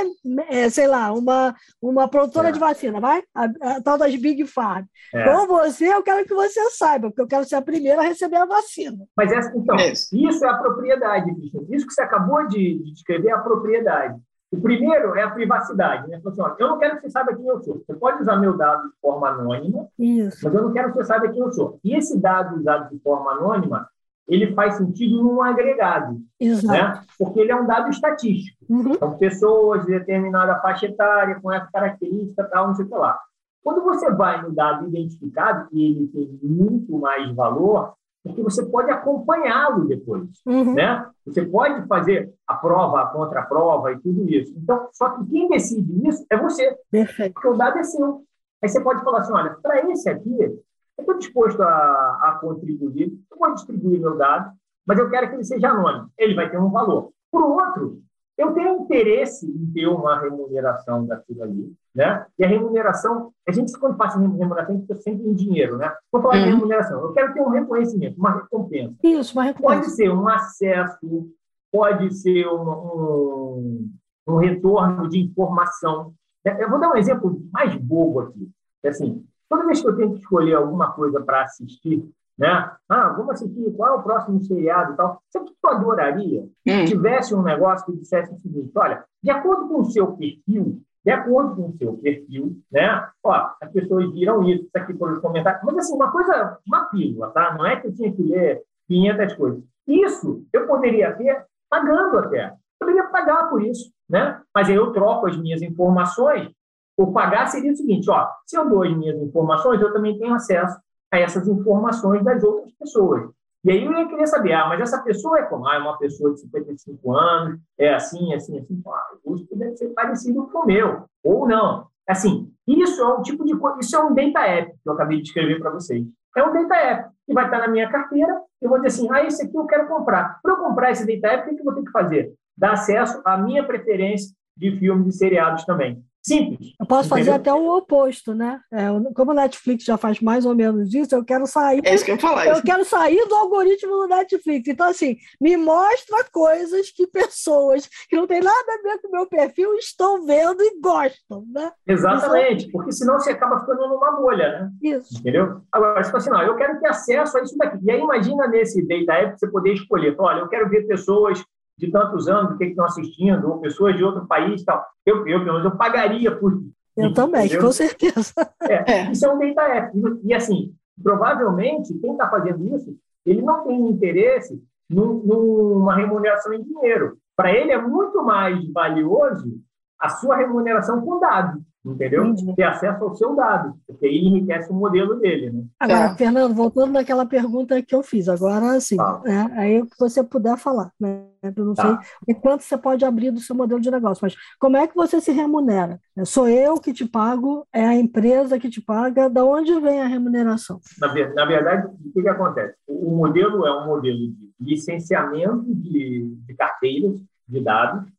é, 0.49 0.69
sei 0.69 0.89
lá, 0.89 1.13
uma, 1.13 1.55
uma 1.81 2.09
produtora 2.09 2.49
é. 2.49 2.53
de 2.53 2.59
vacina, 2.59 3.01
vai? 3.01 3.23
A, 3.35 3.45
a, 3.45 3.81
tal 3.81 3.97
das 3.97 4.15
Big 4.17 4.45
Farm. 4.47 4.85
É. 5.15 5.25
Com 5.25 5.47
você, 5.47 5.87
eu 5.87 6.03
quero 6.03 6.27
que 6.27 6.35
você 6.35 6.61
saiba, 6.71 7.09
porque 7.09 7.23
eu 7.23 7.29
quero 7.29 7.45
ser 7.45 7.55
a 7.55 7.63
primeira 7.63 8.01
a 8.01 8.05
receber 8.05 8.37
a 8.37 8.47
vacina. 8.47 9.07
Mas 9.17 9.31
essa, 9.31 9.57
então, 9.57 9.77
isso 9.77 10.45
é 10.45 10.49
a 10.49 10.57
propriedade, 10.59 11.31
Isso 11.71 11.87
que 11.87 11.95
você 11.95 12.03
acabou 12.03 12.47
de, 12.49 12.79
de 12.79 12.93
descrever 12.93 13.29
é 13.29 13.33
a 13.33 13.39
propriedade. 13.39 14.21
O 14.55 14.61
primeiro 14.61 15.17
é 15.17 15.23
a 15.23 15.31
privacidade. 15.31 16.09
Né? 16.09 16.21
Assim, 16.25 16.41
ó, 16.41 16.55
eu 16.59 16.69
não 16.69 16.79
quero 16.79 16.97
que 16.97 17.03
você 17.03 17.11
saiba 17.11 17.35
quem 17.35 17.47
eu 17.47 17.61
sou. 17.63 17.83
Você 17.85 17.95
pode 17.95 18.23
usar 18.23 18.37
meu 18.37 18.57
dado 18.57 18.89
de 18.89 18.95
forma 19.01 19.29
anônima, 19.29 19.89
Isso. 19.99 20.39
mas 20.45 20.55
eu 20.55 20.63
não 20.63 20.73
quero 20.73 20.93
que 20.93 20.99
você 20.99 21.05
saiba 21.05 21.29
quem 21.29 21.41
eu 21.41 21.53
sou. 21.53 21.79
E 21.83 21.95
esse 21.95 22.19
dado 22.21 22.57
usado 22.57 22.91
de 22.91 22.99
forma 23.01 23.33
anônima, 23.33 23.89
ele 24.29 24.55
faz 24.55 24.77
sentido 24.77 25.23
num 25.23 25.43
agregado, 25.43 26.19
Exato. 26.41 26.67
né? 26.73 27.03
porque 27.19 27.41
ele 27.41 27.53
é 27.53 27.57
um 27.57 27.67
dado 27.67 27.91
estatístico. 27.91 28.57
Uhum. 28.69 28.95
São 28.95 29.19
pessoas 29.19 29.85
de 29.85 29.93
determinada 29.93 30.61
faixa 30.61 30.87
etária, 30.87 31.39
com 31.41 31.53
essa 31.53 31.69
característica, 31.73 32.45
tal, 32.45 32.69
não 32.69 32.75
sei 32.75 32.85
o 32.85 32.89
que 32.89 32.95
lá. 32.95 33.19
Quando 33.63 33.83
você 33.83 34.11
vai 34.11 34.43
no 34.43 34.53
dado 34.53 34.87
identificado, 34.87 35.69
e 35.73 35.85
ele 35.85 36.07
tem 36.09 36.39
muito 36.43 36.99
mais 36.99 37.35
valor, 37.35 37.95
porque 38.25 38.43
você 38.43 38.65
pode 38.65 38.91
acompanhá-lo 38.91 39.85
depois, 39.85 40.27
uhum. 40.47 40.73
né? 40.73 41.07
Você 41.27 41.45
pode 41.45 41.87
fazer 41.87 42.33
a 42.47 42.55
prova, 42.55 43.03
a 43.03 43.07
contraprova 43.07 43.93
e 43.93 43.99
tudo 44.01 44.29
isso. 44.29 44.55
Então, 44.57 44.89
só 44.93 45.11
que 45.11 45.27
quem 45.27 45.49
decide 45.51 46.09
isso 46.09 46.25
é 46.31 46.37
você, 46.39 46.75
Perfeito. 46.91 47.35
porque 47.35 47.49
o 47.49 47.57
dado 47.57 47.79
é 47.79 47.83
seu. 47.83 48.25
Aí 48.63 48.69
você 48.69 48.81
pode 48.81 49.05
falar 49.05 49.21
assim, 49.21 49.33
olha, 49.35 49.51
para 49.63 49.91
esse 49.91 50.09
aqui, 50.09 50.35
eu 50.41 50.59
estou 50.99 51.19
disposto 51.19 51.63
a, 51.63 51.67
a 51.67 52.39
contribuir, 52.41 53.13
eu 53.31 53.39
vou 53.39 53.53
distribuir 53.53 54.01
meu 54.01 54.17
dado, 54.17 54.53
mas 54.87 54.99
eu 54.99 55.11
quero 55.11 55.29
que 55.29 55.35
ele 55.35 55.45
seja 55.45 55.69
anônimo. 55.69 56.09
Ele 56.17 56.35
vai 56.35 56.51
ter 56.51 56.59
um 56.59 56.71
valor. 56.71 57.13
Por 57.31 57.43
outro, 57.43 58.01
eu 58.37 58.53
tenho 58.53 58.81
interesse 58.81 59.47
em 59.47 59.73
ter 59.73 59.87
uma 59.87 60.21
remuneração 60.21 61.07
daquilo 61.07 61.43
ali, 61.43 61.73
né? 61.95 62.27
E 62.39 62.45
a 62.45 62.49
remuneração, 62.49 63.33
a 63.47 63.53
gente 63.53 63.73
quando 63.79 63.97
passa 63.97 64.19
em 64.19 64.23
remuneração, 64.23 64.81
fica 64.81 64.97
sempre 64.97 65.29
em 65.29 65.35
dinheiro, 65.35 65.77
né? 65.77 65.95
Vou 66.11 66.21
falar 66.21 66.37
uhum. 66.37 66.43
de 66.43 66.51
remuneração. 66.51 67.01
Eu 67.01 67.13
quero 67.13 67.33
ter 67.33 67.41
um 67.41 67.51
reconhecimento, 67.51 68.19
uma 68.19 68.43
recompensa. 68.43 68.95
Isso, 69.03 69.35
uma 69.35 69.45
recompensa. 69.45 69.75
Pode 69.75 69.91
ser 69.93 70.11
um 70.11 70.29
acesso, 70.29 71.31
pode 71.71 72.15
ser 72.15 72.47
um, 72.49 72.71
um, 72.71 73.91
um 74.27 74.37
retorno 74.37 75.09
de 75.09 75.21
informação. 75.21 76.13
Eu 76.45 76.69
vou 76.69 76.81
dar 76.81 76.91
um 76.91 76.97
exemplo 76.97 77.41
mais 77.53 77.75
bobo 77.77 78.21
aqui. 78.21 78.51
Assim, 78.85 79.25
toda 79.49 79.65
vez 79.65 79.81
que 79.81 79.89
eu 79.89 79.97
tenho 79.97 80.13
que 80.13 80.19
escolher 80.19 80.55
alguma 80.55 80.93
coisa 80.93 81.23
para 81.23 81.43
assistir, 81.43 82.05
né? 82.39 82.71
Ah, 82.89 83.09
vamos 83.11 83.35
assistir 83.35 83.73
qual 83.77 83.95
é 83.95 83.97
o 83.99 84.03
próximo 84.03 84.43
seriado 84.43 84.93
e 84.93 84.97
tal. 84.97 85.23
Sabe 85.31 85.47
o 85.47 85.49
que 85.49 85.55
tu 85.61 85.69
adoraria? 85.69 86.43
Hum. 86.43 86.49
Se 86.65 86.85
tivesse 86.87 87.35
um 87.35 87.43
negócio 87.43 87.87
que 87.87 87.99
dissesse 87.99 88.33
o 88.33 88.39
seguinte: 88.39 88.73
olha, 88.77 89.05
de 89.23 89.31
acordo 89.31 89.69
com 89.69 89.81
o 89.81 89.85
seu 89.85 90.13
perfil, 90.17 90.81
de 91.05 91.11
acordo 91.11 91.55
com 91.55 91.69
o 91.69 91.77
seu 91.77 91.95
perfil, 91.99 92.57
né? 92.73 93.09
Ó, 93.23 93.51
as 93.61 93.71
pessoas 93.71 94.11
viram 94.13 94.43
isso, 94.49 94.65
isso 94.65 94.71
aqui 94.75 94.95
por 94.95 95.21
comentários. 95.21 95.63
Mas, 95.65 95.77
assim, 95.79 95.95
uma 95.95 96.11
coisa, 96.11 96.59
uma 96.67 96.87
pílula, 96.87 97.31
tá? 97.31 97.55
Não 97.57 97.67
é 97.67 97.77
que 97.77 97.89
eu 97.89 97.95
tinha 97.95 98.13
que 98.13 98.23
ler 98.23 98.63
500 98.89 99.35
coisas. 99.35 99.63
Isso 99.87 100.45
eu 100.53 100.67
poderia 100.67 101.13
ter 101.13 101.45
pagando 101.69 102.19
até. 102.19 102.47
Eu 102.47 102.87
poderia 102.87 103.05
pagar 103.05 103.49
por 103.49 103.63
isso, 103.63 103.93
né? 104.09 104.41
Mas 104.55 104.69
aí 104.69 104.75
eu 104.75 104.93
troco 104.93 105.27
as 105.27 105.37
minhas 105.37 105.63
informações. 105.63 106.51
O 106.97 107.13
pagar 107.13 107.47
seria 107.49 107.73
o 107.73 107.77
seguinte, 107.77 108.09
ó, 108.09 108.29
se 108.47 108.57
eu 108.57 108.69
dou 108.69 108.85
as 108.85 108.97
minhas 108.97 109.21
informações, 109.21 109.81
eu 109.81 109.93
também 109.93 110.17
tenho 110.17 110.33
acesso 110.33 110.79
a 111.15 111.21
essas 111.21 111.47
informações 111.49 112.23
das 112.25 112.43
outras 112.43 112.73
pessoas. 112.75 113.31
E 113.65 113.71
aí 113.71 113.85
eu 113.85 113.93
ia 113.93 114.07
querer 114.07 114.27
saber, 114.27 114.53
ah, 114.53 114.69
mas 114.69 114.81
essa 114.81 115.03
pessoa 115.03 115.39
é 115.39 115.43
como? 115.45 115.67
Ah, 115.67 115.77
é 115.77 115.79
uma 115.79 115.97
pessoa 115.97 116.35
de 116.35 116.41
55 116.41 117.13
anos, 117.13 117.59
é 117.79 117.95
assim, 117.95 118.35
assim, 118.35 118.59
assim. 118.59 118.83
Ah, 118.87 119.15
o 119.15 119.31
custo 119.31 119.57
deve 119.57 119.77
ser 119.77 119.89
parecido 119.91 120.47
com 120.49 120.59
o 120.59 120.67
meu, 120.67 121.05
ou 121.25 121.49
não. 121.49 121.87
Assim, 122.07 122.53
isso 122.67 123.01
é 123.01 123.15
um 123.15 123.23
tipo 123.23 123.45
de 123.45 123.57
coisa, 123.57 123.79
isso 123.81 123.97
é 123.97 124.05
um 124.05 124.15
data 124.15 124.41
app 124.41 124.71
que 124.71 124.89
eu 124.89 124.93
acabei 124.93 125.19
de 125.23 125.29
escrever 125.29 125.59
para 125.59 125.71
vocês. 125.71 126.05
É 126.37 126.43
um 126.45 126.53
data 126.53 126.75
app 126.75 127.11
que 127.27 127.33
vai 127.33 127.47
estar 127.47 127.59
na 127.59 127.69
minha 127.69 127.89
carteira, 127.89 128.39
eu 128.61 128.69
vou 128.69 128.79
dizer 128.79 128.89
assim, 128.89 129.09
ah, 129.11 129.25
esse 129.25 129.43
aqui 129.43 129.57
eu 129.57 129.67
quero 129.67 129.89
comprar. 129.89 130.39
Para 130.43 130.53
eu 130.53 130.59
comprar 130.59 130.91
esse 130.91 131.07
data 131.07 131.35
app, 131.35 131.51
o 131.51 131.55
que 131.55 131.61
eu 131.61 131.65
vou 131.65 131.75
ter 131.75 131.85
que 131.85 131.91
fazer? 131.91 132.35
Dar 132.57 132.73
acesso 132.73 133.23
à 133.25 133.39
minha 133.39 133.65
preferência 133.65 134.35
de 134.57 134.77
filmes 134.77 135.15
e 135.15 135.19
seriados 135.19 135.65
também. 135.65 136.05
Simples. 136.27 136.73
Eu 136.81 136.87
posso 136.87 137.09
fazer 137.09 137.33
até 137.33 137.53
o 137.53 137.77
oposto, 137.77 138.35
né? 138.35 138.59
É, 138.73 138.87
como 139.15 139.33
o 139.33 139.35
Netflix 139.35 139.85
já 139.85 139.99
faz 139.99 140.21
mais 140.21 140.47
ou 140.47 140.55
menos 140.55 140.95
isso, 140.95 141.15
eu 141.15 141.23
quero 141.23 141.47
sair. 141.47 141.83
É 141.85 141.95
isso 141.95 142.05
que 142.05 142.13
eu 142.13 142.19
falar. 142.19 142.47
Eu 142.47 142.63
quero 142.63 142.85
sair 142.85 143.29
do 143.29 143.35
algoritmo 143.35 143.93
do 143.93 144.09
Netflix. 144.09 144.67
Então, 144.67 144.89
assim, 144.89 145.17
me 145.39 145.57
mostra 145.57 146.25
coisas 146.33 146.91
que 146.91 147.07
pessoas 147.07 147.89
que 148.09 148.17
não 148.17 148.27
tem 148.27 148.41
nada 148.41 148.73
a 148.73 148.83
ver 148.83 149.03
com 149.03 149.09
o 149.09 149.11
meu 149.11 149.27
perfil 149.27 149.75
estão 149.75 150.25
vendo 150.25 150.63
e 150.63 150.81
gostam, 150.81 151.45
né? 151.53 151.71
Exatamente, 151.87 152.63
isso... 152.63 152.73
porque 152.73 152.93
senão 152.93 153.21
você 153.21 153.33
acaba 153.33 153.61
ficando 153.61 153.87
numa 153.89 154.13
bolha, 154.13 154.49
né? 154.49 154.71
Isso. 154.83 155.19
Entendeu? 155.19 155.61
Agora, 155.71 156.03
se 156.03 156.17
assim, 156.17 156.31
não, 156.31 156.43
eu 156.43 156.57
quero 156.57 156.81
ter 156.81 156.89
acesso 156.89 157.37
a 157.37 157.43
isso 157.43 157.57
daqui. 157.59 157.79
E 157.83 157.91
aí, 157.91 158.01
imagina 158.01 158.49
nesse 158.49 158.83
data 158.87 159.13
app 159.21 159.39
você 159.39 159.51
poder 159.51 159.75
escolher. 159.75 160.15
Olha, 160.19 160.41
eu 160.41 160.49
quero 160.49 160.71
ver 160.71 160.87
pessoas 160.87 161.45
de 161.77 161.91
tantos 161.91 162.29
anos, 162.29 162.53
do 162.53 162.59
que, 162.59 162.65
estão 162.65 162.85
assistindo, 162.85 163.49
ou 163.49 163.61
pessoas 163.61 163.97
de 163.97 164.05
outro 164.05 164.27
país 164.27 164.63
e 164.63 164.65
tal. 164.65 164.85
Eu, 165.05 165.27
eu, 165.27 165.45
pelo 165.45 165.59
menos, 165.59 165.65
eu 165.65 165.77
pagaria 165.77 166.35
por 166.35 166.53
isso. 166.55 166.73
Eu 166.97 167.13
também, 167.13 167.47
entendeu? 167.47 167.65
com 167.65 167.73
certeza. 167.73 168.33
É, 168.63 168.93
é. 168.93 169.11
Isso 169.11 169.27
é 169.27 169.33
um 169.33 169.55
data 169.55 169.63
app. 169.73 169.99
E, 170.23 170.33
assim, 170.33 170.73
provavelmente, 171.03 171.93
quem 171.99 172.13
está 172.13 172.31
fazendo 172.31 172.75
isso, 172.75 172.97
ele 173.27 173.43
não 173.43 173.65
tem 173.65 173.91
interesse 173.91 174.63
num, 174.89 175.15
numa 175.25 175.97
remuneração 175.97 176.53
em 176.53 176.63
dinheiro. 176.63 177.19
Para 177.37 177.53
ele 177.53 177.73
é 177.73 177.81
muito 177.81 178.23
mais 178.23 178.65
valioso 178.73 179.61
a 179.99 180.09
sua 180.09 180.37
remuneração 180.37 181.01
com 181.01 181.19
dados 181.19 181.61
entendeu? 181.85 182.25
Entendi. 182.27 182.57
Ter 182.57 182.63
acesso 182.63 183.05
ao 183.05 183.15
seu 183.15 183.37
dado, 183.37 183.75
porque 183.87 184.07
aí 184.07 184.19
enriquece 184.19 184.71
o 184.71 184.75
modelo 184.75 185.17
dele, 185.17 185.51
né? 185.51 185.65
Agora, 185.79 186.05
é. 186.07 186.17
Fernando, 186.17 186.55
voltando 186.55 186.93
naquela 186.93 187.27
pergunta 187.27 187.83
que 187.83 187.95
eu 187.95 188.03
fiz, 188.03 188.29
agora 188.29 188.81
sim, 188.81 188.97
tá. 188.97 189.21
né? 189.25 189.51
aí 189.55 189.83
o 189.83 189.87
que 189.87 189.99
você 189.99 190.23
puder 190.23 190.57
falar, 190.57 190.91
né? 190.99 191.27
Eu 191.43 191.65
não 191.65 191.75
tá. 191.75 192.01
sei 192.25 192.35
quanto 192.37 192.63
você 192.63 192.79
pode 192.79 193.05
abrir 193.05 193.31
do 193.31 193.41
seu 193.41 193.55
modelo 193.55 193.81
de 193.81 193.91
negócio, 193.91 194.21
mas 194.23 194.35
como 194.59 194.79
é 194.79 194.87
que 194.87 194.95
você 194.95 195.21
se 195.21 195.31
remunera? 195.31 196.01
É, 196.17 196.25
sou 196.25 196.49
eu 196.49 196.81
que 196.81 196.93
te 196.93 197.05
pago, 197.05 197.67
é 197.73 197.85
a 197.85 197.95
empresa 197.95 198.59
que 198.59 198.71
te 198.71 198.81
paga, 198.81 199.29
da 199.29 199.45
onde 199.45 199.79
vem 199.81 200.01
a 200.01 200.07
remuneração? 200.07 200.81
Na, 200.99 201.09
na 201.09 201.45
verdade, 201.45 201.87
o 201.87 202.13
que, 202.13 202.23
que 202.23 202.29
acontece? 202.29 202.75
O, 202.87 203.13
o, 203.13 203.17
modelo 203.17 203.67
é 203.67 203.83
um 203.83 203.87
modelo 203.87 204.19
de 204.19 204.35
licenciamento 204.59 205.67
de, 205.67 206.35
de 206.47 206.55
carteiras 206.55 207.21
de 207.47 207.61
dados, 207.61 208.11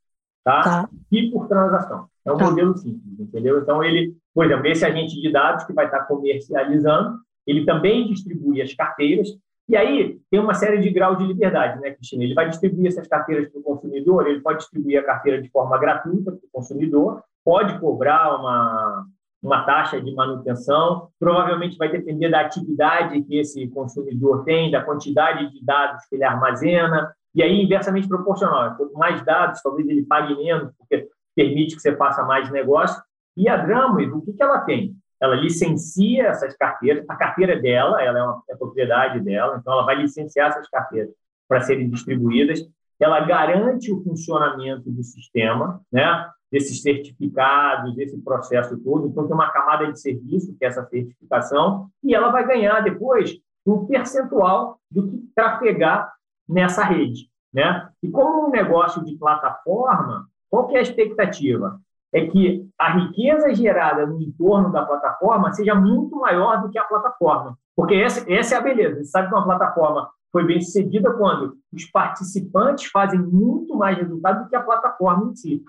tá? 0.43 0.61
tá? 0.61 0.89
E 1.11 1.31
por 1.31 1.47
transação. 1.47 2.07
É 2.25 2.31
um 2.31 2.37
tá. 2.37 2.45
modelo 2.45 2.75
simples, 2.77 3.19
entendeu? 3.19 3.59
Então, 3.59 3.83
ele, 3.83 4.15
por 4.33 4.45
exemplo, 4.45 4.67
esse 4.67 4.83
agente 4.83 5.21
de 5.21 5.31
dados 5.31 5.63
que 5.65 5.73
vai 5.73 5.85
estar 5.85 6.01
comercializando, 6.05 7.19
ele 7.45 7.65
também 7.65 8.07
distribui 8.07 8.61
as 8.61 8.73
carteiras, 8.73 9.29
e 9.67 9.75
aí 9.75 10.19
tem 10.29 10.39
uma 10.39 10.53
série 10.53 10.79
de 10.79 10.89
graus 10.91 11.17
de 11.17 11.25
liberdade, 11.25 11.79
né, 11.79 11.91
Cristina? 11.91 12.23
Ele 12.23 12.33
vai 12.33 12.49
distribuir 12.49 12.87
essas 12.87 13.07
carteiras 13.07 13.49
para 13.49 13.59
o 13.59 13.63
consumidor, 13.63 14.27
ele 14.27 14.41
pode 14.41 14.59
distribuir 14.59 14.99
a 14.99 15.03
carteira 15.03 15.41
de 15.41 15.49
forma 15.49 15.77
gratuita 15.77 16.31
para 16.31 16.39
o 16.39 16.49
consumidor, 16.51 17.23
pode 17.43 17.79
cobrar 17.79 18.39
uma, 18.39 19.05
uma 19.41 19.63
taxa 19.63 19.99
de 19.99 20.13
manutenção, 20.13 21.09
provavelmente 21.19 21.77
vai 21.77 21.89
depender 21.89 22.29
da 22.29 22.41
atividade 22.41 23.21
que 23.23 23.37
esse 23.37 23.67
consumidor 23.69 24.43
tem, 24.43 24.69
da 24.69 24.83
quantidade 24.83 25.51
de 25.51 25.63
dados 25.63 26.05
que 26.07 26.15
ele 26.15 26.23
armazena, 26.23 27.11
e 27.33 27.41
aí 27.41 27.61
inversamente 27.61 28.07
proporcional. 28.07 28.75
Quanto 28.75 28.93
mais 28.93 29.23
dados, 29.23 29.61
talvez 29.61 29.87
ele 29.87 30.03
pague 30.03 30.35
menos, 30.35 30.71
porque 30.77 31.07
permite 31.35 31.75
que 31.75 31.81
você 31.81 31.95
faça 31.95 32.23
mais 32.23 32.49
negócio. 32.51 33.01
E 33.35 33.49
a 33.49 33.57
Dramway, 33.57 34.09
o 34.09 34.21
que, 34.21 34.33
que 34.33 34.41
ela 34.41 34.59
tem? 34.61 34.95
Ela 35.19 35.35
licencia 35.35 36.27
essas 36.27 36.55
carteiras, 36.55 37.05
a 37.09 37.15
carteira 37.15 37.53
é 37.53 37.59
dela, 37.59 38.01
ela 38.01 38.19
é, 38.19 38.23
uma, 38.23 38.43
é 38.49 38.55
propriedade 38.55 39.19
dela, 39.21 39.57
então 39.59 39.73
ela 39.73 39.85
vai 39.85 39.95
licenciar 39.95 40.49
essas 40.49 40.69
carteiras 40.69 41.11
para 41.47 41.61
serem 41.61 41.89
distribuídas. 41.89 42.59
Ela 42.99 43.19
garante 43.21 43.91
o 43.91 44.01
funcionamento 44.03 44.89
do 44.89 45.03
sistema, 45.03 45.81
né? 45.91 46.29
desses 46.51 46.81
certificados, 46.81 47.95
desse 47.95 48.17
processo 48.21 48.77
todo. 48.77 49.07
Então, 49.07 49.25
tem 49.25 49.35
uma 49.35 49.51
camada 49.51 49.91
de 49.91 49.99
serviço, 49.99 50.55
que 50.57 50.63
é 50.63 50.69
essa 50.69 50.85
certificação, 50.85 51.89
e 52.03 52.15
ela 52.15 52.29
vai 52.29 52.47
ganhar 52.47 52.81
depois 52.81 53.37
um 53.65 53.85
percentual 53.85 54.79
do 54.89 55.07
que 55.07 55.17
trafegar 55.35 56.13
nessa 56.47 56.83
rede. 56.83 57.29
Né? 57.53 57.89
E 58.01 58.09
como 58.09 58.47
um 58.47 58.51
negócio 58.51 59.03
de 59.03 59.17
plataforma, 59.17 60.27
qual 60.55 60.67
que 60.67 60.75
é 60.77 60.79
a 60.79 60.83
expectativa? 60.83 61.77
É 62.13 62.27
que 62.27 62.65
a 62.79 62.93
riqueza 62.93 63.53
gerada 63.53 64.05
no 64.05 64.21
entorno 64.21 64.71
da 64.71 64.85
plataforma 64.85 65.51
seja 65.51 65.75
muito 65.75 66.15
maior 66.15 66.61
do 66.61 66.69
que 66.69 66.79
a 66.79 66.85
plataforma. 66.85 67.57
Porque 67.75 67.95
essa, 67.95 68.25
essa 68.31 68.55
é 68.55 68.57
a 68.57 68.61
beleza. 68.61 69.03
Você 69.03 69.09
sabe 69.09 69.27
que 69.27 69.35
uma 69.35 69.43
plataforma 69.43 70.09
foi 70.31 70.45
bem 70.45 70.61
sucedida 70.61 71.11
quando 71.11 71.57
os 71.73 71.83
participantes 71.91 72.89
fazem 72.89 73.19
muito 73.19 73.75
mais 73.75 73.97
resultado 73.97 74.43
do 74.43 74.49
que 74.49 74.55
a 74.55 74.63
plataforma 74.63 75.29
em 75.29 75.35
si. 75.35 75.61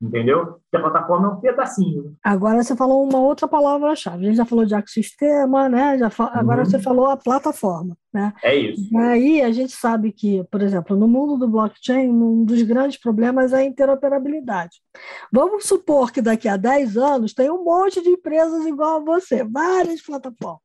Entendeu? 0.00 0.60
Que 0.70 0.76
a 0.76 0.80
plataforma 0.80 1.28
é 1.28 1.30
um 1.30 1.40
pedacinho. 1.40 2.16
Agora 2.24 2.62
você 2.62 2.74
falou 2.74 3.04
uma 3.04 3.20
outra 3.20 3.46
palavra-chave. 3.46 4.24
A 4.24 4.28
gente 4.28 4.36
já 4.36 4.44
falou 4.44 4.64
de 4.64 4.74
ecossistema, 4.74 5.68
né? 5.68 5.98
Já 5.98 6.08
fa... 6.08 6.24
uhum. 6.24 6.40
Agora 6.40 6.64
você 6.64 6.78
falou 6.78 7.06
a 7.06 7.16
plataforma, 7.16 7.96
né? 8.12 8.32
É 8.42 8.54
isso. 8.54 8.88
E 8.90 8.96
aí 8.96 9.42
a 9.42 9.52
gente 9.52 9.72
sabe 9.72 10.10
que, 10.10 10.42
por 10.50 10.62
exemplo, 10.62 10.96
no 10.96 11.06
mundo 11.06 11.36
do 11.36 11.48
blockchain, 11.48 12.08
um 12.08 12.44
dos 12.44 12.62
grandes 12.62 12.98
problemas 12.98 13.52
é 13.52 13.58
a 13.58 13.64
interoperabilidade. 13.64 14.78
Vamos 15.30 15.66
supor 15.66 16.10
que 16.10 16.22
daqui 16.22 16.48
a 16.48 16.56
10 16.56 16.96
anos 16.96 17.34
tem 17.34 17.50
um 17.50 17.62
monte 17.62 18.02
de 18.02 18.08
empresas 18.08 18.64
igual 18.66 18.98
a 18.98 19.04
você, 19.04 19.44
várias 19.44 20.00
plataformas. 20.00 20.60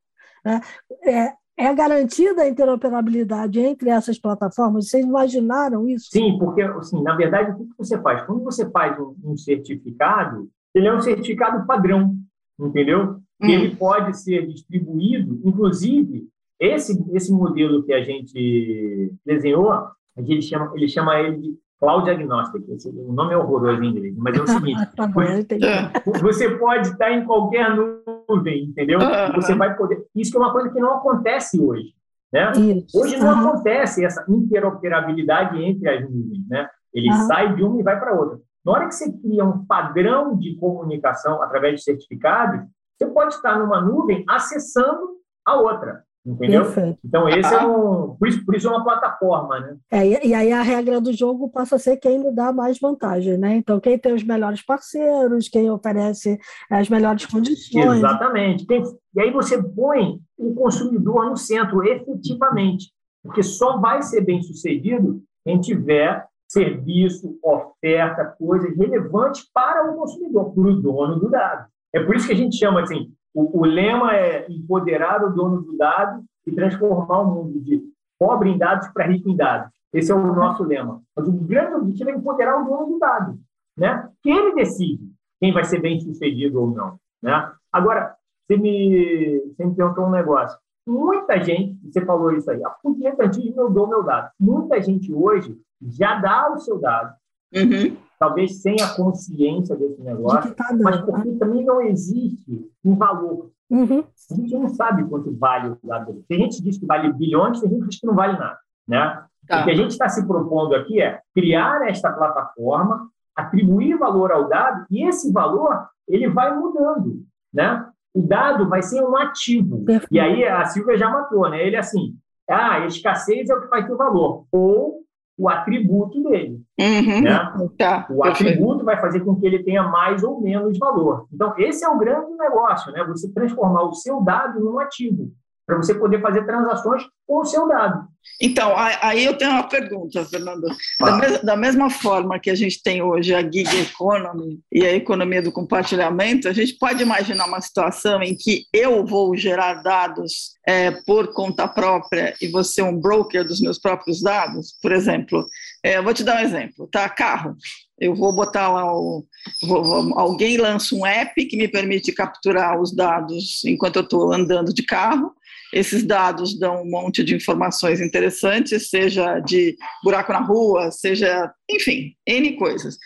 Né? 0.46 0.62
É, 1.04 1.34
é 1.58 1.74
garantida 1.74 2.42
a 2.42 2.50
interoperabilidade 2.50 3.60
entre 3.60 3.90
essas 3.90 4.20
plataformas? 4.20 4.90
Vocês 4.90 5.06
imaginaram 5.06 5.88
isso? 5.88 6.10
Sim, 6.12 6.38
porque, 6.38 6.62
assim, 6.62 7.02
na 7.02 7.16
verdade, 7.16 7.52
o 7.52 7.66
que 7.66 7.74
você 7.78 8.00
faz? 8.02 8.26
Quando 8.26 8.44
você 8.44 8.70
faz 8.70 9.00
um, 9.00 9.16
um 9.24 9.38
certificado, 9.38 10.50
ele 10.74 10.88
é 10.88 10.94
um 10.94 11.02
certificado 11.02 11.66
padrão, 11.66 12.16
entendeu? 12.60 13.20
Hum. 13.42 13.50
Ele 13.50 13.76
pode 13.76 14.18
ser 14.18 14.46
distribuído, 14.48 15.40
inclusive, 15.46 16.28
esse, 16.60 17.04
esse 17.14 17.32
modelo 17.32 17.84
que 17.84 17.94
a 17.94 18.04
gente 18.04 19.14
desenhou, 19.26 19.72
a 19.72 20.22
gente 20.22 20.44
chama, 20.44 20.72
ele 20.76 20.88
chama 20.88 21.20
ele 21.20 21.38
de 21.38 21.58
Cloud 21.80 22.10
Agnostic. 22.10 22.64
O 22.96 23.14
nome 23.14 23.34
é 23.34 23.38
horroroso 23.38 23.84
em 23.84 23.90
inglês, 23.90 24.16
mas 24.18 24.38
é 24.38 24.42
o 24.42 24.48
seguinte: 24.48 24.96
tá 24.96 25.08
bom, 25.08 25.22
você 26.22 26.58
pode 26.58 26.90
estar 26.90 27.12
em 27.12 27.26
qualquer 27.26 27.76
nuvem, 27.76 28.66
entendeu? 28.66 29.00
Você 29.36 29.54
vai 29.56 29.76
poder. 29.76 30.06
Isso 30.16 30.36
é 30.36 30.40
uma 30.40 30.52
coisa 30.52 30.70
que 30.70 30.80
não 30.80 30.98
acontece 30.98 31.60
hoje. 31.60 31.94
Né? 32.34 32.52
Hoje 32.94 33.18
não 33.18 33.28
uhum. 33.28 33.50
acontece 33.50 34.04
essa 34.04 34.26
interoperabilidade 34.28 35.62
entre 35.64 35.90
as 35.90 36.02
nuvens. 36.02 36.48
Né? 36.50 36.68
Ele 36.94 37.10
uhum. 37.10 37.28
sai 37.28 37.56
de 37.56 37.64
uma 37.64 37.80
e 37.80 37.84
vai 37.84 38.00
para 38.00 38.14
outra. 38.14 38.40
Na 38.66 38.72
hora 38.72 38.88
que 38.88 38.96
você 38.96 39.12
cria 39.20 39.46
um 39.46 39.66
padrão 39.66 40.36
de 40.38 40.56
comunicação 40.56 41.42
através 41.42 41.76
de 41.76 41.84
certificados, 41.84 42.66
você 42.98 43.06
pode 43.08 43.36
estar 43.36 43.60
numa 43.60 43.80
nuvem 43.80 44.26
acessando 44.28 45.16
a 45.46 45.56
outra. 45.56 46.04
Entendeu? 46.26 46.64
Perfeito. 46.64 46.98
Então, 47.06 47.30
esse 47.30 47.54
é 47.54 47.66
um. 47.66 48.16
Por 48.16 48.28
isso, 48.28 48.44
por 48.44 48.56
isso 48.56 48.68
é 48.68 48.72
uma 48.72 48.84
plataforma, 48.84 49.60
né? 49.60 49.78
É, 49.92 50.26
e 50.26 50.34
aí 50.34 50.52
a 50.52 50.64
regra 50.64 51.00
do 51.00 51.14
jogo 51.14 51.50
passa 51.50 51.76
a 51.76 51.80
ser 51.80 51.98
quem 51.98 52.22
lhe 52.22 52.32
dá 52.32 52.52
mais 52.52 52.80
vantagem, 52.80 53.38
né? 53.38 53.56
Então, 53.58 53.80
quem 53.80 54.00
tem 54.00 54.12
os 54.12 54.24
melhores 54.24 54.64
parceiros, 54.64 55.48
quem 55.48 55.70
oferece 55.70 56.40
as 56.70 56.90
melhores 56.90 57.28
condições. 57.28 57.98
Exatamente. 57.98 58.66
Quem, 58.66 58.82
e 59.16 59.22
aí 59.22 59.32
você 59.32 59.62
põe 59.62 60.20
o 60.36 60.56
consumidor 60.56 61.30
no 61.30 61.38
centro, 61.38 61.84
efetivamente. 61.84 62.92
Porque 63.24 63.44
só 63.44 63.78
vai 63.78 64.02
ser 64.02 64.22
bem 64.22 64.42
sucedido 64.42 65.22
quem 65.44 65.60
tiver 65.60 66.26
serviço, 66.48 67.38
oferta, 67.44 68.36
coisas 68.38 68.76
relevantes 68.76 69.48
para 69.54 69.92
o 69.92 69.96
consumidor, 69.96 70.54
para 70.54 70.64
o 70.64 70.82
dono 70.82 71.20
do 71.20 71.30
dado. 71.30 71.68
É 71.94 72.04
por 72.04 72.16
isso 72.16 72.28
que 72.28 72.34
a 72.34 72.38
gente 72.38 72.58
chama 72.58 72.82
assim, 72.82 73.12
o, 73.36 73.60
o, 73.60 73.66
lema 73.66 74.16
é 74.16 74.50
empoderar 74.50 75.24
o 75.24 75.30
dono 75.30 75.62
do 75.62 75.78
dado 75.78 76.24
e 76.48 76.52
transformar 76.52 77.20
o 77.20 77.36
mundo 77.36 77.60
de 77.60 77.84
pobre 78.18 78.50
em 78.50 78.58
dados 78.58 78.88
para 78.88 79.06
rico 79.06 79.30
em 79.30 79.36
dados. 79.36 79.70
Esse 79.94 80.12
é 80.12 80.16
o 80.16 80.34
nosso 80.34 80.64
lema. 80.64 81.02
Mas 81.16 81.28
o 81.28 81.32
grande 81.32 81.76
objetivo 81.76 82.10
é 82.10 82.14
empoderar 82.14 82.62
o 82.62 82.66
dono 82.66 82.94
do 82.94 83.00
dado, 83.00 83.38
né? 83.78 84.10
Que 84.24 84.30
ele 84.30 84.56
decide 84.56 85.04
quem 85.40 85.54
vai 85.54 85.66
ser 85.66 85.82
bem 85.82 86.00
sucedido 86.00 86.62
ou 86.62 86.72
não, 86.72 86.98
né? 87.22 87.52
Agora, 87.72 88.16
você 88.48 88.58
me, 88.58 89.42
você 89.48 89.66
me 89.66 89.76
perguntou 89.76 90.06
um 90.06 90.12
negócio. 90.12 90.58
Muita 90.88 91.42
gente, 91.44 91.80
você 91.84 92.06
falou 92.06 92.32
isso 92.32 92.50
aí, 92.50 92.64
a 92.64 92.70
fundimentantismo 92.82 93.60
eu 93.60 93.70
dou 93.70 93.88
meu 93.88 94.04
dado. 94.04 94.30
Muita 94.40 94.82
gente 94.82 95.12
hoje 95.12 95.58
já 95.82 96.20
dá 96.20 96.52
o 96.52 96.60
seu 96.60 96.80
dado, 96.80 97.14
uhum 97.56 97.98
talvez 98.20 98.62
sem 98.62 98.76
a 98.82 98.96
consciência 98.96 99.76
desse 99.76 100.02
negócio, 100.02 100.50
de 100.50 100.56
tá 100.56 100.76
mas 100.82 101.02
porque 101.02 101.30
né? 101.30 101.38
também 101.40 101.66
não 101.66 101.82
existe 101.82 102.70
um 102.84 102.96
valor. 102.96 103.52
Uhum. 103.70 104.04
A 104.32 104.36
gente 104.36 104.54
não 104.54 104.70
sabe 104.70 105.04
quanto 105.06 105.36
vale 105.36 105.70
o 105.70 105.78
dado 105.84 106.14
dele. 106.14 106.26
Tem 106.28 106.40
gente 106.40 106.58
que 106.58 106.64
diz 106.64 106.78
que 106.78 106.86
vale 106.86 107.12
bilhões, 107.14 107.60
tem 107.60 107.70
gente 107.70 107.82
que 107.82 107.90
diz 107.90 108.00
que 108.00 108.08
não 108.08 108.16
vale 108.16 108.38
nada. 108.38 108.58
Né? 108.88 109.24
Tá. 109.48 109.62
O 109.62 109.64
que 109.66 109.72
a 109.72 109.76
gente 109.76 109.92
está 109.92 110.08
se 110.08 110.26
propondo 110.26 110.76
aqui 110.76 111.02
é 111.02 111.20
criar 111.34 111.88
esta 111.88 112.12
plataforma, 112.12 113.10
atribuir 113.36 113.98
valor 113.98 114.32
ao 114.32 114.48
dado, 114.48 114.86
e 114.90 115.04
esse 115.08 115.32
valor 115.32 115.88
ele 116.08 116.30
vai 116.30 116.56
mudando. 116.56 117.24
Né? 117.54 117.86
O 118.14 118.22
dado 118.22 118.70
vai 118.70 118.82
ser 118.82 119.04
um 119.04 119.18
ativo. 119.18 119.84
Perfeito. 119.84 120.14
E 120.14 120.20
aí 120.20 120.46
a 120.46 120.66
Silvia 120.66 120.98
já 120.98 121.10
matou, 121.10 121.50
né? 121.50 121.66
Ele 121.66 121.76
é 121.76 121.80
assim, 121.80 122.16
ah, 122.50 122.76
a 122.76 122.86
escassez 122.86 123.50
é 123.50 123.56
o 123.56 123.62
que 123.62 123.68
faz 123.68 123.86
ter 123.86 123.94
o 123.94 123.98
valor. 123.98 124.46
Ou 124.52 125.05
o 125.38 125.50
atributo 125.50 126.22
dele. 126.24 126.62
Uhum, 126.80 127.22
né? 127.22 127.70
tá, 127.78 128.08
o 128.10 128.24
atributo 128.24 128.86
vai 128.86 129.00
fazer 129.00 129.20
com 129.22 129.36
que 129.36 129.46
ele 129.46 129.64
tenha 129.64 129.84
mais 129.84 130.24
ou 130.24 130.42
menos 130.42 130.78
valor. 130.78 131.28
Então, 131.34 131.54
esse 131.58 131.84
é 131.84 131.90
o 131.90 131.98
grande 131.98 132.34
negócio, 132.36 132.92
né? 132.92 133.04
Você 133.06 133.32
transformar 133.34 133.84
o 133.84 133.94
seu 133.94 134.22
dado 134.22 134.60
num 134.60 134.80
ativo 134.80 135.32
para 135.66 135.78
você 135.78 135.96
poder 135.96 136.22
fazer 136.22 136.46
transações 136.46 137.04
com 137.28 137.42
o 137.42 137.46
seu 137.46 137.68
dado. 137.68 138.08
Então, 138.42 138.74
aí 138.76 139.24
eu 139.24 139.38
tenho 139.38 139.52
uma 139.52 139.68
pergunta, 139.68 140.26
Fernando. 140.26 140.68
Da, 141.00 141.38
da, 141.38 141.56
mesma 141.56 141.90
forma 141.90 142.40
que 142.40 142.50
a 142.50 142.56
gente 142.56 142.84
tem 142.84 143.02
hoje 143.02 143.34
a 143.34 143.42
gig 143.42 143.68
economy 143.82 144.60
e 144.72 144.86
a 144.86 144.94
economia 144.94 145.42
do 145.42 145.52
compartilhamento, 145.52 146.48
a 146.48 146.54
gente 146.54 146.74
pode 146.74 147.02
imaginar 147.02 147.46
uma 147.46 147.62
situação 147.62 148.22
em 148.22 148.36
que 148.36 148.66
eu 148.74 149.06
vou 149.06 149.36
gerar 149.38 149.76
dados 149.76 150.52
é, 150.68 150.92
por 150.92 151.34
conta 151.34 151.68
própria 151.68 152.36
e 152.42 152.48
você 152.48 152.82
um 152.82 153.00
broker 153.00 153.46
dos 153.46 153.62
meus 153.62 153.80
próprios 153.80 154.22
dados? 154.22 154.76
Por 154.82 154.92
exemplo, 154.92 155.46
é, 155.84 155.98
eu 155.98 156.04
vou 156.04 156.14
te 156.14 156.24
dar 156.24 156.38
um 156.38 156.46
exemplo, 156.46 156.88
tá? 156.92 157.08
Carro. 157.08 157.56
Eu 157.98 158.14
vou 158.14 158.36
botar 158.36 158.70
lá 158.70 158.94
o. 158.94 159.26
Vou, 159.64 159.82
vou, 159.82 160.20
alguém 160.20 160.58
lança 160.58 160.94
um 160.94 161.06
app 161.06 161.46
que 161.46 161.56
me 161.56 161.70
permite 161.70 162.12
capturar 162.12 162.82
os 162.82 162.94
dados 162.94 163.64
enquanto 163.64 163.96
eu 163.96 164.02
estou 164.02 164.34
andando 164.34 164.74
de 164.74 164.84
carro 164.84 165.32
esses 165.74 166.04
dados 166.04 166.58
dão 166.58 166.84
um 166.84 166.90
monte 166.90 167.24
de 167.24 167.36
informações 167.36 168.02
interessantes, 168.02 168.90
seja 168.90 169.40
de 169.40 169.76
buraco 170.04 170.32
na 170.32 170.40
rua, 170.40 170.92
seja, 170.92 171.54
enfim, 171.70 172.16
N 172.26 172.56
coisas. 172.58 172.98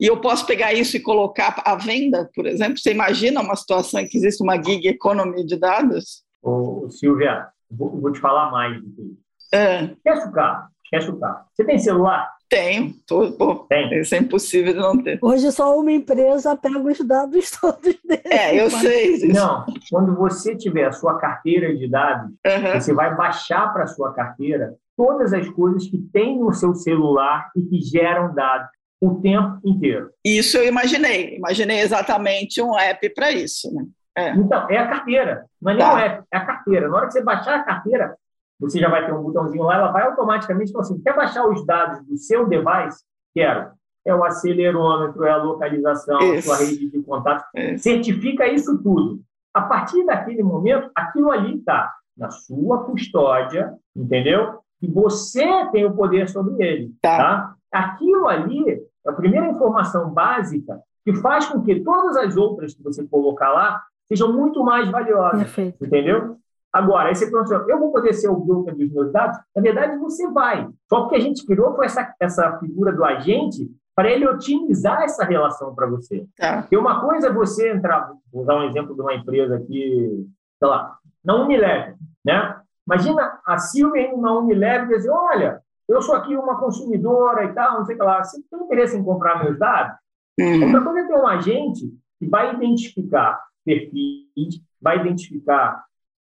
E 0.00 0.06
eu 0.06 0.20
posso 0.20 0.46
pegar 0.46 0.72
isso 0.72 0.96
e 0.96 1.00
colocar 1.00 1.62
à 1.64 1.74
venda, 1.74 2.30
por 2.34 2.46
exemplo? 2.46 2.78
Você 2.78 2.92
imagina 2.92 3.40
uma 3.40 3.56
situação 3.56 4.00
em 4.00 4.06
que 4.06 4.18
existe 4.18 4.42
uma 4.42 4.62
gig 4.62 4.86
economy 4.86 5.44
de 5.46 5.56
dados? 5.56 6.22
Ô, 6.42 6.88
Silvia, 6.90 7.46
vou, 7.70 8.00
vou 8.00 8.12
te 8.12 8.20
falar 8.20 8.50
mais 8.50 8.80
do 8.80 8.90
que 8.90 9.02
isso. 9.02 9.22
É. 9.52 9.84
Esquece 9.84 10.28
o 10.28 10.32
carro, 10.32 10.68
esquece 10.84 11.10
o 11.10 11.18
carro. 11.18 11.44
Você 11.52 11.64
tem 11.64 11.78
celular? 11.78 12.28
Tenho, 12.52 12.92
tô, 13.06 13.32
pô, 13.32 13.54
Tem. 13.66 13.98
isso 13.98 14.14
é 14.14 14.18
impossível 14.18 14.74
de 14.74 14.78
não 14.78 15.02
ter. 15.02 15.18
Hoje 15.22 15.50
só 15.50 15.74
uma 15.74 15.90
empresa 15.90 16.54
pega 16.54 16.78
os 16.78 16.98
dados 16.98 17.50
todos 17.58 17.96
dele. 18.04 18.22
É, 18.26 18.60
eu 18.60 18.70
mas... 18.70 18.74
sei. 18.74 19.12
Isso. 19.14 19.28
Não, 19.28 19.64
quando 19.90 20.14
você 20.14 20.54
tiver 20.54 20.84
a 20.84 20.92
sua 20.92 21.18
carteira 21.18 21.74
de 21.74 21.88
dados, 21.88 22.30
uhum. 22.46 22.78
você 22.78 22.92
vai 22.92 23.16
baixar 23.16 23.72
para 23.72 23.84
a 23.84 23.86
sua 23.86 24.12
carteira 24.12 24.74
todas 24.94 25.32
as 25.32 25.48
coisas 25.48 25.86
que 25.88 25.96
tem 26.12 26.38
no 26.38 26.52
seu 26.52 26.74
celular 26.74 27.50
e 27.56 27.62
que 27.62 27.80
geram 27.80 28.34
dados 28.34 28.68
o 29.00 29.14
tempo 29.22 29.58
inteiro. 29.64 30.10
Isso 30.22 30.58
eu 30.58 30.68
imaginei, 30.68 31.36
imaginei 31.36 31.80
exatamente 31.80 32.60
um 32.60 32.78
app 32.78 33.08
para 33.14 33.32
isso. 33.32 33.74
Né? 33.74 33.86
É. 34.14 34.30
Então, 34.32 34.68
é 34.68 34.76
a 34.76 34.88
carteira, 34.88 35.46
não 35.58 35.72
é 35.72 35.74
nem 35.74 35.86
tá. 35.86 35.94
o 35.94 35.98
app, 35.98 36.24
é 36.30 36.36
a 36.36 36.44
carteira. 36.44 36.88
Na 36.88 36.96
hora 36.98 37.06
que 37.06 37.14
você 37.14 37.22
baixar 37.22 37.54
a 37.54 37.62
carteira, 37.62 38.14
você 38.62 38.78
já 38.78 38.88
vai 38.88 39.04
ter 39.04 39.12
um 39.12 39.22
botãozinho 39.22 39.64
lá, 39.64 39.74
ela 39.74 39.90
vai 39.90 40.04
automaticamente 40.04 40.70
falar 40.70 40.84
assim, 40.84 41.02
quer 41.02 41.16
baixar 41.16 41.48
os 41.48 41.66
dados 41.66 42.00
do 42.06 42.16
seu 42.16 42.46
device? 42.46 43.04
Quero. 43.34 43.70
É 44.04 44.14
o 44.14 44.24
acelerômetro, 44.24 45.24
é 45.24 45.30
a 45.30 45.36
localização, 45.36 46.18
a 46.32 46.40
sua 46.40 46.56
rede 46.58 46.88
de 46.88 47.02
contato. 47.02 47.44
Isso. 47.56 47.82
Certifica 47.82 48.46
isso 48.46 48.80
tudo. 48.82 49.20
A 49.52 49.62
partir 49.62 50.04
daquele 50.06 50.42
momento, 50.44 50.90
aquilo 50.94 51.30
ali 51.30 51.58
está 51.58 51.92
na 52.16 52.30
sua 52.30 52.84
custódia, 52.84 53.74
entendeu? 53.94 54.60
E 54.80 54.86
você 54.86 55.66
tem 55.72 55.84
o 55.84 55.94
poder 55.94 56.28
sobre 56.28 56.64
ele. 56.64 56.94
Tá. 57.02 57.16
tá? 57.18 57.54
Aquilo 57.72 58.28
ali 58.28 58.70
é 58.70 59.10
a 59.10 59.12
primeira 59.12 59.48
informação 59.48 60.10
básica 60.10 60.80
que 61.04 61.14
faz 61.16 61.46
com 61.46 61.62
que 61.62 61.80
todas 61.80 62.16
as 62.16 62.36
outras 62.36 62.74
que 62.74 62.82
você 62.82 63.04
colocar 63.06 63.50
lá 63.50 63.82
sejam 64.08 64.32
muito 64.32 64.62
mais 64.62 64.88
valiosas. 64.88 65.42
Perfeito. 65.42 65.84
Entendeu? 65.84 66.36
Agora, 66.72 67.08
aí 67.08 67.14
você 67.14 67.30
pergunta, 67.30 67.64
eu 67.68 67.78
vou 67.78 67.92
poder 67.92 68.14
ser 68.14 68.28
o 68.28 68.36
broker 68.36 68.74
dos 68.74 68.90
meus 68.90 69.12
dados? 69.12 69.38
Na 69.54 69.60
verdade, 69.60 69.98
você 69.98 70.26
vai. 70.30 70.66
Só 70.88 71.06
que 71.08 71.16
a 71.16 71.20
gente 71.20 71.44
criou 71.44 71.74
foi 71.76 71.84
essa, 71.84 72.14
essa 72.18 72.58
figura 72.58 72.92
do 72.92 73.04
agente 73.04 73.70
para 73.94 74.10
ele 74.10 74.26
otimizar 74.26 75.02
essa 75.02 75.24
relação 75.24 75.74
para 75.74 75.86
você. 75.86 76.26
Tá. 76.36 76.62
Porque 76.62 76.76
uma 76.76 77.00
coisa 77.00 77.28
é 77.28 77.32
você 77.32 77.70
entrar, 77.70 78.10
vou 78.32 78.44
dar 78.44 78.56
um 78.56 78.64
exemplo 78.64 78.94
de 78.94 79.02
uma 79.02 79.14
empresa 79.14 79.56
aqui, 79.56 80.26
sei 80.58 80.68
lá, 80.68 80.96
na 81.22 81.34
Unilever, 81.36 81.96
né? 82.24 82.58
Imagina 82.86 83.38
a 83.46 83.58
Silvia 83.58 84.08
indo 84.08 84.16
na 84.16 84.32
Unilever 84.32 84.90
e 84.90 84.96
dizer, 84.96 85.10
olha, 85.10 85.60
eu 85.86 86.00
sou 86.00 86.14
aqui 86.14 86.34
uma 86.34 86.58
consumidora 86.58 87.44
e 87.44 87.52
tal, 87.52 87.78
não 87.78 87.84
sei 87.84 87.94
o 87.94 87.98
que 87.98 88.04
lá, 88.04 88.24
você 88.24 88.42
tem 88.50 88.60
interesse 88.60 88.96
em 88.96 89.04
comprar 89.04 89.44
meus 89.44 89.58
dados? 89.58 89.94
Uhum. 90.40 90.64
Outra 90.64 90.80
coisa 90.80 91.00
é 91.00 91.06
ter 91.06 91.14
um 91.14 91.26
agente 91.26 91.94
que 92.18 92.26
vai 92.26 92.54
identificar 92.54 93.38
perfis, 93.64 94.60
vai 94.80 95.00
identificar 95.00 95.84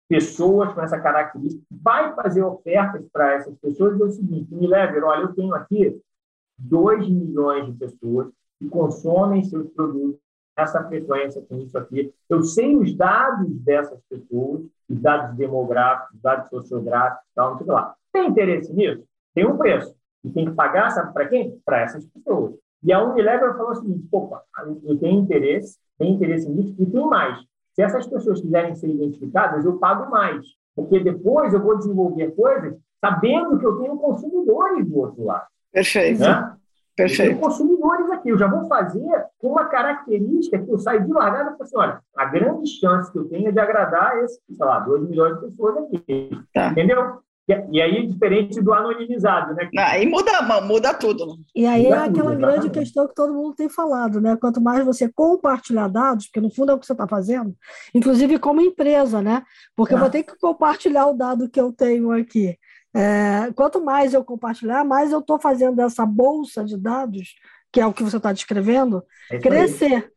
pessoas 0.07 0.73
com 0.73 0.81
essa 0.81 0.99
característica, 0.99 1.63
vai 1.71 2.13
fazer 2.13 2.43
ofertas 2.43 3.03
para 3.11 3.33
essas 3.33 3.55
pessoas 3.57 3.97
e 3.97 4.01
é 4.01 4.05
o 4.05 4.11
seguinte, 4.11 4.53
me 4.53 4.67
leve, 4.67 4.99
olha, 5.01 5.21
eu 5.21 5.33
tenho 5.33 5.53
aqui 5.55 5.99
2 6.57 7.09
milhões 7.09 7.65
de 7.65 7.73
pessoas 7.73 8.27
que 8.59 8.69
consomem 8.69 9.43
seus 9.43 9.67
produtos 9.71 10.19
essa 10.57 10.83
frequência 10.87 11.41
com 11.41 11.57
isso 11.57 11.77
aqui. 11.77 12.13
Eu 12.29 12.41
sei 12.43 12.75
os 12.77 12.95
dados 12.95 13.49
dessas 13.59 13.99
pessoas, 14.09 14.61
os 14.89 14.99
dados 15.01 15.35
demográficos, 15.35 16.15
os 16.15 16.21
dados 16.21 16.49
sociográficos, 16.49 17.25
tal, 17.35 17.51
não 17.51 17.57
sei 17.57 17.67
lá. 17.67 17.93
Tem 18.13 18.29
interesse 18.29 18.73
nisso? 18.73 19.03
Tem 19.33 19.45
um 19.45 19.57
preço. 19.57 19.93
E 20.23 20.29
tem 20.29 20.45
que 20.45 20.51
pagar, 20.53 20.91
sabe 20.91 21.13
para 21.13 21.27
quem? 21.27 21.59
Para 21.65 21.81
essas 21.81 22.05
pessoas. 22.05 22.55
E 22.81 22.93
a 22.93 23.03
Unilever 23.03 23.55
falou 23.57 23.71
o 23.71 23.75
seguinte: 23.75 24.07
opa, 24.11 24.43
eu 24.83 24.97
tenho 24.97 25.19
interesse, 25.19 25.77
tenho 25.97 26.15
interesse 26.15 26.49
nisso, 26.49 26.73
e 26.79 26.85
tem 26.85 27.05
mais. 27.05 27.37
Se 27.75 27.81
essas 27.81 28.07
pessoas 28.07 28.41
quiserem 28.41 28.73
ser 28.73 28.89
identificadas, 28.89 29.65
eu 29.65 29.77
pago 29.77 30.09
mais. 30.09 30.45
Porque 30.73 30.99
depois 30.99 31.53
eu 31.53 31.61
vou 31.61 31.77
desenvolver 31.77 32.31
coisas 32.31 32.75
sabendo 32.99 33.59
que 33.59 33.65
eu 33.65 33.77
tenho 33.77 33.97
consumidores 33.97 34.87
do 34.87 34.97
outro 34.97 35.25
lado. 35.25 35.45
Perfeito. 35.71 36.21
Né? 36.21 36.55
Perfeito. 36.95 37.21
Eu 37.23 37.27
tenho 37.27 37.39
consumidores 37.39 38.09
aqui, 38.11 38.29
eu 38.29 38.37
já 38.37 38.47
vou 38.47 38.65
fazer 38.69 39.25
com 39.37 39.49
uma 39.49 39.65
característica 39.65 40.57
que 40.57 40.71
eu 40.71 40.79
saio 40.79 41.03
de 41.03 41.11
largada 41.11 41.51
e 41.51 41.57
falo 41.57 41.63
assim: 41.63 41.77
olha, 41.77 42.01
a 42.15 42.25
grande 42.25 42.69
chance 42.69 43.11
que 43.11 43.19
eu 43.19 43.27
tenho 43.27 43.49
é 43.49 43.51
de 43.51 43.59
agradar 43.59 44.23
esse, 44.23 44.39
sei 44.49 44.65
lá, 44.65 44.79
2 44.79 45.09
milhões 45.09 45.35
de 45.35 45.41
pessoas 45.41 45.77
aqui. 45.77 46.29
Tá. 46.53 46.69
Entendeu? 46.69 47.19
E 47.47 47.79
aí 47.79 47.97
é 47.97 48.01
diferente 48.07 48.59
do 48.59 48.73
anonimizado, 48.73 49.53
né? 49.53 49.69
Aí 49.77 50.05
muda, 50.07 50.41
muda 50.61 50.93
tudo. 50.95 51.37
E 51.55 51.65
aí 51.65 51.83
muda 51.83 51.95
é 51.95 51.99
aquela 51.99 52.31
tudo, 52.31 52.39
grande 52.39 52.69
questão 52.71 53.07
que 53.07 53.13
todo 53.13 53.33
mundo 53.33 53.53
tem 53.53 53.69
falado, 53.69 54.19
né? 54.19 54.35
Quanto 54.35 54.59
mais 54.59 54.83
você 54.83 55.07
compartilhar 55.07 55.87
dados, 55.87 56.25
porque 56.25 56.41
no 56.41 56.49
fundo 56.49 56.71
é 56.71 56.75
o 56.75 56.79
que 56.79 56.87
você 56.87 56.93
está 56.93 57.07
fazendo, 57.07 57.55
inclusive 57.93 58.39
como 58.39 58.61
empresa, 58.61 59.21
né? 59.21 59.43
Porque 59.75 59.93
ah. 59.93 59.97
eu 59.97 59.99
vou 59.99 60.09
ter 60.09 60.23
que 60.23 60.35
compartilhar 60.39 61.05
o 61.05 61.13
dado 61.13 61.49
que 61.49 61.61
eu 61.61 61.71
tenho 61.71 62.11
aqui. 62.11 62.57
É, 62.95 63.51
quanto 63.53 63.83
mais 63.83 64.13
eu 64.13 64.23
compartilhar, 64.23 64.83
mais 64.83 65.11
eu 65.11 65.19
estou 65.19 65.37
fazendo 65.37 65.79
essa 65.81 66.05
bolsa 66.05 66.63
de 66.63 66.77
dados, 66.77 67.35
que 67.71 67.79
é 67.79 67.85
o 67.85 67.93
que 67.93 68.03
você 68.03 68.17
está 68.17 68.31
descrevendo, 68.31 69.03
é 69.29 69.37
crescer. 69.37 70.14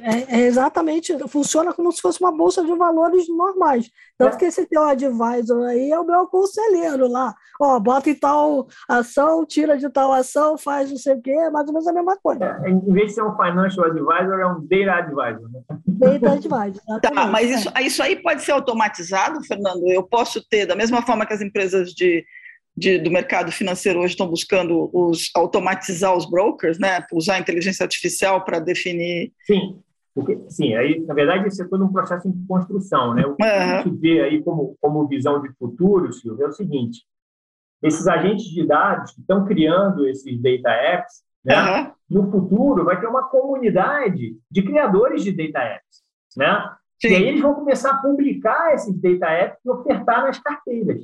É, 0.00 0.38
é, 0.38 0.40
exatamente, 0.46 1.16
funciona 1.28 1.72
como 1.72 1.92
se 1.92 2.00
fosse 2.00 2.18
uma 2.18 2.32
bolsa 2.32 2.64
de 2.64 2.74
valores 2.74 3.28
normais. 3.28 3.90
Tanto 4.16 4.36
é. 4.36 4.38
que 4.38 4.44
esse 4.46 4.64
teu 4.66 4.82
advisor 4.84 5.66
aí 5.66 5.90
é 5.90 5.98
o 5.98 6.04
meu 6.04 6.26
conselheiro 6.26 7.08
lá. 7.08 7.34
Ó, 7.60 7.78
bota 7.78 8.08
em 8.08 8.14
tal 8.14 8.66
ação, 8.88 9.44
tira 9.44 9.76
de 9.76 9.90
tal 9.90 10.10
ação, 10.12 10.56
faz 10.56 10.90
não 10.90 10.96
sei 10.96 11.14
o 11.14 11.20
quê, 11.20 11.32
é 11.32 11.50
mais 11.50 11.66
ou 11.66 11.74
menos 11.74 11.86
a 11.86 11.92
mesma 11.92 12.16
coisa. 12.16 12.58
É, 12.64 12.70
em 12.70 12.80
vez 12.92 13.08
de 13.08 13.14
ser 13.14 13.22
um 13.22 13.36
financial 13.36 13.86
advisor, 13.86 14.40
é 14.40 14.46
um 14.46 14.66
data 14.66 14.98
advisor. 14.98 15.50
Né? 15.50 15.60
Data 15.86 16.32
advisor. 16.32 16.82
Tá, 17.02 17.26
mas 17.26 17.50
isso, 17.50 17.72
isso 17.80 18.02
aí 18.02 18.16
pode 18.22 18.42
ser 18.42 18.52
automatizado, 18.52 19.42
Fernando? 19.44 19.86
Eu 19.88 20.02
posso 20.02 20.40
ter, 20.48 20.66
da 20.66 20.76
mesma 20.76 21.02
forma 21.02 21.26
que 21.26 21.32
as 21.32 21.40
empresas 21.40 21.90
de 21.90 22.24
de, 22.76 22.98
do 22.98 23.10
mercado 23.10 23.52
financeiro 23.52 24.00
hoje 24.00 24.14
estão 24.14 24.26
buscando 24.26 24.90
os, 24.92 25.30
automatizar 25.34 26.16
os 26.16 26.28
brokers, 26.28 26.78
né? 26.78 27.04
usar 27.12 27.34
a 27.34 27.38
inteligência 27.38 27.84
artificial 27.84 28.44
para 28.44 28.58
definir. 28.58 29.32
Sim, 29.46 29.78
porque, 30.14 30.38
sim, 30.48 30.74
aí, 30.74 31.00
na 31.00 31.14
verdade, 31.14 31.48
isso 31.48 31.62
é 31.62 31.68
todo 31.68 31.84
um 31.84 31.92
processo 31.92 32.30
de 32.30 32.46
construção. 32.46 33.14
Né? 33.14 33.24
O 33.26 33.34
que 33.36 33.42
uhum. 33.42 33.50
a 33.50 33.82
gente 33.82 33.96
vê 33.98 34.20
aí 34.22 34.42
como, 34.42 34.76
como 34.80 35.08
visão 35.08 35.40
de 35.40 35.50
futuro, 35.54 36.12
Silvio, 36.12 36.44
é 36.44 36.48
o 36.48 36.52
seguinte: 36.52 37.04
esses 37.82 38.06
agentes 38.06 38.44
de 38.44 38.66
dados 38.66 39.12
que 39.12 39.20
estão 39.20 39.44
criando 39.44 40.06
esses 40.06 40.40
data 40.40 40.70
apps, 40.70 41.22
né? 41.44 41.54
Uhum. 41.56 41.92
no 42.08 42.30
futuro 42.30 42.84
vai 42.84 43.00
ter 43.00 43.06
uma 43.06 43.24
comunidade 43.28 44.36
de 44.50 44.62
criadores 44.62 45.24
de 45.24 45.32
data 45.32 45.64
apps. 45.64 46.02
Né? 46.36 46.70
Sim. 47.00 47.08
E 47.08 47.14
aí 47.14 47.28
eles 47.28 47.40
vão 47.40 47.54
começar 47.54 47.90
a 47.90 47.96
publicar 47.96 48.74
esses 48.74 48.94
data 49.00 49.26
apps 49.26 49.58
e 49.64 49.70
ofertar 49.70 50.24
nas 50.24 50.38
carteiras. 50.38 51.02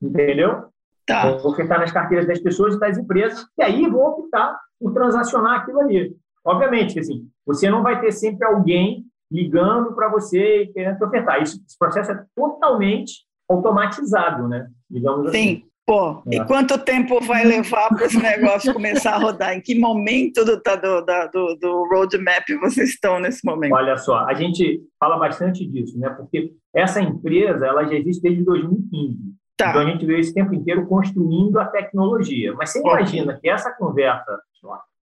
Entendeu? 0.00 0.68
Tá. 1.08 1.38
Vou 1.38 1.52
ofertar 1.52 1.80
nas 1.80 1.90
carteiras 1.90 2.26
das 2.26 2.38
pessoas 2.38 2.74
e 2.74 2.78
das 2.78 2.98
empresas, 2.98 3.46
e 3.58 3.62
aí 3.62 3.88
vou 3.88 4.06
optar 4.08 4.60
por 4.78 4.92
transacionar 4.92 5.60
aquilo 5.60 5.80
ali. 5.80 6.14
Obviamente, 6.44 7.00
assim, 7.00 7.26
você 7.46 7.70
não 7.70 7.82
vai 7.82 7.98
ter 7.98 8.12
sempre 8.12 8.46
alguém 8.46 9.04
ligando 9.32 9.94
para 9.94 10.10
você 10.10 10.62
e 10.62 10.66
querendo 10.68 10.98
te 10.98 11.04
ofertar. 11.04 11.42
Isso, 11.42 11.62
esse 11.66 11.78
processo 11.78 12.12
é 12.12 12.24
totalmente 12.36 13.24
automatizado, 13.50 14.46
né? 14.46 14.68
Digamos 14.90 15.30
Sim. 15.30 15.38
Assim. 15.38 15.68
Pô, 15.86 16.22
é. 16.30 16.36
e 16.36 16.44
quanto 16.44 16.76
tempo 16.76 17.18
vai 17.22 17.46
levar 17.46 17.88
para 17.88 18.04
esse 18.04 18.20
negócio 18.20 18.74
começar 18.74 19.14
a 19.14 19.18
rodar? 19.18 19.54
Em 19.54 19.60
que 19.62 19.74
momento 19.74 20.44
do, 20.44 20.56
do, 20.56 21.30
do, 21.32 21.54
do 21.58 21.88
roadmap 21.88 22.44
vocês 22.60 22.90
estão 22.90 23.18
nesse 23.18 23.42
momento? 23.42 23.72
Olha 23.72 23.96
só, 23.96 24.26
a 24.26 24.34
gente 24.34 24.82
fala 25.00 25.18
bastante 25.18 25.66
disso, 25.66 25.98
né? 25.98 26.10
Porque 26.10 26.52
essa 26.74 27.00
empresa 27.00 27.66
ela 27.66 27.86
já 27.86 27.94
existe 27.94 28.20
desde 28.20 28.44
2015. 28.44 29.37
Tá. 29.58 29.70
Então 29.70 29.82
a 29.82 29.86
gente 29.86 30.06
veio 30.06 30.20
esse 30.20 30.32
tempo 30.32 30.54
inteiro 30.54 30.86
construindo 30.86 31.58
a 31.58 31.64
tecnologia. 31.64 32.54
Mas 32.54 32.70
você 32.70 32.78
imagina 32.78 33.36
que 33.42 33.50
essa 33.50 33.72
conversa 33.72 34.40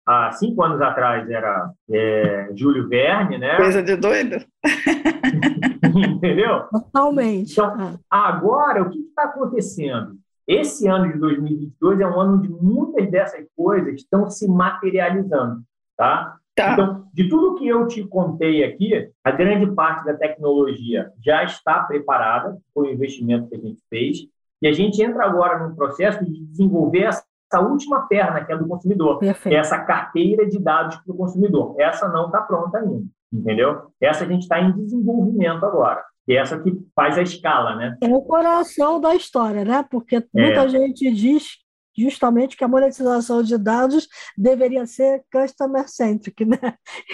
há 0.05 0.31
cinco 0.33 0.63
anos 0.63 0.79
atrás 0.79 1.27
era 1.27 1.71
é, 1.89 2.49
Júlio 2.55 2.87
Verne, 2.87 3.39
né? 3.39 3.57
Coisa 3.57 3.81
de 3.81 3.95
doido. 3.95 4.45
Entendeu? 6.15 6.65
Totalmente. 6.71 7.53
Então, 7.53 7.99
agora, 8.07 8.83
o 8.83 8.91
que 8.91 8.99
está 8.99 9.23
acontecendo? 9.23 10.17
Esse 10.47 10.87
ano 10.87 11.11
de 11.11 11.17
2022 11.17 11.99
é 12.01 12.07
um 12.07 12.19
ano 12.19 12.37
onde 12.37 12.49
muitas 12.49 13.09
dessas 13.09 13.45
coisas 13.55 13.95
estão 13.95 14.29
se 14.29 14.47
materializando, 14.47 15.63
tá? 15.97 16.37
Tá. 16.55 16.73
Então, 16.73 17.05
de 17.11 17.27
tudo 17.27 17.55
que 17.55 17.67
eu 17.67 17.87
te 17.87 18.03
contei 18.05 18.63
aqui, 18.63 19.09
a 19.23 19.31
grande 19.31 19.73
parte 19.73 20.05
da 20.05 20.13
tecnologia 20.13 21.11
já 21.23 21.43
está 21.43 21.81
preparada 21.83 22.57
com 22.73 22.81
o 22.81 22.89
investimento 22.89 23.49
que 23.49 23.55
a 23.55 23.59
gente 23.59 23.81
fez. 23.89 24.17
E 24.63 24.67
a 24.67 24.71
gente 24.71 25.03
entra 25.03 25.25
agora 25.25 25.59
num 25.59 25.75
processo 25.75 26.23
de 26.23 26.45
desenvolver 26.45 27.03
essa 27.03 27.59
última 27.59 28.07
perna, 28.07 28.45
que 28.45 28.53
é 28.53 28.57
do 28.57 28.65
consumidor, 28.65 29.19
Perfeito. 29.19 29.53
é 29.53 29.59
essa 29.59 29.77
carteira 29.79 30.47
de 30.47 30.57
dados 30.57 30.95
para 30.95 31.13
o 31.13 31.17
consumidor. 31.17 31.75
Essa 31.77 32.07
não 32.07 32.27
está 32.27 32.39
pronta 32.39 32.77
ainda, 32.77 33.03
entendeu? 33.31 33.91
Essa 33.99 34.23
a 34.23 34.27
gente 34.27 34.43
está 34.43 34.61
em 34.61 34.71
desenvolvimento 34.71 35.65
agora. 35.65 36.01
E 36.25 36.37
essa 36.37 36.57
que 36.57 36.71
faz 36.95 37.17
a 37.17 37.21
escala, 37.21 37.75
né? 37.75 37.97
É 38.01 38.07
o 38.07 38.21
coração 38.21 39.01
da 39.01 39.13
história, 39.13 39.65
né? 39.65 39.85
Porque 39.91 40.25
muita 40.33 40.61
é. 40.61 40.69
gente 40.69 41.11
diz 41.11 41.57
justamente 41.97 42.55
que 42.55 42.63
a 42.63 42.67
monetização 42.67 43.43
de 43.43 43.57
dados 43.57 44.07
deveria 44.37 44.85
ser 44.85 45.23
customer 45.29 45.89
centric, 45.89 46.45
né? 46.45 46.57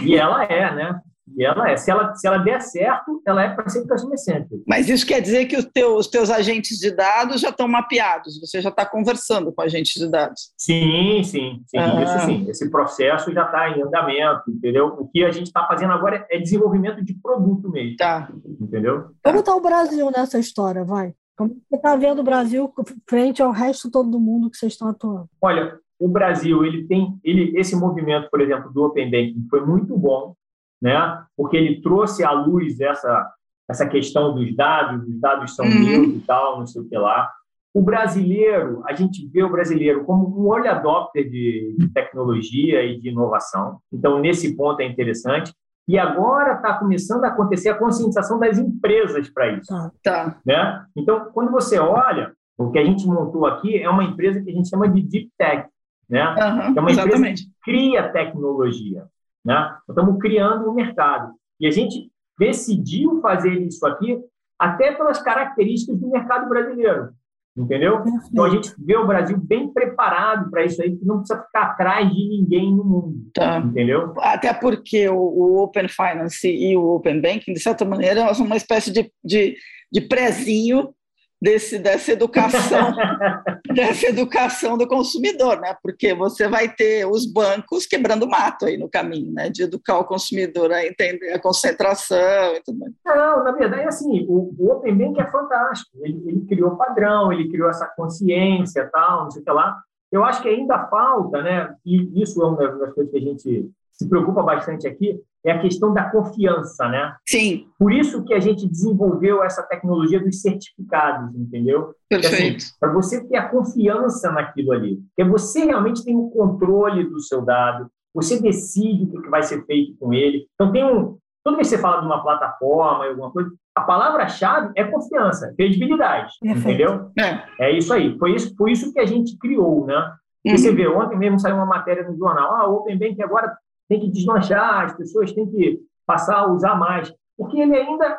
E 0.03 0.15
ela 0.15 0.43
é, 0.43 0.75
né? 0.75 1.01
E 1.37 1.45
ela 1.45 1.69
é. 1.69 1.77
Se 1.77 1.91
ela, 1.91 2.15
se 2.15 2.27
ela 2.27 2.37
der 2.37 2.61
certo, 2.61 3.21
ela 3.25 3.43
é 3.43 3.49
para 3.49 3.67
ser 3.69 3.87
customer 3.87 4.17
centric. 4.17 4.63
Mas 4.67 4.89
isso 4.89 5.05
quer 5.05 5.21
dizer 5.21 5.45
que 5.45 5.57
os 5.57 5.65
teus, 5.65 5.99
os 5.99 6.07
teus 6.07 6.29
agentes 6.29 6.77
de 6.77 6.91
dados 6.91 7.41
já 7.41 7.49
estão 7.49 7.67
mapeados, 7.67 8.39
você 8.39 8.61
já 8.61 8.69
está 8.69 8.85
conversando 8.85 9.51
com 9.51 9.61
agentes 9.61 9.93
de 9.93 10.09
dados. 10.09 10.51
Sim, 10.57 11.21
sim, 11.23 11.61
sim. 11.65 11.77
Ah. 11.77 12.03
Isso 12.03 12.25
sim. 12.25 12.49
Esse 12.49 12.69
processo 12.69 13.31
já 13.33 13.45
está 13.45 13.69
em 13.69 13.81
andamento, 13.81 14.49
entendeu? 14.49 14.87
O 14.87 15.07
que 15.07 15.23
a 15.23 15.31
gente 15.31 15.47
está 15.47 15.65
fazendo 15.65 15.93
agora 15.93 16.25
é 16.29 16.39
desenvolvimento 16.39 17.03
de 17.03 17.13
produto 17.13 17.69
mesmo. 17.69 17.97
Tá. 17.97 18.29
Entendeu? 18.59 19.11
Como 19.23 19.39
está 19.39 19.55
o 19.55 19.61
Brasil 19.61 20.11
nessa 20.11 20.39
história, 20.39 20.83
vai? 20.83 21.13
Como 21.37 21.55
você 21.69 21.75
está 21.77 21.95
vendo 21.95 22.19
o 22.19 22.23
Brasil 22.23 22.71
frente 23.07 23.41
ao 23.41 23.51
resto 23.51 23.89
todo 23.89 24.09
do 24.09 24.19
mundo 24.19 24.49
que 24.49 24.57
vocês 24.57 24.73
estão 24.73 24.89
atuando? 24.89 25.29
Olha, 25.41 25.79
o 25.97 26.07
Brasil 26.07 26.65
ele 26.65 26.85
tem 26.85 27.17
ele 27.23 27.57
esse 27.57 27.75
movimento, 27.75 28.29
por 28.29 28.41
exemplo, 28.41 28.71
do 28.73 28.83
Open 28.83 29.09
Banking 29.09 29.47
foi 29.49 29.65
muito 29.65 29.97
bom 29.97 30.35
né? 30.81 31.23
Porque 31.35 31.57
ele 31.57 31.81
trouxe 31.81 32.23
à 32.23 32.31
luz 32.31 32.79
essa 32.79 33.33
essa 33.69 33.87
questão 33.87 34.33
dos 34.33 34.55
dados, 34.55 35.07
os 35.07 35.21
dados 35.21 35.55
são 35.55 35.63
uhum. 35.63 35.79
meus 35.79 36.07
e 36.15 36.19
tal, 36.21 36.57
não 36.57 36.65
sei 36.65 36.81
o 36.81 36.89
que 36.89 36.97
lá. 36.97 37.31
O 37.71 37.83
brasileiro, 37.83 38.81
a 38.87 38.95
gente 38.95 39.27
vê 39.27 39.43
o 39.43 39.51
brasileiro 39.51 40.03
como 40.05 40.27
um 40.27 40.47
olho 40.47 40.69
adopter 40.69 41.29
de, 41.29 41.75
de 41.77 41.87
tecnologia 41.89 42.83
e 42.83 42.99
de 42.99 43.09
inovação. 43.09 43.79
Então, 43.93 44.19
nesse 44.19 44.55
ponto 44.55 44.79
é 44.81 44.85
interessante. 44.85 45.53
E 45.87 45.99
agora 45.99 46.53
está 46.53 46.73
começando 46.79 47.23
a 47.25 47.27
acontecer 47.27 47.69
a 47.69 47.77
conscientização 47.77 48.39
das 48.39 48.57
empresas 48.57 49.29
para 49.29 49.51
isso. 49.51 49.67
Tá. 49.67 49.91
tá. 50.03 50.39
Né? 50.43 50.85
Então, 50.95 51.29
quando 51.31 51.51
você 51.51 51.77
olha, 51.77 52.33
o 52.57 52.71
que 52.71 52.79
a 52.79 52.83
gente 52.83 53.05
montou 53.07 53.45
aqui 53.45 53.77
é 53.77 53.89
uma 53.89 54.03
empresa 54.03 54.41
que 54.41 54.49
a 54.49 54.53
gente 54.53 54.69
chama 54.69 54.89
de 54.89 55.01
Deep 55.01 55.31
Tech, 55.37 55.69
né? 56.09 56.27
Uhum, 56.27 56.77
é 56.77 56.79
uma 56.79 56.91
exatamente. 56.91 57.17
empresa 57.17 57.33
que 57.35 57.51
cria 57.63 58.09
tecnologia. 58.09 59.05
Né? 59.45 59.77
Estamos 59.87 60.17
criando 60.19 60.67
o 60.67 60.71
um 60.71 60.75
mercado. 60.75 61.33
E 61.59 61.67
a 61.67 61.71
gente 61.71 62.11
decidiu 62.37 63.19
fazer 63.21 63.53
isso 63.61 63.85
aqui 63.85 64.17
até 64.57 64.93
pelas 64.93 65.21
características 65.21 65.99
do 65.99 66.09
mercado 66.09 66.47
brasileiro. 66.47 67.09
Entendeu? 67.57 68.01
Então 68.31 68.45
a 68.45 68.49
gente 68.49 68.71
vê 68.77 68.95
o 68.95 69.05
Brasil 69.05 69.37
bem 69.37 69.67
preparado 69.73 70.49
para 70.49 70.63
isso 70.63 70.81
aí, 70.81 70.95
que 70.95 71.05
não 71.05 71.17
precisa 71.17 71.43
ficar 71.43 71.63
atrás 71.63 72.09
de 72.09 72.29
ninguém 72.29 72.73
no 72.73 72.85
mundo. 72.85 73.29
Tá. 73.33 73.57
Entendeu? 73.57 74.13
Até 74.19 74.53
porque 74.53 75.09
o, 75.09 75.17
o, 75.17 75.63
Open 75.63 75.87
Finance 75.89 76.47
e 76.47 76.77
o 76.77 76.95
Open 76.95 77.19
Banking, 77.19 77.53
de 77.53 77.59
certa 77.59 77.83
maneira, 77.83 78.33
são 78.33 78.45
uma 78.45 78.55
espécie 78.55 78.93
de, 78.93 79.11
de, 79.23 79.57
de 79.91 80.01
prezinho 80.01 80.93
desse, 81.41 81.79
dessa 81.79 82.11
educação 82.11 82.93
dessa 83.73 84.07
educação 84.07 84.77
do 84.77 84.87
consumidor, 84.87 85.59
né? 85.59 85.75
Porque 85.81 86.13
você 86.13 86.47
vai 86.47 86.67
ter 86.69 87.05
os 87.05 87.25
bancos 87.25 87.85
quebrando 87.85 88.27
mato 88.27 88.65
aí 88.65 88.77
no 88.77 88.89
caminho, 88.89 89.31
né? 89.31 89.49
De 89.49 89.63
educar 89.63 89.99
o 89.99 90.05
consumidor 90.05 90.71
a 90.71 90.85
entender 90.85 91.31
a 91.31 91.41
concentração 91.41 92.55
e 92.55 92.61
tudo 92.63 92.79
mais. 92.79 92.93
Não, 93.05 93.43
na 93.43 93.51
verdade, 93.51 93.87
assim, 93.87 94.25
o, 94.27 94.53
o 94.57 94.71
Open 94.71 94.97
Bank 94.97 95.21
é 95.21 95.27
fantástico. 95.27 95.97
Ele, 96.01 96.21
ele 96.25 96.45
criou 96.45 96.75
padrão, 96.75 97.31
ele 97.31 97.49
criou 97.49 97.69
essa 97.69 97.87
consciência, 97.95 98.89
tal, 98.91 99.23
não 99.23 99.31
sei 99.31 99.41
o 99.41 99.45
que 99.45 99.51
lá. 99.51 99.77
Eu 100.11 100.23
acho 100.23 100.41
que 100.41 100.49
ainda 100.49 100.87
falta, 100.87 101.41
né? 101.41 101.73
E 101.85 102.21
isso 102.21 102.41
é 102.41 102.45
uma 102.45 102.57
das 102.57 102.93
coisas 102.93 103.11
que 103.11 103.17
a 103.17 103.21
gente 103.21 103.71
se 103.99 104.07
preocupa 104.07 104.41
bastante 104.41 104.87
aqui 104.87 105.19
é 105.45 105.51
a 105.51 105.59
questão 105.59 105.93
da 105.93 106.09
confiança, 106.09 106.87
né? 106.87 107.15
Sim. 107.27 107.67
Por 107.77 107.91
isso 107.93 108.23
que 108.23 108.33
a 108.33 108.39
gente 108.39 108.67
desenvolveu 108.67 109.43
essa 109.43 109.61
tecnologia 109.63 110.19
dos 110.19 110.41
certificados, 110.41 111.35
entendeu? 111.35 111.93
Perfeito. 112.09 112.57
Assim, 112.57 112.73
Para 112.79 112.93
você 112.93 113.25
ter 113.27 113.37
a 113.37 113.49
confiança 113.49 114.31
naquilo 114.31 114.71
ali. 114.71 114.99
Porque 115.15 115.29
você 115.29 115.65
realmente 115.65 116.03
tem 116.03 116.15
o 116.15 116.29
controle 116.29 117.09
do 117.09 117.19
seu 117.21 117.41
dado, 117.41 117.89
você 118.13 118.41
decide 118.41 119.17
o 119.17 119.21
que 119.21 119.29
vai 119.29 119.43
ser 119.43 119.65
feito 119.65 119.97
com 119.97 120.13
ele. 120.13 120.47
Então, 120.55 120.71
tem 120.71 120.83
um. 120.83 121.17
Toda 121.41 121.55
vez 121.55 121.69
que 121.69 121.75
você 121.75 121.81
fala 121.81 122.01
de 122.01 122.05
uma 122.05 122.21
plataforma, 122.21 123.05
alguma 123.05 123.31
coisa, 123.31 123.49
a 123.73 123.81
palavra-chave 123.81 124.73
é 124.75 124.83
confiança, 124.83 125.53
credibilidade, 125.57 126.33
Perfeito. 126.41 126.67
entendeu? 126.67 127.11
É. 127.17 127.67
é 127.67 127.77
isso 127.77 127.93
aí. 127.93 128.17
Foi 128.19 128.35
isso, 128.35 128.53
foi 128.57 128.71
isso 128.73 128.93
que 128.93 128.99
a 128.99 129.05
gente 129.05 129.37
criou, 129.37 129.85
né? 129.85 130.13
Uhum. 130.45 130.57
Você 130.57 130.73
vê, 130.73 130.87
ontem 130.87 131.17
mesmo 131.17 131.39
saiu 131.39 131.55
uma 131.55 131.65
matéria 131.65 132.03
no 132.03 132.17
jornal, 132.17 132.55
ah, 132.55 132.69
o 132.69 132.75
Open 132.75 132.97
Bank 132.97 133.21
agora 133.23 133.55
tem 133.89 133.99
que 133.99 134.09
deslanchar, 134.09 134.85
as 134.85 134.95
pessoas 134.95 135.33
têm 135.33 135.49
que 135.49 135.81
passar 136.05 136.37
a 136.37 136.47
usar 136.47 136.75
mais, 136.75 137.13
porque 137.35 137.59
ele 137.59 137.75
ainda, 137.75 138.17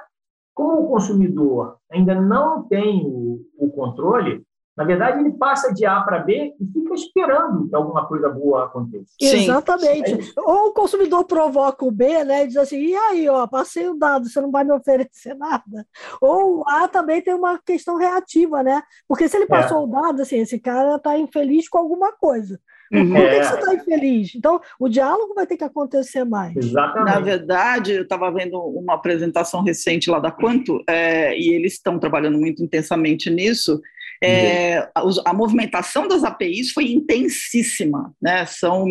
como 0.53 0.83
o 0.83 0.89
consumidor 0.89 1.79
ainda 1.91 2.15
não 2.15 2.65
tem 2.65 3.03
o, 3.07 3.41
o 3.57 3.71
controle, 3.71 4.45
na 4.81 4.87
verdade, 4.87 5.21
ele 5.21 5.33
passa 5.33 5.75
de 5.75 5.85
A 5.85 6.01
para 6.01 6.21
B 6.21 6.55
e 6.59 6.67
fica 6.73 6.95
esperando 6.95 7.69
que 7.69 7.77
alguma 7.77 8.07
coisa 8.07 8.31
boa 8.31 8.65
aconteça. 8.65 9.13
Sim. 9.21 9.43
Exatamente. 9.43 10.33
É 10.35 10.41
Ou 10.41 10.69
o 10.69 10.73
consumidor 10.73 11.25
provoca 11.25 11.85
o 11.85 11.91
B, 11.91 12.25
né? 12.25 12.45
E 12.45 12.47
diz 12.47 12.57
assim: 12.57 12.79
e 12.79 12.97
aí, 12.97 13.29
ó, 13.29 13.47
passei 13.47 13.89
o 13.91 13.95
dado, 13.95 14.27
você 14.27 14.41
não 14.41 14.51
vai 14.51 14.65
me 14.65 14.73
oferecer 14.73 15.35
nada. 15.37 15.87
Ou 16.19 16.61
o 16.61 16.65
A 16.67 16.89
também 16.89 17.21
tem 17.21 17.35
uma 17.35 17.59
questão 17.59 17.97
reativa, 17.97 18.63
né? 18.63 18.83
Porque 19.07 19.29
se 19.29 19.37
ele 19.37 19.45
é. 19.45 19.49
passou 19.49 19.83
é. 19.83 19.85
o 19.85 19.87
dado, 19.87 20.23
assim, 20.23 20.39
esse 20.39 20.59
cara 20.59 20.97
está 20.97 21.19
infeliz 21.19 21.69
com 21.69 21.77
alguma 21.77 22.13
coisa. 22.13 22.59
Uhum. 22.93 23.13
Por 23.13 23.21
que, 23.21 23.37
é. 23.37 23.43
você 23.45 23.55
está 23.55 23.75
infeliz? 23.75 24.35
Então, 24.35 24.61
o 24.79 24.89
diálogo 24.89 25.33
vai 25.35 25.47
ter 25.47 25.57
que 25.57 25.65
acontecer 25.65 26.25
mais. 26.25 26.57
Exatamente. 26.57 27.15
Na 27.15 27.21
verdade, 27.21 27.93
eu 27.93 28.03
estava 28.03 28.31
vendo 28.33 28.59
uma 28.59 28.95
apresentação 28.95 29.63
recente 29.63 30.11
lá 30.11 30.19
da 30.19 30.31
Quanto, 30.31 30.83
é, 30.89 31.39
e 31.39 31.51
eles 31.51 31.75
estão 31.75 31.99
trabalhando 31.99 32.39
muito 32.39 32.63
intensamente 32.63 33.31
nisso. 33.31 33.81
É, 34.23 34.79
a, 34.95 35.03
a, 35.27 35.33
movimentação 35.33 36.07
das 36.07 36.25
APIs 36.25 36.73
foi 36.73 36.93
intensíssima, 36.93 38.13
né? 38.21 38.45
São 38.45 38.85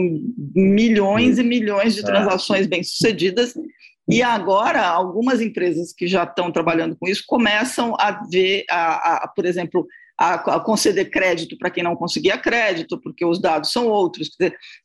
milhões 0.55 1.37
e 1.37 1.43
milhões 1.43 1.93
de 1.93 1.99
é. 1.99 2.03
transações 2.03 2.65
bem-sucedidas. 2.65 3.53
E 4.09 4.23
agora, 4.23 4.87
algumas 4.87 5.39
empresas 5.39 5.93
que 5.93 6.07
já 6.07 6.23
estão 6.23 6.51
trabalhando 6.51 6.95
com 6.95 7.07
isso 7.07 7.23
começam 7.27 7.93
a 7.99 8.23
ver, 8.27 8.65
a, 8.71 9.23
a 9.23 9.27
por 9.27 9.45
exemplo, 9.45 9.85
a, 10.19 10.33
a 10.33 10.59
conceder 10.59 11.09
crédito 11.09 11.57
para 11.57 11.69
quem 11.69 11.81
não 11.81 11.95
conseguia 11.95 12.37
crédito, 12.37 12.99
porque 12.99 13.23
os 13.23 13.39
dados 13.39 13.71
são 13.71 13.87
outros. 13.87 14.29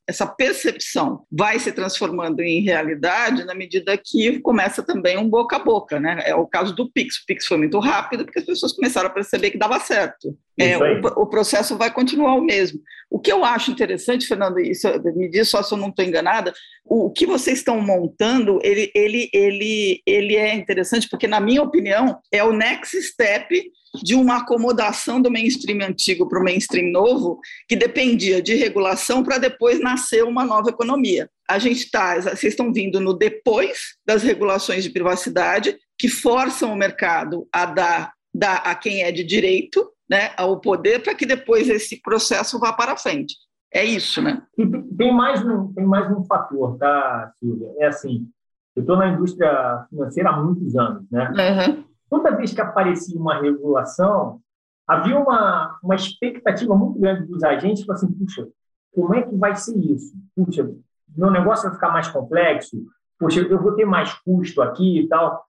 Essa 0.07 0.29
percepção 0.29 1.27
vai 1.31 1.59
se 1.59 1.73
transformando 1.73 2.41
em 2.41 2.63
realidade 2.63 3.45
na 3.45 3.53
medida 3.53 3.99
que 3.99 4.39
começa 4.39 4.81
também 4.81 5.19
um 5.19 5.29
boca 5.29 5.57
a 5.57 5.59
boca. 5.59 5.99
Né? 5.99 6.23
É 6.25 6.37
o 6.37 6.47
caso 6.47 6.73
do 6.73 6.89
Pix. 6.89 7.17
O 7.17 7.27
Pix 7.27 7.47
foi 7.47 7.57
muito 7.57 7.81
rápido 7.81 8.25
porque 8.25 8.39
as 8.39 8.45
pessoas 8.45 8.73
começaram 8.73 9.09
a 9.09 9.13
perceber 9.13 9.51
que 9.51 9.59
dava 9.59 9.81
certo. 9.81 10.39
É, 10.57 10.79
o, 10.79 11.23
o, 11.23 11.27
processo 11.27 11.77
vai 11.77 11.93
continuar 11.93 12.37
o 12.37 12.45
mesmo. 12.45 12.79
O 13.11 13.19
que 13.19 13.33
eu 13.33 13.45
acho 13.45 13.73
interessante, 13.73 14.29
Fernando, 14.29 14.61
isso, 14.61 14.89
me 15.17 15.29
diz 15.29 15.49
só 15.49 15.65
se 15.65 15.75
eu 15.75 15.79
não 15.79 15.89
estou 15.89 16.05
enganada, 16.05 16.55
o, 16.85 17.07
o, 17.07 17.11
que 17.11 17.27
vocês 17.27 17.59
estão 17.59 17.81
montando, 17.81 18.61
ele, 18.63 18.89
ele, 18.95 19.29
ele, 19.33 20.01
ele 20.07 20.37
é 20.37 20.55
interessante 20.55 21.09
porque, 21.09 21.27
na 21.27 21.41
minha 21.41 21.61
opinião, 21.61 22.21
é 22.31 22.45
o 22.45 22.53
next 22.53 23.03
step 23.03 23.65
de 24.03 24.15
uma 24.15 24.39
acomodação 24.39 25.21
do 25.21 25.31
mainstream 25.31 25.87
antigo 25.87 26.29
para 26.29 26.41
o 26.41 26.45
mainstream 26.45 26.91
novo, 26.91 27.39
que 27.69 27.77
dependia 27.77 28.43
de 28.43 28.55
regulação 28.55 29.23
para 29.23 29.39
depois 29.39 29.81
nascer 29.81 30.25
uma 30.25 30.45
nova 30.45 30.71
economia. 30.71 31.29
A 31.49 31.59
gente 31.59 31.85
está, 31.85 32.21
vocês 32.21 32.45
estão 32.45 32.73
vindo 32.73 33.01
no 33.01 33.15
depois 33.15 33.97
das 34.07 34.23
regulações 34.23 34.83
de 34.83 34.91
privacidade, 34.91 35.77
que 35.99 36.09
forçam 36.09 36.73
o 36.73 36.77
mercado 36.77 37.47
a 37.53 37.67
dar, 37.67 38.13
dar 38.35 38.57
a 38.65 38.75
quem 38.75 39.03
é 39.03 39.13
de 39.13 39.23
direito, 39.23 39.91
né, 40.11 40.33
ao 40.37 40.61
poder, 40.61 41.03
para 41.03 41.15
que 41.15 41.25
depois 41.25 41.69
esse 41.69 42.01
processo 42.03 42.59
vá 42.59 42.73
para 42.73 42.97
frente. 42.97 43.35
É 43.73 43.85
isso, 43.85 44.23
né? 44.23 44.43
E 44.57 44.67
tem 44.97 45.13
mais 45.13 45.45
um, 45.45 45.73
tem 45.73 45.85
mais 45.85 46.11
um 46.11 46.25
fator, 46.25 46.77
tá, 46.79 47.33
Silvia? 47.41 47.69
É 47.79 47.87
assim, 47.87 48.29
eu 48.77 48.83
estou 48.83 48.97
na 48.97 49.09
indústria 49.09 49.85
financeira 49.91 50.31
há 50.31 50.41
muitos 50.41 50.77
anos, 50.77 51.05
né? 51.11 51.31
Uhum 51.31 51.94
toda 52.15 52.37
vez 52.37 52.53
que 52.53 52.61
aparecia 52.61 53.19
uma 53.19 53.41
regulação, 53.41 54.41
havia 54.87 55.19
uma, 55.19 55.79
uma 55.83 55.95
expectativa 55.97 56.75
muito 56.77 56.99
grande 57.01 57.27
dos 57.27 57.43
agentes, 57.43 57.81
tipo 57.81 57.93
assim, 57.93 58.07
puxa, 58.13 58.47
como 58.95 59.15
é 59.15 59.23
que 59.23 59.35
vai 59.35 59.57
ser 59.57 59.77
isso? 59.79 60.15
Puxa, 60.37 60.71
meu 61.17 61.31
negócio 61.31 61.65
vai 61.65 61.75
ficar 61.75 61.91
mais 61.91 62.07
complexo, 62.07 62.77
puxa, 63.19 63.41
eu 63.41 63.61
vou 63.61 63.75
ter 63.75 63.85
mais 63.85 64.13
custo 64.21 64.63
aqui 64.63 65.01
e 65.01 65.09
tal. 65.09 65.45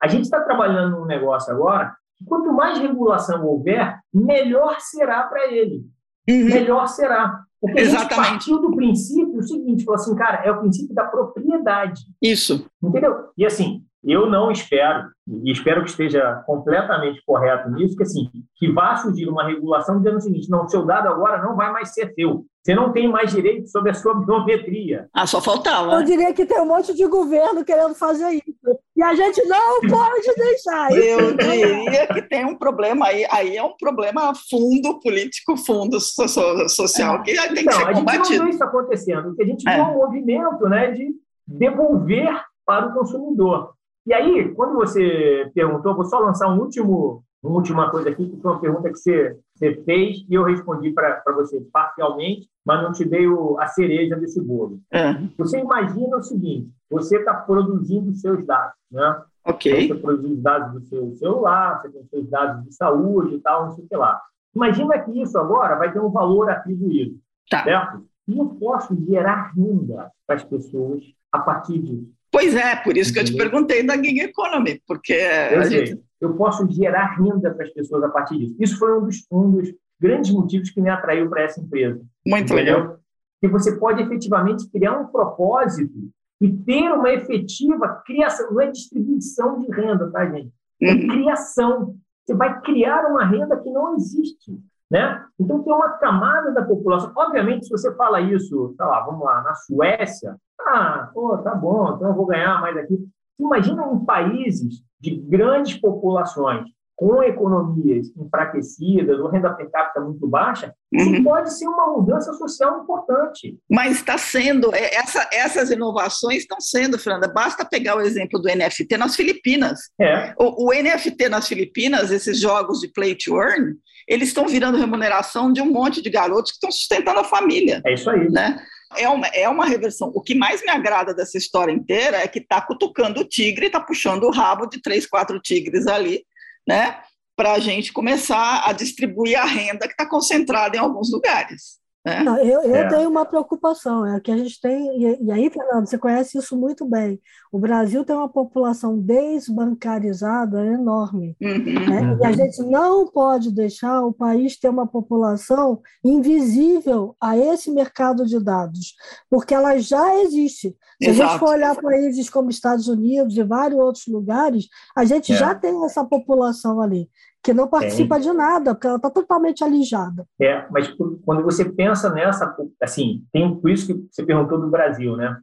A 0.00 0.06
gente 0.08 0.24
está 0.24 0.40
trabalhando 0.40 0.98
num 0.98 1.06
negócio 1.06 1.52
agora 1.52 1.96
que 2.18 2.24
quanto 2.24 2.52
mais 2.52 2.78
regulação 2.78 3.46
houver, 3.46 3.98
melhor 4.12 4.78
será 4.78 5.22
para 5.22 5.50
ele. 5.50 5.86
Uhum. 6.28 6.44
Melhor 6.44 6.86
será. 6.86 7.44
Porque 7.58 7.80
Exatamente. 7.80 8.12
a 8.12 8.16
gente 8.16 8.30
partiu 8.30 8.58
do 8.60 8.76
princípio 8.76 9.38
o 9.38 9.42
seguinte, 9.42 9.84
falou 9.84 10.00
assim, 10.00 10.14
cara, 10.14 10.44
é 10.44 10.50
o 10.50 10.60
princípio 10.60 10.94
da 10.94 11.04
propriedade. 11.04 12.02
Isso. 12.20 12.66
Entendeu? 12.82 13.30
E 13.36 13.46
assim, 13.46 13.84
eu 14.02 14.30
não 14.30 14.50
espero, 14.50 15.10
e 15.28 15.52
espero 15.52 15.82
que 15.82 15.90
esteja 15.90 16.42
completamente 16.46 17.22
correto 17.26 17.70
nisso, 17.70 17.96
que 17.96 18.02
assim, 18.02 18.30
que 18.56 18.72
vá 18.72 18.96
surgir 18.96 19.28
uma 19.28 19.46
regulação 19.46 19.98
dizendo 19.98 20.16
o 20.16 20.20
seguinte: 20.20 20.50
não, 20.50 20.68
seu 20.68 20.86
dado 20.86 21.08
agora 21.08 21.42
não 21.42 21.54
vai 21.54 21.70
mais 21.70 21.92
ser 21.92 22.12
seu. 22.14 22.44
Você 22.62 22.74
não 22.74 22.92
tem 22.92 23.08
mais 23.08 23.32
direito 23.32 23.68
sobre 23.68 23.90
a 23.90 23.94
sua 23.94 24.14
biometria. 24.14 25.08
Ah, 25.14 25.26
só 25.26 25.40
faltava. 25.40 25.94
Eu 25.94 26.02
diria 26.02 26.32
que 26.34 26.44
tem 26.44 26.60
um 26.60 26.66
monte 26.66 26.94
de 26.94 27.06
governo 27.06 27.64
querendo 27.64 27.94
fazer 27.94 28.30
isso. 28.32 28.78
E 28.94 29.02
a 29.02 29.14
gente 29.14 29.42
não 29.46 29.80
pode 29.88 30.34
deixar. 30.36 30.92
Eu 30.92 31.34
diria 31.34 32.06
que 32.08 32.20
tem 32.20 32.44
um 32.44 32.56
problema 32.56 33.06
aí. 33.06 33.26
Aí 33.30 33.56
é 33.56 33.62
um 33.62 33.74
problema 33.78 34.32
fundo 34.50 35.00
político, 35.00 35.56
fundo 35.56 35.98
social, 36.00 37.16
é. 37.16 37.22
que 37.22 37.34
tem 37.34 37.62
então, 37.62 37.78
que 37.78 37.86
ser 37.86 37.92
combatido. 37.94 38.20
A 38.20 38.24
gente 38.24 38.38
não 38.38 38.44
vê 38.44 38.50
isso 38.50 38.64
acontecendo, 38.64 39.22
porque 39.28 39.42
a 39.42 39.46
gente 39.46 39.66
é. 39.66 39.76
viu 39.76 39.84
um 39.84 39.94
movimento 39.94 40.68
né, 40.68 40.90
de 40.90 41.14
devolver 41.46 42.42
para 42.66 42.88
o 42.88 42.92
consumidor. 42.92 43.72
E 44.06 44.14
aí, 44.14 44.54
quando 44.54 44.74
você 44.74 45.50
perguntou, 45.54 45.94
vou 45.94 46.04
só 46.04 46.18
lançar 46.18 46.48
um 46.48 46.58
último, 46.60 47.22
uma 47.42 47.56
última 47.56 47.90
coisa 47.90 48.10
aqui, 48.10 48.28
que 48.28 48.40
foi 48.40 48.50
uma 48.50 48.60
pergunta 48.60 48.90
que 48.90 48.98
você, 48.98 49.36
você 49.54 49.74
fez 49.84 50.24
e 50.28 50.34
eu 50.34 50.42
respondi 50.42 50.90
para 50.92 51.22
você 51.34 51.60
parcialmente, 51.72 52.48
mas 52.64 52.82
não 52.82 52.92
te 52.92 53.04
dei 53.04 53.26
o, 53.26 53.58
a 53.58 53.66
cereja 53.66 54.16
desse 54.16 54.40
bolo. 54.40 54.80
É. 54.90 55.14
Você 55.38 55.58
imagina 55.58 56.16
o 56.16 56.22
seguinte: 56.22 56.70
você 56.90 57.18
está 57.18 57.34
produzindo 57.34 58.12
seus 58.14 58.44
dados, 58.46 58.74
né? 58.90 59.22
Ok. 59.44 59.88
Você 59.88 59.94
produz 59.94 60.32
os 60.32 60.42
dados 60.42 60.72
do 60.72 60.86
seu 60.86 61.14
celular, 61.16 61.80
você 61.80 61.90
tem 61.90 62.04
seus 62.04 62.28
dados 62.28 62.64
de 62.64 62.74
saúde 62.74 63.34
e 63.36 63.40
tal, 63.40 63.66
não 63.66 63.72
sei 63.72 63.84
o 63.84 63.88
que 63.88 63.96
lá. 63.96 64.20
Imagina 64.54 64.98
que 64.98 65.22
isso 65.22 65.38
agora 65.38 65.76
vai 65.76 65.92
ter 65.92 66.00
um 66.00 66.10
valor 66.10 66.50
atribuído, 66.50 67.18
tá. 67.48 67.62
certo? 67.62 68.04
E 68.26 68.38
eu 68.38 68.46
posso 68.46 68.96
gerar 69.06 69.52
renda 69.54 70.10
para 70.26 70.36
as 70.36 70.44
pessoas 70.44 71.02
a 71.32 71.38
partir 71.38 71.78
disso. 71.78 72.12
Pois 72.30 72.54
é, 72.54 72.76
por 72.76 72.96
isso 72.96 73.12
que 73.12 73.18
eu 73.18 73.24
te 73.24 73.36
perguntei 73.36 73.84
da 73.84 73.96
gig 73.96 74.20
economy, 74.20 74.80
porque 74.86 75.12
eu, 75.12 75.64
gente... 75.64 76.00
eu 76.20 76.34
posso 76.34 76.70
gerar 76.70 77.16
renda 77.16 77.52
para 77.52 77.64
as 77.64 77.72
pessoas 77.72 78.04
a 78.04 78.08
partir 78.08 78.38
disso. 78.38 78.56
Isso 78.58 78.78
foi 78.78 78.96
um 78.96 79.04
dos, 79.04 79.26
um 79.30 79.50
dos 79.50 79.68
grandes 80.00 80.32
motivos 80.32 80.70
que 80.70 80.80
me 80.80 80.88
atraiu 80.88 81.28
para 81.28 81.42
essa 81.42 81.60
empresa. 81.60 82.00
Muito 82.24 82.52
entendeu? 82.52 82.78
legal. 82.78 83.00
Que 83.40 83.48
você 83.48 83.76
pode 83.76 84.02
efetivamente 84.02 84.70
criar 84.70 84.98
um 84.98 85.06
propósito 85.06 86.10
e 86.40 86.50
ter 86.50 86.90
uma 86.92 87.10
efetiva 87.10 88.02
criação, 88.06 88.52
não 88.52 88.60
é 88.60 88.70
distribuição 88.70 89.58
de 89.58 89.70
renda, 89.70 90.10
tá, 90.10 90.24
gente? 90.26 90.52
É 90.80 90.92
uhum. 90.92 91.08
criação. 91.08 91.96
Você 92.24 92.34
vai 92.34 92.60
criar 92.62 93.06
uma 93.06 93.24
renda 93.24 93.58
que 93.58 93.70
não 93.70 93.96
existe. 93.96 94.58
Né? 94.90 95.24
Então, 95.38 95.62
tem 95.62 95.72
uma 95.72 95.90
camada 95.98 96.50
da 96.52 96.64
população. 96.64 97.12
Obviamente, 97.14 97.66
se 97.66 97.70
você 97.70 97.94
fala 97.94 98.20
isso, 98.20 98.74
sei 98.76 98.86
lá, 98.86 99.00
vamos 99.02 99.24
lá, 99.24 99.42
na 99.42 99.54
Suécia, 99.54 100.36
ah, 100.66 101.10
pô, 101.12 101.36
tá 101.38 101.54
bom, 101.54 101.94
então 101.94 102.08
eu 102.08 102.14
vou 102.14 102.26
ganhar 102.26 102.60
mais 102.60 102.76
aqui. 102.76 102.98
Imagina 103.38 103.86
em 103.92 104.04
países 104.04 104.82
de 105.00 105.16
grandes 105.16 105.78
populações, 105.78 106.64
com 107.00 107.22
economias 107.22 108.08
enfraquecidas, 108.14 109.18
ou 109.18 109.30
renda 109.30 109.50
per 109.54 109.70
capita 109.70 110.02
muito 110.02 110.28
baixa, 110.28 110.74
isso 110.92 111.08
uhum. 111.08 111.24
pode 111.24 111.50
ser 111.50 111.66
uma 111.66 111.86
mudança 111.86 112.30
social 112.34 112.82
importante. 112.82 113.58
Mas 113.70 113.92
está 113.92 114.18
sendo, 114.18 114.74
é, 114.74 114.94
essa, 114.94 115.26
essas 115.32 115.70
inovações 115.70 116.40
estão 116.40 116.60
sendo, 116.60 116.98
Fernanda. 116.98 117.26
Basta 117.26 117.64
pegar 117.64 117.96
o 117.96 118.02
exemplo 118.02 118.38
do 118.38 118.48
NFT 118.48 118.98
nas 118.98 119.16
Filipinas. 119.16 119.80
É. 119.98 120.34
O, 120.38 120.68
o 120.68 120.72
NFT 120.74 121.30
nas 121.30 121.48
Filipinas, 121.48 122.10
esses 122.10 122.38
jogos 122.38 122.80
de 122.80 122.88
play 122.88 123.14
to 123.14 123.40
earn, 123.40 123.76
eles 124.06 124.28
estão 124.28 124.46
virando 124.46 124.76
remuneração 124.76 125.50
de 125.50 125.62
um 125.62 125.72
monte 125.72 126.02
de 126.02 126.10
garotos 126.10 126.50
que 126.50 126.56
estão 126.56 126.70
sustentando 126.70 127.20
a 127.20 127.24
família. 127.24 127.80
É 127.86 127.94
isso 127.94 128.10
aí. 128.10 128.28
Né? 128.30 128.60
É 128.96 129.08
uma, 129.08 129.26
é 129.28 129.48
uma 129.48 129.66
reversão. 129.66 130.10
O 130.14 130.20
que 130.20 130.34
mais 130.34 130.62
me 130.62 130.70
agrada 130.70 131.14
dessa 131.14 131.38
história 131.38 131.72
inteira 131.72 132.18
é 132.18 132.28
que 132.28 132.38
está 132.38 132.60
cutucando 132.60 133.20
o 133.20 133.24
tigre, 133.24 133.66
está 133.66 133.80
puxando 133.80 134.24
o 134.24 134.30
rabo 134.30 134.66
de 134.66 134.80
três, 134.80 135.06
quatro 135.06 135.40
tigres 135.40 135.86
ali, 135.86 136.24
né? 136.66 137.00
Para 137.36 137.52
a 137.52 137.58
gente 137.58 137.92
começar 137.92 138.68
a 138.68 138.72
distribuir 138.72 139.38
a 139.38 139.44
renda 139.44 139.86
que 139.86 139.94
está 139.94 140.06
concentrada 140.06 140.76
em 140.76 140.80
alguns 140.80 141.10
lugares. 141.10 141.79
É? 142.04 142.22
Não, 142.24 142.38
eu, 142.38 142.62
eu 142.62 142.76
é. 142.76 142.88
tenho 142.88 143.10
uma 143.10 143.26
preocupação, 143.26 144.06
é 144.06 144.18
que 144.20 144.30
a 144.30 144.36
gente 144.36 144.58
tem, 144.58 145.02
e, 145.02 145.24
e, 145.24 145.30
aí, 145.30 145.50
Fernando, 145.50 145.86
você 145.86 145.98
conhece 145.98 146.38
isso 146.38 146.56
muito 146.56 146.86
bem. 146.86 147.20
O 147.52 147.58
Brasil 147.58 148.04
tem 148.06 148.16
uma 148.16 148.28
população 148.28 148.98
desbancarizada 148.98 150.64
enorme. 150.64 151.36
Uhum. 151.42 151.58
Né? 151.58 152.18
E 152.22 152.26
a 152.26 152.32
gente 152.32 152.62
não 152.62 153.06
pode 153.06 153.52
deixar 153.52 154.00
o 154.02 154.14
país 154.14 154.58
ter 154.58 154.70
uma 154.70 154.86
população 154.86 155.82
invisível 156.02 157.14
a 157.20 157.36
esse 157.36 157.70
mercado 157.70 158.24
de 158.24 158.42
dados, 158.42 158.94
porque 159.28 159.52
ela 159.52 159.78
já 159.78 160.16
existe. 160.22 160.74
Se 161.02 161.10
Exato. 161.10 161.22
a 161.22 161.32
gente 161.32 161.38
for 161.38 161.48
olhar 161.50 161.76
países 161.76 162.30
como 162.30 162.48
Estados 162.48 162.88
Unidos 162.88 163.36
e 163.36 163.42
vários 163.42 163.78
outros 163.78 164.06
lugares, 164.06 164.68
a 164.96 165.04
gente 165.04 165.32
é. 165.32 165.36
já 165.36 165.54
tem 165.54 165.84
essa 165.84 166.02
população 166.02 166.80
ali 166.80 167.10
que 167.42 167.54
não 167.54 167.68
participa 167.68 168.16
tem. 168.16 168.24
de 168.24 168.32
nada, 168.32 168.74
porque 168.74 168.86
ela 168.86 168.96
está 168.96 169.10
totalmente 169.10 169.64
alijada. 169.64 170.26
É, 170.40 170.66
mas 170.70 170.88
quando 171.24 171.42
você 171.42 171.64
pensa 171.64 172.10
nessa, 172.10 172.54
assim, 172.82 173.24
tem 173.32 173.54
por 173.58 173.70
isso 173.70 173.86
que 173.86 174.08
você 174.10 174.24
perguntou 174.24 174.60
do 174.60 174.68
Brasil, 174.68 175.16
né? 175.16 175.38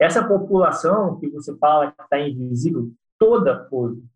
Essa 0.00 0.26
população 0.26 1.18
que 1.18 1.28
você 1.28 1.56
fala 1.58 1.92
que 1.92 2.02
está 2.02 2.18
invisível, 2.20 2.90
toda, 3.18 3.68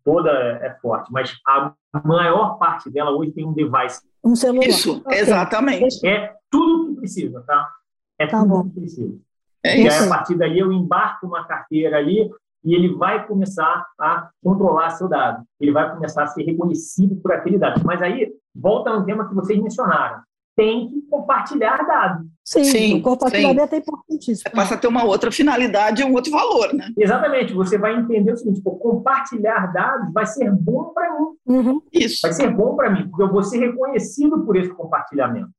toda 0.03 0.31
é 0.31 0.75
forte, 0.81 1.11
mas 1.11 1.35
a 1.45 1.73
maior 2.03 2.57
parte 2.57 2.89
dela 2.89 3.11
hoje 3.11 3.31
tem 3.31 3.45
um 3.45 3.53
device. 3.53 4.01
Um 4.23 4.35
celular. 4.35 4.67
Isso, 4.67 5.01
okay. 5.05 5.19
exatamente. 5.19 6.07
É 6.07 6.33
tudo 6.49 6.93
que 6.93 7.01
precisa, 7.01 7.41
tá? 7.41 7.69
É 8.17 8.25
tá 8.25 8.39
tudo 8.39 8.49
bom. 8.49 8.63
que 8.63 8.79
precisa. 8.79 9.19
É 9.65 9.79
e 9.79 9.89
aí, 9.89 10.05
a 10.05 10.09
partir 10.09 10.35
dali, 10.35 10.59
eu 10.59 10.71
embarco 10.71 11.27
uma 11.27 11.45
carteira 11.45 11.97
ali, 11.97 12.29
e 12.63 12.73
ele 12.73 12.95
vai 12.95 13.27
começar 13.27 13.85
a 13.99 14.29
controlar 14.43 14.91
seu 14.91 15.07
dado, 15.07 15.43
ele 15.59 15.71
vai 15.71 15.91
começar 15.93 16.23
a 16.23 16.27
ser 16.27 16.43
reconhecido 16.43 17.15
por 17.17 17.31
aquele 17.31 17.57
dado. 17.57 17.81
Mas 17.83 18.01
aí, 18.01 18.31
volta 18.55 18.93
no 18.93 19.05
tema 19.05 19.27
que 19.27 19.35
vocês 19.35 19.61
mencionaram, 19.61 20.21
tem 20.55 20.87
que 20.87 21.01
compartilhar 21.09 21.77
dados. 21.85 22.27
Sim, 22.45 22.63
sim 22.63 22.99
o 22.99 23.01
compartilhamento 23.01 23.69
sim. 23.69 23.75
é 23.75 23.79
importantíssimo. 23.79 24.51
É, 24.51 24.55
passa 24.55 24.75
a 24.75 24.77
ter 24.77 24.87
uma 24.87 25.03
outra 25.03 25.31
finalidade, 25.31 26.03
um 26.03 26.13
outro 26.13 26.31
valor, 26.31 26.73
né? 26.73 26.89
Exatamente, 26.97 27.53
você 27.53 27.77
vai 27.77 27.95
entender 27.95 28.31
o 28.31 28.37
seguinte, 28.37 28.61
pô, 28.61 28.75
compartilhar 28.75 29.71
dados 29.73 30.13
vai 30.13 30.25
ser 30.25 30.51
bom 30.51 30.93
para 30.93 31.19
mim. 31.19 31.27
Uhum. 31.45 31.81
Isso. 31.91 32.19
Vai 32.21 32.33
ser 32.33 32.49
bom 32.49 32.75
para 32.75 32.89
mim, 32.89 33.07
porque 33.09 33.23
eu 33.23 33.31
vou 33.31 33.43
ser 33.43 33.59
reconhecido 33.59 34.45
por 34.45 34.55
esse 34.55 34.69
compartilhamento. 34.69 35.49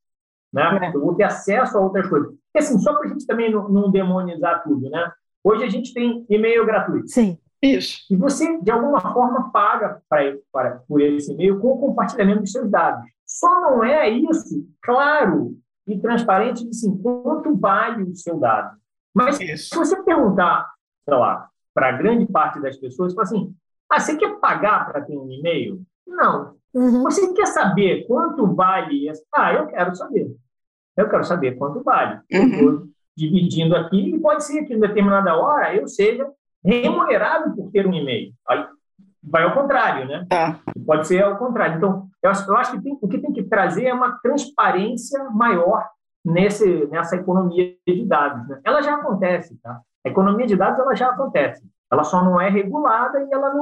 Né? 0.53 0.63
É. 0.83 0.97
Eu 0.97 1.01
vou 1.01 1.15
ter 1.15 1.25
acesso 1.25 1.77
a 1.77 1.81
outras 1.81 2.07
coisas. 2.09 2.33
E 2.55 2.59
assim, 2.59 2.79
só 2.79 2.95
para 2.95 3.07
a 3.07 3.09
gente 3.09 3.27
também 3.27 3.51
não, 3.51 3.69
não 3.69 3.91
demonizar 3.91 4.63
tudo, 4.63 4.89
né? 4.89 5.11
Hoje 5.45 5.63
a 5.63 5.69
gente 5.69 5.93
tem 5.93 6.25
e-mail 6.31 6.65
gratuito. 6.65 7.09
Sim. 7.09 7.39
Isso. 7.63 8.01
E 8.11 8.17
você, 8.17 8.59
de 8.61 8.71
alguma 8.71 9.01
forma, 9.01 9.51
paga 9.51 10.03
para, 10.09 10.39
para, 10.51 10.71
por 10.89 11.03
esse 11.03 11.33
e-mail 11.33 11.61
com 11.61 11.73
o 11.73 11.79
compartilhamento 11.79 12.41
dos 12.41 12.53
seus 12.53 12.71
dados. 12.71 13.05
Só 13.27 13.61
não 13.61 13.85
é 13.85 14.09
isso, 14.09 14.67
claro 14.83 15.57
e 15.87 15.99
transparente, 15.99 16.63
de 16.65 16.71
assim, 16.71 16.97
quanto 16.97 17.55
vale 17.57 18.05
o 18.05 18.17
seu 18.17 18.39
dado. 18.39 18.77
Mas 19.15 19.39
isso. 19.41 19.69
se 19.69 19.77
você 19.77 20.03
perguntar, 20.03 20.71
sei 21.05 21.15
lá, 21.15 21.49
para 21.75 21.93
grande 21.93 22.27
parte 22.27 22.61
das 22.61 22.77
pessoas, 22.77 23.13
fala 23.13 23.25
assim, 23.25 23.55
ah, 23.91 24.01
você 24.01 24.17
quer 24.17 24.39
pagar 24.41 24.87
para 24.87 25.03
ter 25.03 25.17
um 25.17 25.31
e-mail? 25.31 25.83
Não. 26.07 26.57
Uhum. 26.73 27.03
Você 27.03 27.33
quer 27.35 27.47
saber 27.47 28.07
quanto 28.07 28.55
vale? 28.55 29.11
Ah, 29.35 29.53
eu 29.53 29.67
quero 29.67 29.95
saber. 29.95 30.35
Eu 30.97 31.09
quero 31.09 31.25
saber 31.25 31.57
quanto 31.57 31.83
vale. 31.83 32.21
Uhum 32.33 32.94
dividindo 33.17 33.77
aqui, 33.77 34.15
e 34.15 34.19
pode 34.19 34.45
ser 34.45 34.65
que 34.65 34.75
em 34.75 34.81
determinada 34.81 35.37
hora 35.37 35.75
eu 35.75 35.87
seja 35.87 36.27
remunerado 36.65 37.55
por 37.55 37.71
ter 37.71 37.87
um 37.87 37.93
e-mail. 37.93 38.33
Aí 38.49 38.67
vai 39.23 39.43
ao 39.43 39.55
contrário, 39.55 40.07
né? 40.07 40.27
É. 40.31 40.55
Pode 40.85 41.07
ser 41.07 41.23
ao 41.23 41.37
contrário. 41.37 41.77
Então, 41.77 42.09
eu 42.23 42.31
acho, 42.31 42.51
eu 42.51 42.57
acho 42.57 42.73
que 42.73 42.83
tem, 42.83 42.99
o 43.01 43.09
que 43.09 43.19
tem 43.19 43.33
que 43.33 43.43
trazer 43.45 43.85
é 43.85 43.95
uma 43.95 44.19
transparência 44.23 45.23
maior 45.31 45.89
nesse, 46.25 46.87
nessa 46.87 47.17
economia 47.17 47.75
de 47.87 48.05
dados. 48.07 48.49
Né? 48.49 48.61
Ela 48.65 48.83
já 48.83 48.95
acontece, 48.95 49.59
tá? 49.63 49.81
A 50.05 50.09
economia 50.09 50.47
de 50.47 50.57
dados 50.57 50.79
ela 50.79 50.95
já 50.95 51.11
acontece. 51.11 51.63
Ela 51.91 52.05
só 52.05 52.23
não 52.23 52.41
é 52.41 52.49
regulada 52.49 53.23
e 53.23 53.33
ela 53.33 53.53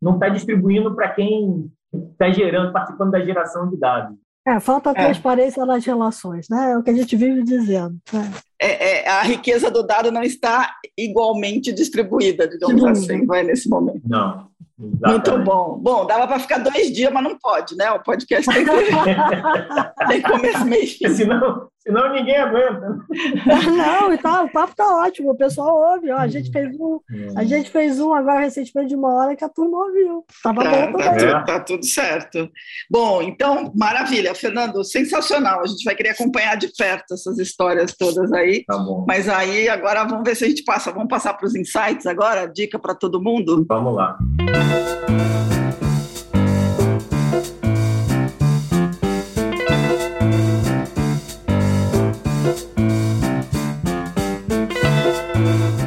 não 0.00 0.14
está 0.14 0.28
distribuindo 0.28 0.94
para 0.94 1.08
quem 1.10 1.70
está 2.12 2.30
gerando, 2.30 2.72
participando 2.72 3.12
da 3.12 3.20
geração 3.20 3.68
de 3.68 3.76
dados. 3.76 4.16
É, 4.48 4.60
falta 4.60 4.90
é. 4.90 4.94
transparência 4.94 5.60
é. 5.60 5.64
nas 5.66 5.84
relações, 5.84 6.48
né? 6.48 6.72
É 6.72 6.78
o 6.78 6.82
que 6.82 6.90
a 6.90 6.94
gente 6.94 7.14
vive 7.14 7.42
dizendo. 7.42 7.96
Né? 8.10 8.32
É, 8.60 9.02
é, 9.02 9.08
a 9.08 9.22
riqueza 9.22 9.70
do 9.70 9.82
dado 9.82 10.10
não 10.10 10.22
está 10.22 10.74
igualmente 10.96 11.72
distribuída, 11.72 12.48
digamos 12.48 12.80
Sim. 12.80 12.88
assim, 12.88 13.26
vai 13.26 13.42
nesse 13.42 13.68
momento. 13.68 14.02
Não. 14.06 14.48
Exatamente. 14.80 15.30
Muito 15.30 15.44
bom. 15.44 15.78
Bom, 15.78 16.06
dava 16.06 16.26
para 16.26 16.38
ficar 16.38 16.58
dois 16.58 16.92
dias, 16.92 17.12
mas 17.12 17.24
não 17.24 17.36
pode, 17.36 17.76
né? 17.76 17.90
O 17.90 18.02
podcast 18.02 18.48
tem 18.50 18.64
que, 18.64 18.70
tem 20.08 20.22
começo, 20.22 20.64
meio 20.64 20.86
fim. 20.86 21.08
Senão, 21.08 21.68
senão 21.88 22.12
ninguém 22.12 22.36
aguenta. 22.36 22.98
Não, 23.66 24.12
e 24.12 24.18
tá, 24.18 24.42
o 24.42 24.50
papo 24.50 24.76
tá 24.76 24.86
ótimo, 24.98 25.30
o 25.30 25.34
pessoal 25.36 25.94
ouve. 25.94 26.10
Ó, 26.10 26.18
a, 26.18 26.28
gente 26.28 26.52
fez 26.52 26.78
um, 26.78 27.00
a 27.34 27.44
gente 27.44 27.70
fez 27.70 27.98
um 27.98 28.12
agora 28.12 28.40
recentemente 28.40 28.90
de 28.90 28.94
uma 28.94 29.14
hora 29.14 29.34
que 29.34 29.42
a 29.42 29.48
turma 29.48 29.78
ouviu. 29.78 30.24
Tava 30.42 30.62
tá, 30.62 30.70
bom 30.70 30.98
tá, 30.98 31.16
tudo, 31.16 31.44
tá 31.46 31.60
tudo 31.60 31.86
certo. 31.86 32.50
Bom, 32.90 33.22
então, 33.22 33.72
maravilha. 33.74 34.34
Fernando, 34.34 34.84
sensacional. 34.84 35.62
A 35.62 35.66
gente 35.66 35.82
vai 35.82 35.94
querer 35.94 36.10
acompanhar 36.10 36.56
de 36.56 36.68
perto 36.76 37.14
essas 37.14 37.38
histórias 37.38 37.96
todas 37.96 38.30
aí. 38.32 38.64
Tá 38.66 38.76
bom. 38.76 39.06
Mas 39.08 39.28
aí, 39.28 39.68
agora 39.68 40.04
vamos 40.04 40.24
ver 40.24 40.36
se 40.36 40.44
a 40.44 40.48
gente 40.48 40.64
passa. 40.64 40.92
Vamos 40.92 41.08
passar 41.08 41.32
para 41.34 41.46
os 41.46 41.54
insights 41.54 42.06
agora? 42.06 42.46
Dica 42.46 42.78
para 42.78 42.94
todo 42.94 43.22
mundo? 43.22 43.64
Vamos 43.66 43.94
lá. 43.94 44.18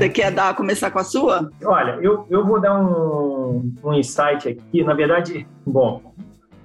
Você 0.02 0.10
quer 0.10 0.32
dar, 0.32 0.56
começar 0.56 0.90
com 0.90 0.98
a 0.98 1.04
sua? 1.04 1.52
Olha, 1.64 2.00
eu, 2.02 2.26
eu 2.28 2.44
vou 2.44 2.60
dar 2.60 2.82
um, 2.82 3.72
um 3.84 3.94
insight 3.94 4.50
aqui. 4.50 4.84
Na 4.84 4.96
verdade, 4.96 5.48
bom, 5.64 6.16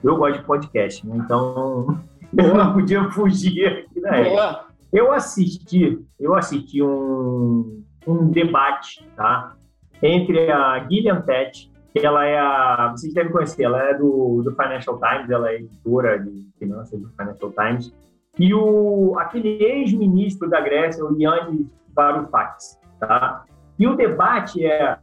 eu 0.02 0.16
gosto 0.16 0.38
de 0.38 0.46
podcast, 0.46 1.06
né? 1.06 1.20
então 1.22 2.00
eu 2.34 2.54
não 2.54 2.72
podia 2.72 3.04
fugir 3.10 3.66
aqui 3.66 4.00
da 4.00 4.16
época. 4.16 4.64
Eu 4.90 5.12
assisti, 5.12 6.02
eu 6.18 6.34
assisti 6.34 6.82
um, 6.82 7.84
um 8.06 8.30
debate, 8.30 9.06
tá? 9.14 9.54
Entre 10.02 10.50
a 10.50 10.86
Gillian 10.88 11.20
Tett, 11.20 11.70
que 11.92 12.06
ela 12.06 12.24
é 12.24 12.38
a, 12.38 12.94
vocês 12.96 13.12
devem 13.12 13.32
conhecer, 13.32 13.64
ela 13.64 13.82
é 13.82 13.92
do, 13.92 14.40
do 14.42 14.50
Financial 14.52 14.98
Times, 14.98 15.28
ela 15.28 15.50
é 15.50 15.56
editora 15.56 16.18
de 16.18 16.48
finanças 16.58 16.98
do 16.98 17.10
Financial 17.10 17.52
Times, 17.52 17.94
e 18.38 18.54
o 18.54 19.14
aquele 19.18 19.62
ex-ministro 19.62 20.48
da 20.48 20.58
Grécia, 20.62 21.04
o 21.04 21.14
Yannis 21.20 21.66
Varoufakis. 21.94 22.78
Tá? 22.98 23.44
E 23.78 23.86
o 23.86 23.96
debate 23.96 24.64
é: 24.64 24.98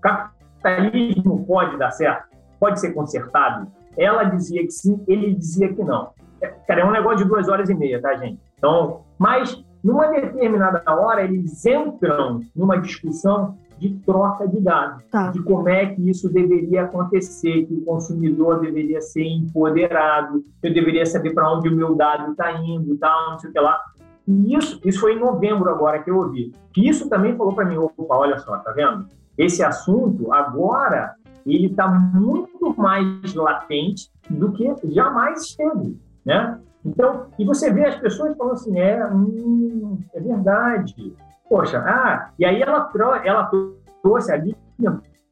capitalismo 0.00 1.44
pode 1.46 1.76
dar 1.78 1.90
certo? 1.90 2.28
Pode 2.58 2.80
ser 2.80 2.92
consertado? 2.92 3.66
Ela 3.96 4.24
dizia 4.24 4.62
que 4.62 4.70
sim, 4.70 5.02
ele 5.06 5.34
dizia 5.34 5.72
que 5.72 5.82
não. 5.82 6.10
É, 6.40 6.48
cara, 6.66 6.82
é 6.82 6.84
um 6.84 6.90
negócio 6.90 7.18
de 7.18 7.24
duas 7.24 7.48
horas 7.48 7.68
e 7.68 7.74
meia, 7.74 8.00
tá, 8.00 8.14
gente? 8.16 8.40
Então, 8.56 9.02
mas 9.18 9.64
numa 9.82 10.06
determinada 10.08 10.82
hora 10.88 11.22
eles 11.22 11.64
entram 11.66 12.40
numa 12.54 12.78
discussão 12.78 13.56
de 13.82 13.90
troca 14.06 14.46
de 14.46 14.60
dados, 14.60 15.02
tá. 15.10 15.32
de 15.32 15.42
como 15.42 15.68
é 15.68 15.86
que 15.86 16.08
isso 16.08 16.32
deveria 16.32 16.84
acontecer, 16.84 17.66
que 17.66 17.74
o 17.74 17.84
consumidor 17.84 18.60
deveria 18.60 19.00
ser 19.00 19.24
empoderado, 19.24 20.44
eu 20.62 20.72
deveria 20.72 21.04
saber 21.04 21.34
para 21.34 21.52
onde 21.52 21.68
o 21.68 21.74
meu 21.74 21.96
dado 21.96 22.30
está 22.30 22.52
indo, 22.52 22.96
tal, 22.98 23.32
não 23.32 23.38
sei 23.40 23.50
o 23.50 23.52
que 23.52 23.58
lá. 23.58 23.80
E 24.26 24.54
isso, 24.54 24.80
isso 24.84 25.00
foi 25.00 25.14
em 25.14 25.20
novembro 25.20 25.68
agora 25.70 26.02
que 26.02 26.10
eu 26.10 26.16
ouvi. 26.16 26.52
Que 26.72 26.88
isso 26.88 27.08
também 27.08 27.36
falou 27.36 27.54
para 27.54 27.64
mim, 27.64 27.76
opa, 27.76 28.16
olha 28.16 28.38
só, 28.38 28.56
tá 28.58 28.72
vendo? 28.72 29.06
Esse 29.36 29.62
assunto 29.62 30.32
agora 30.32 31.14
ele 31.44 31.66
está 31.66 31.88
muito 31.88 32.74
mais 32.78 33.34
latente 33.34 34.10
do 34.30 34.52
que 34.52 34.72
jamais 34.92 35.42
esteve, 35.42 35.98
né? 36.24 36.58
Então, 36.84 37.26
e 37.38 37.44
você 37.44 37.72
vê 37.72 37.86
as 37.86 37.96
pessoas 37.96 38.36
falando 38.36 38.54
assim, 38.54 38.78
é, 38.78 39.06
hum, 39.06 39.98
é 40.14 40.20
verdade. 40.20 41.14
Poxa, 41.48 41.78
ah, 41.78 42.30
e 42.38 42.44
aí 42.44 42.62
ela, 42.62 42.90
ela 43.24 43.50
trouxe 44.02 44.32
ali, 44.32 44.56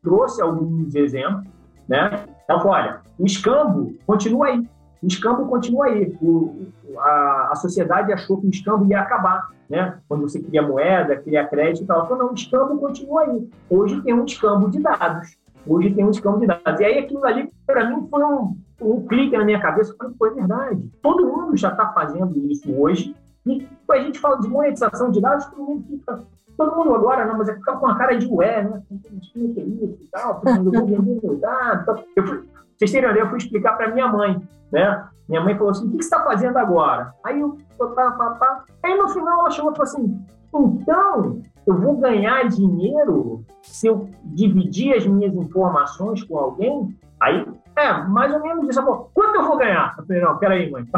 trouxe 0.03 0.43
alguns 0.43 0.95
exemplos, 0.95 1.47
né? 1.89 2.25
Falou, 2.47 2.69
olha, 2.69 3.01
o 3.19 3.25
escambo 3.25 3.95
continua 4.07 4.49
aí, 4.49 4.59
o 5.03 5.07
escambo 5.07 5.47
continua 5.47 5.87
aí. 5.87 6.17
O, 6.21 6.67
a, 6.99 7.49
a 7.53 7.57
sociedade 7.57 8.13
achou 8.13 8.41
que 8.41 8.47
o 8.47 8.51
escambo 8.51 8.87
ia 8.87 9.01
acabar, 9.01 9.51
né? 9.69 9.99
Quando 10.09 10.23
você 10.23 10.41
cria 10.41 10.63
moeda, 10.63 11.17
cria 11.17 11.47
crédito 11.47 11.85
e 11.85 11.87
tal. 11.87 12.09
Falou, 12.09 12.25
não, 12.25 12.31
o 12.33 12.35
escambo 12.35 12.79
continua 12.79 13.23
aí. 13.23 13.51
Hoje 13.69 14.01
tem 14.03 14.15
um 14.15 14.25
escambo 14.25 14.71
de 14.71 14.81
dados. 14.81 15.37
Hoje 15.67 15.95
tem 15.95 16.05
um 16.05 16.11
escambo 16.11 16.41
de 16.41 16.47
dados. 16.47 16.81
E 16.81 16.85
aí 16.85 16.99
aquilo 16.99 17.25
ali, 17.25 17.49
para 17.67 17.89
mim, 17.89 18.07
foi 18.11 18.25
um, 18.25 18.57
um 18.81 19.07
clique 19.07 19.37
na 19.37 19.45
minha 19.45 19.61
cabeça. 19.61 19.95
Falei, 19.97 20.15
foi 20.19 20.35
verdade. 20.35 20.91
Todo 21.03 21.27
mundo 21.27 21.57
já 21.57 21.71
está 21.71 21.93
fazendo 21.93 22.37
isso 22.51 22.73
hoje. 22.75 23.15
E 23.47 23.67
a 23.91 23.99
gente 23.99 24.19
fala 24.19 24.41
de 24.41 24.49
monetização 24.49 25.11
de 25.11 25.21
dados, 25.21 25.47
todo 25.47 25.63
mundo 25.63 25.85
fica 25.89 26.21
todo 26.61 26.77
mundo 26.77 26.95
agora, 26.95 27.25
não, 27.25 27.39
mas 27.39 27.49
é 27.49 27.55
ficar 27.55 27.77
com 27.77 27.87
a 27.87 27.97
cara 27.97 28.19
de 28.19 28.27
ué, 28.27 28.63
né? 28.63 28.83
O 28.91 28.99
que 28.99 29.61
é 29.61 29.63
isso 29.63 29.99
e 29.99 30.09
tal? 30.11 30.43
Eu 30.45 30.63
vou 30.63 30.87
vender 30.87 31.23
meu 31.23 31.37
dado. 31.37 32.05
Eu 32.15 32.27
fui, 32.27 32.45
vocês 32.81 32.93
terem 32.93 33.11
ideia, 33.11 33.25
eu 33.25 33.29
fui 33.29 33.37
explicar 33.37 33.75
para 33.77 33.91
minha 33.91 34.09
mãe, 34.09 34.41
né? 34.73 35.07
Minha 35.29 35.43
mãe 35.43 35.55
falou 35.55 35.71
assim, 35.71 35.87
o 35.87 35.91
que, 35.91 36.03
você 36.03 36.05
está 36.05 36.25
fazendo 36.25 36.57
agora? 36.57 37.13
Aí 37.23 37.39
eu, 37.39 37.59
pá, 37.77 38.11
pá, 38.13 38.31
pá. 38.31 38.65
Aí 38.83 38.97
no 38.97 39.07
final 39.11 39.41
ela 39.41 39.51
chegou 39.51 39.71
e 39.71 39.77
falou 39.77 39.91
assim, 39.91 40.19
então, 40.55 41.43
eu 41.67 41.79
vou 41.79 41.99
ganhar 41.99 42.49
dinheiro 42.49 43.45
se 43.61 43.87
eu 43.87 44.09
dividir 44.25 44.97
as 44.97 45.07
minhas 45.07 45.35
informações 45.35 46.25
com 46.25 46.39
alguém? 46.39 46.97
Aí, 47.21 47.47
é, 47.77 47.93
mais 48.05 48.33
ou 48.33 48.41
menos 48.41 48.67
isso. 48.67 48.83
Quanto 49.13 49.35
eu 49.37 49.45
vou 49.45 49.59
ganhar? 49.59 49.95
Eu 49.99 50.07
falei, 50.07 50.23
não, 50.23 50.39
peraí, 50.39 50.71
mãe. 50.71 50.87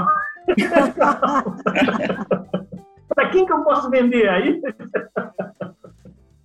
Para 3.12 3.28
quem 3.30 3.44
que 3.44 3.52
eu 3.52 3.64
posso 3.64 3.90
vender 3.90 4.28
aí? 4.28 4.62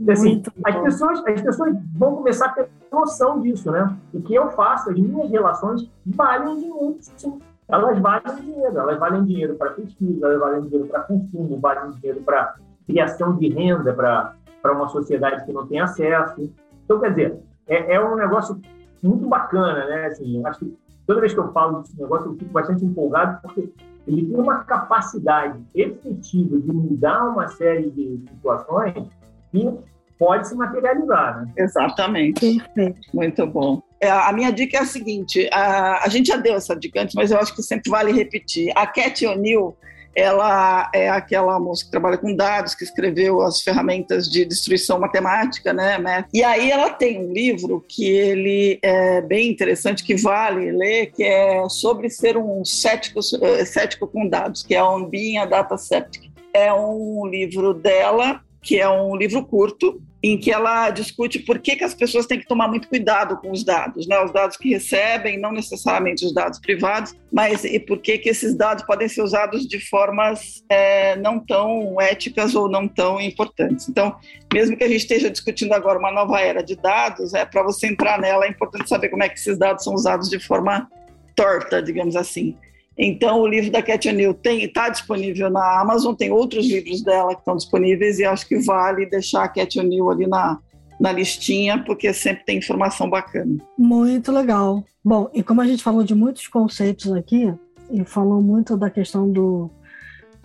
assim, 0.10 0.44
as 0.64 0.76
pessoas, 0.76 1.26
as 1.26 1.42
pessoas 1.42 1.76
vão 1.96 2.18
começar 2.18 2.48
a 2.48 2.50
ter 2.50 2.70
noção 2.92 3.42
disso, 3.42 3.72
né? 3.72 3.96
O 4.14 4.22
que 4.22 4.36
eu 4.36 4.50
faço, 4.52 4.90
as 4.90 4.98
minhas 4.98 5.30
relações 5.30 5.90
valem 6.06 6.56
dinheiro, 6.56 6.98
sim. 7.00 7.40
Elas 7.68 8.00
valem 8.00 8.36
dinheiro, 8.42 8.78
elas 8.78 9.00
valem 9.00 9.26
dinheiro 9.26 9.56
para 9.56 9.72
pesquisa, 9.72 10.26
elas 10.26 10.40
valem 10.40 10.62
dinheiro 10.62 10.88
para 10.88 11.02
consumo, 11.02 11.58
valem 11.58 11.92
dinheiro 11.92 12.22
para 12.22 12.56
criação 12.86 13.36
de 13.36 13.50
renda 13.50 13.94
para 13.94 14.72
uma 14.72 14.88
sociedade 14.88 15.46
que 15.46 15.52
não 15.52 15.68
tem 15.68 15.80
acesso. 15.80 16.50
Então, 16.86 17.00
quer 17.00 17.10
dizer, 17.10 17.40
é, 17.68 17.96
é 17.96 18.04
um 18.04 18.16
negócio 18.16 18.62
muito 19.04 19.28
bacana, 19.28 19.86
né? 19.86 20.06
Assim, 20.06 20.46
acho 20.46 20.60
que 20.60 20.78
toda 21.06 21.20
vez 21.20 21.34
que 21.34 21.40
eu 21.40 21.52
falo 21.52 21.82
desse 21.82 22.00
negócio, 22.00 22.28
eu 22.28 22.36
fico 22.36 22.52
bastante 22.52 22.86
empolgado, 22.86 23.42
porque 23.42 23.70
ele 24.08 24.26
tem 24.26 24.40
uma 24.40 24.64
capacidade 24.64 25.60
efetiva 25.76 26.58
de 26.58 26.72
mudar 26.72 27.30
uma 27.30 27.48
série 27.50 27.90
de 27.90 28.24
situações 28.30 29.10
que 29.52 29.78
pode 30.18 30.48
se 30.48 30.56
materializar, 30.56 31.42
né? 31.42 31.54
Exatamente. 31.58 32.58
Perfeito. 32.58 33.00
Muito 33.14 33.46
bom. 33.46 33.82
É, 34.00 34.10
a 34.10 34.32
minha 34.32 34.52
dica 34.52 34.78
é 34.78 34.82
a 34.82 34.86
seguinte: 34.86 35.50
a, 35.52 36.04
a 36.04 36.08
gente 36.10 36.28
já 36.28 36.38
deu 36.38 36.56
essa 36.56 36.76
dica 36.76 37.02
antes, 37.02 37.16
mas 37.16 37.32
eu 37.32 37.40
acho 37.40 37.56
que 37.56 37.64
sempre 37.64 37.90
vale 37.90 38.12
repetir. 38.12 38.72
A 38.76 38.86
Cat 38.86 39.26
O'Neill 39.26 39.76
ela 40.18 40.90
é 40.96 41.10
aquela 41.10 41.60
moça 41.60 41.86
que 41.86 41.92
trabalha 41.92 42.18
com 42.18 42.36
dados, 42.36 42.74
que 42.74 42.84
escreveu 42.84 43.40
as 43.44 43.62
ferramentas 43.62 44.28
de 44.28 44.44
destruição 44.46 45.00
matemática, 45.00 45.72
né? 45.72 46.26
E 46.34 46.44
aí 46.44 46.72
ela 46.72 46.90
tem 46.90 47.24
um 47.24 47.32
livro 47.32 47.86
que 47.88 48.04
ele 48.04 48.80
é 48.82 49.22
bem 49.22 49.52
interessante, 49.52 50.04
que 50.04 50.16
vale 50.16 50.72
ler, 50.72 51.12
que 51.12 51.24
é 51.24 51.70
sobre 51.70 52.10
ser 52.10 52.36
um 52.36 52.66
cético, 52.66 53.20
eh, 53.20 53.64
cético 53.64 54.08
com 54.08 54.28
dados, 54.28 54.64
que 54.64 54.74
é 54.74 54.84
On 54.84 55.06
Being 55.06 55.38
a 55.38 55.46
Data 55.46 55.78
Septic. 55.78 56.32
É 56.52 56.74
um 56.74 57.28
livro 57.28 57.76
dela, 57.76 58.42
que 58.68 58.78
é 58.78 58.90
um 58.90 59.16
livro 59.16 59.46
curto, 59.46 60.02
em 60.22 60.38
que 60.38 60.52
ela 60.52 60.90
discute 60.90 61.40
por 61.40 61.58
que, 61.58 61.78
que 61.78 61.86
as 61.86 61.94
pessoas 61.94 62.26
têm 62.26 62.38
que 62.38 62.46
tomar 62.46 62.68
muito 62.68 62.90
cuidado 62.90 63.38
com 63.38 63.50
os 63.50 63.64
dados, 63.64 64.06
né? 64.06 64.22
os 64.22 64.34
dados 64.34 64.58
que 64.58 64.72
recebem, 64.72 65.40
não 65.40 65.54
necessariamente 65.54 66.26
os 66.26 66.34
dados 66.34 66.60
privados, 66.60 67.16
mas 67.32 67.64
e 67.64 67.80
por 67.80 68.00
que, 68.00 68.18
que 68.18 68.28
esses 68.28 68.54
dados 68.54 68.84
podem 68.84 69.08
ser 69.08 69.22
usados 69.22 69.66
de 69.66 69.80
formas 69.80 70.66
é, 70.68 71.16
não 71.16 71.40
tão 71.40 72.02
éticas 72.02 72.56
ou 72.56 72.68
não 72.68 72.90
tão 72.90 73.22
importantes. 73.22 73.88
Então, 73.88 74.18
mesmo 74.54 74.76
que 74.76 74.84
a 74.84 74.90
gente 74.90 75.00
esteja 75.00 75.30
discutindo 75.30 75.72
agora 75.72 75.98
uma 75.98 76.12
nova 76.12 76.42
era 76.42 76.62
de 76.62 76.76
dados, 76.76 77.34
é 77.34 77.46
para 77.46 77.64
você 77.64 77.88
entrar 77.88 78.20
nela 78.20 78.46
é 78.46 78.50
importante 78.50 78.90
saber 78.90 79.08
como 79.08 79.24
é 79.24 79.30
que 79.30 79.40
esses 79.40 79.58
dados 79.58 79.86
são 79.86 79.94
usados 79.94 80.30
de 80.30 80.40
forma 80.42 80.90
torta, 81.38 81.82
digamos 81.82 82.18
assim. 82.18 82.58
Então, 82.98 83.42
o 83.42 83.48
livro 83.48 83.72
da 83.72 83.82
Cat 83.82 84.10
O'Neill 84.10 84.36
está 84.44 84.90
disponível 84.90 85.50
na 85.52 85.82
Amazon, 85.82 86.16
tem 86.16 86.32
outros 86.32 86.66
livros 86.66 87.04
dela 87.04 87.34
que 87.34 87.42
estão 87.42 87.56
disponíveis 87.56 88.18
e 88.18 88.26
acho 88.26 88.48
que 88.48 88.58
vale 88.60 89.06
deixar 89.06 89.44
a 89.44 89.48
Cat 89.48 89.80
O'Neill 89.80 90.10
ali 90.10 90.26
na, 90.26 90.58
na 91.00 91.12
listinha, 91.12 91.84
porque 91.86 92.12
sempre 92.12 92.44
tem 92.44 92.58
informação 92.58 93.08
bacana. 93.08 93.58
Muito 93.78 94.32
legal. 94.32 94.84
Bom, 95.06 95.30
e 95.34 95.44
como 95.44 95.62
a 95.62 95.68
gente 95.68 95.84
falou 95.84 96.04
de 96.04 96.16
muitos 96.16 96.48
conceitos 96.48 97.14
aqui, 97.14 97.54
e 97.92 98.04
falou 98.04 98.42
muito 98.42 98.76
da 98.76 98.90
questão 98.90 99.32
do 99.32 99.70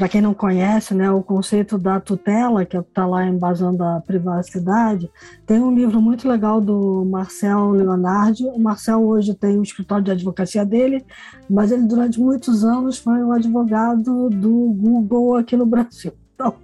para 0.03 0.09
quem 0.09 0.21
não 0.21 0.35
conhece, 0.35 0.95
né, 0.95 1.09
o 1.13 1.23
conceito 1.23 1.79
da 1.79 2.01
tutela, 2.01 2.67
que 2.67 2.77
está 2.77 3.07
lá 3.07 3.25
embasando 3.25 3.85
a 3.85 4.01
privacidade, 4.01 5.09
tem 5.47 5.61
um 5.61 5.73
livro 5.73 6.03
muito 6.03 6.29
legal 6.29 6.61
do 6.61 7.05
Marcel 7.05 7.71
Leonardi. 7.71 8.45
O 8.47 8.59
Marcel 8.59 9.01
hoje 9.01 9.33
tem 9.33 9.57
o 9.57 9.63
escritório 9.63 10.03
de 10.03 10.11
advocacia 10.11 10.67
dele, 10.67 11.07
mas 11.49 11.71
ele 11.71 11.85
durante 11.85 12.19
muitos 12.19 12.65
anos 12.65 12.99
foi 12.99 13.23
o 13.23 13.31
advogado 13.31 14.29
do 14.29 14.75
Google 14.77 15.37
aqui 15.37 15.57
no 15.57 15.67
Brasil. 15.67 16.13
Então, 16.35 16.57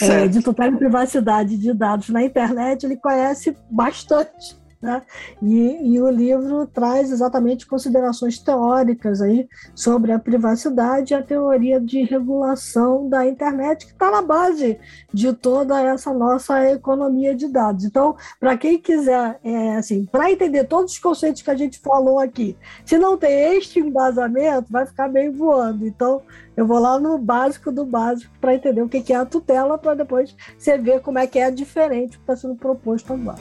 é, 0.00 0.26
de 0.26 0.42
tutela 0.42 0.74
e 0.74 0.76
privacidade 0.76 1.56
de 1.56 1.72
dados 1.72 2.08
na 2.08 2.24
internet, 2.24 2.84
ele 2.84 2.96
conhece 2.96 3.56
bastante 3.70 4.60
né? 4.82 5.00
E, 5.40 5.94
e, 5.94 6.02
o 6.02 6.10
livro 6.10 6.66
traz 6.66 7.12
exatamente 7.12 7.66
considerações 7.66 8.36
teóricas 8.40 9.22
aí 9.22 9.48
sobre 9.76 10.10
a 10.10 10.18
privacidade 10.18 11.14
e 11.14 11.16
a 11.16 11.22
teoria 11.22 11.80
de 11.80 12.02
regulação 12.02 13.08
da 13.08 13.24
internet, 13.24 13.86
que 13.86 13.92
está 13.92 14.10
na 14.10 14.20
base 14.20 14.80
de 15.14 15.32
toda 15.32 15.80
essa 15.80 16.12
nossa 16.12 16.68
economia 16.68 17.32
de 17.32 17.46
dados. 17.46 17.84
Então, 17.84 18.16
para 18.40 18.56
quem 18.56 18.76
quiser, 18.76 19.38
é, 19.44 19.76
assim, 19.76 20.04
para 20.04 20.32
entender 20.32 20.64
todos 20.64 20.92
os 20.92 20.98
conceitos 20.98 21.42
que 21.42 21.50
a 21.50 21.56
gente 21.56 21.78
falou 21.78 22.18
aqui, 22.18 22.56
se 22.84 22.98
não 22.98 23.16
tem 23.16 23.56
este 23.56 23.78
embasamento, 23.78 24.72
vai 24.72 24.84
ficar 24.84 25.08
meio 25.08 25.32
voando. 25.32 25.86
Então, 25.86 26.22
eu 26.56 26.66
vou 26.66 26.80
lá 26.80 26.98
no 26.98 27.16
básico 27.18 27.70
do 27.70 27.84
básico 27.84 28.32
para 28.40 28.54
entender 28.54 28.82
o 28.82 28.88
que 28.88 29.12
é 29.12 29.16
a 29.16 29.24
tutela, 29.24 29.78
para 29.78 29.94
depois 29.94 30.34
você 30.58 30.76
ver 30.76 31.00
como 31.00 31.18
é 31.18 31.26
que 31.26 31.38
é 31.38 31.50
diferente 31.52 32.12
do 32.12 32.16
que 32.16 32.22
está 32.22 32.36
sendo 32.36 32.56
proposto 32.56 33.12
agora. 33.12 33.38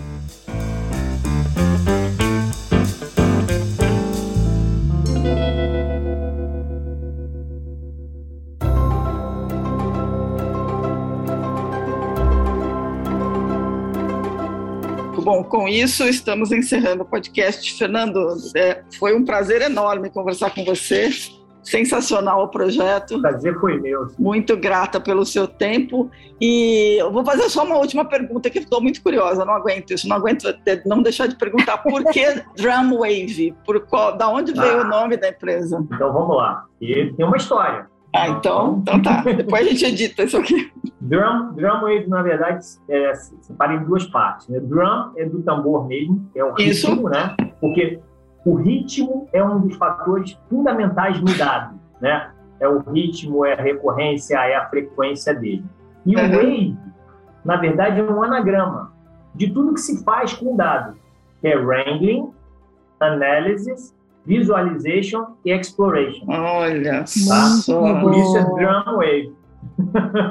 Bom, 15.24 15.43
com 15.45 15.67
isso 15.67 16.03
estamos 16.09 16.51
encerrando 16.51 17.03
o 17.03 17.05
podcast. 17.05 17.78
Fernando, 17.78 18.36
é, 18.53 18.84
foi 18.99 19.15
um 19.15 19.24
prazer 19.24 19.61
enorme 19.61 20.09
conversar 20.09 20.49
com 20.53 20.65
você. 20.65 21.09
Sensacional 21.64 22.43
o 22.43 22.47
projeto. 22.47 23.18
O 23.18 23.22
prazer 23.22 23.59
foi 23.59 23.80
meu. 23.80 24.07
Muito 24.18 24.57
grata 24.57 24.99
pelo 24.99 25.26
seu 25.26 25.47
tempo. 25.47 26.09
E 26.39 26.97
eu 26.99 27.12
vou 27.12 27.24
fazer 27.24 27.49
só 27.49 27.64
uma 27.64 27.78
última 27.78 28.03
pergunta 28.03 28.49
que 28.49 28.59
estou 28.59 28.82
muito 28.82 29.01
curiosa, 29.01 29.45
não 29.45 29.53
aguento 29.53 29.91
isso, 29.91 30.07
não 30.07 30.18
aguento 30.18 30.45
não 30.86 31.01
deixar 31.01 31.28
de 31.28 31.36
perguntar 31.36 31.78
por 31.78 32.03
que 32.05 32.26
Drumwave? 32.57 33.55
Por 33.66 33.82
qual, 33.82 34.18
da 34.18 34.28
onde 34.28 34.53
veio 34.53 34.82
ah, 34.82 34.86
o 34.86 34.88
nome 34.88 35.18
da 35.18 35.30
empresa? 35.30 35.86
Então 35.91 36.12
vamos 36.12 36.36
lá. 36.36 36.66
E 36.82 37.14
tem 37.14 37.26
uma 37.26 37.38
história. 37.38 37.88
Ah, 38.14 38.28
então, 38.28 38.80
então 38.82 39.01
tá. 39.01 39.22
Depois 39.22 39.66
a 39.66 39.70
gente 39.70 39.86
edita 39.86 40.24
isso 40.24 40.38
aqui. 40.38 40.72
Drum, 40.99 41.53
drum 41.53 41.82
wave, 41.82 42.07
na 42.07 42.22
verdade, 42.22 42.66
é, 42.89 43.14
se 43.16 43.36
separa 43.41 43.74
em 43.74 43.84
duas 43.86 44.05
partes. 44.05 44.49
Né? 44.49 44.59
Drum 44.59 45.12
é 45.16 45.26
do 45.26 45.41
tambor 45.41 45.88
mesmo, 45.88 46.30
é 46.36 46.43
o 46.43 46.53
isso. 46.57 46.89
ritmo, 46.89 47.09
né? 47.09 47.36
Porque 47.62 47.99
o 48.46 48.56
ritmo 48.56 49.28
é 49.32 49.44
um 49.44 49.60
dos 49.60 49.76
fatores 49.76 50.38
fundamentais 50.50 51.20
no 51.20 51.38
dado, 51.38 51.80
né? 52.00 52.32
É 52.60 52.68
o 52.68 52.80
ritmo, 52.80 53.46
é 53.46 53.54
a 53.54 53.62
recorrência, 53.62 54.36
é 54.38 54.56
a 54.56 54.70
frequência 54.70 55.34
dele. 55.34 55.66
E 56.06 56.16
uhum. 56.16 56.26
o 56.26 56.32
wave, 56.32 56.78
na 57.44 57.58
verdade, 57.58 58.00
é 58.00 58.04
um 58.04 58.22
anagrama 58.22 58.92
de 59.34 59.50
tudo 59.52 59.74
que 59.74 59.82
se 59.82 60.04
faz 60.04 60.34
com 60.34 60.54
o 60.54 60.58
dado, 60.58 60.96
que 61.39 61.48
é 61.48 61.56
wrangling, 61.56 62.32
analysis, 63.00 63.96
visualization 64.26 65.36
e 65.46 65.52
exploration. 65.52 66.26
Olha 66.28 67.00
tá? 67.00 67.06
só. 67.06 68.00
Por 68.02 68.16
isso 68.16 68.38
é 68.38 68.44
drum 68.44 68.98
wave. 68.98 69.36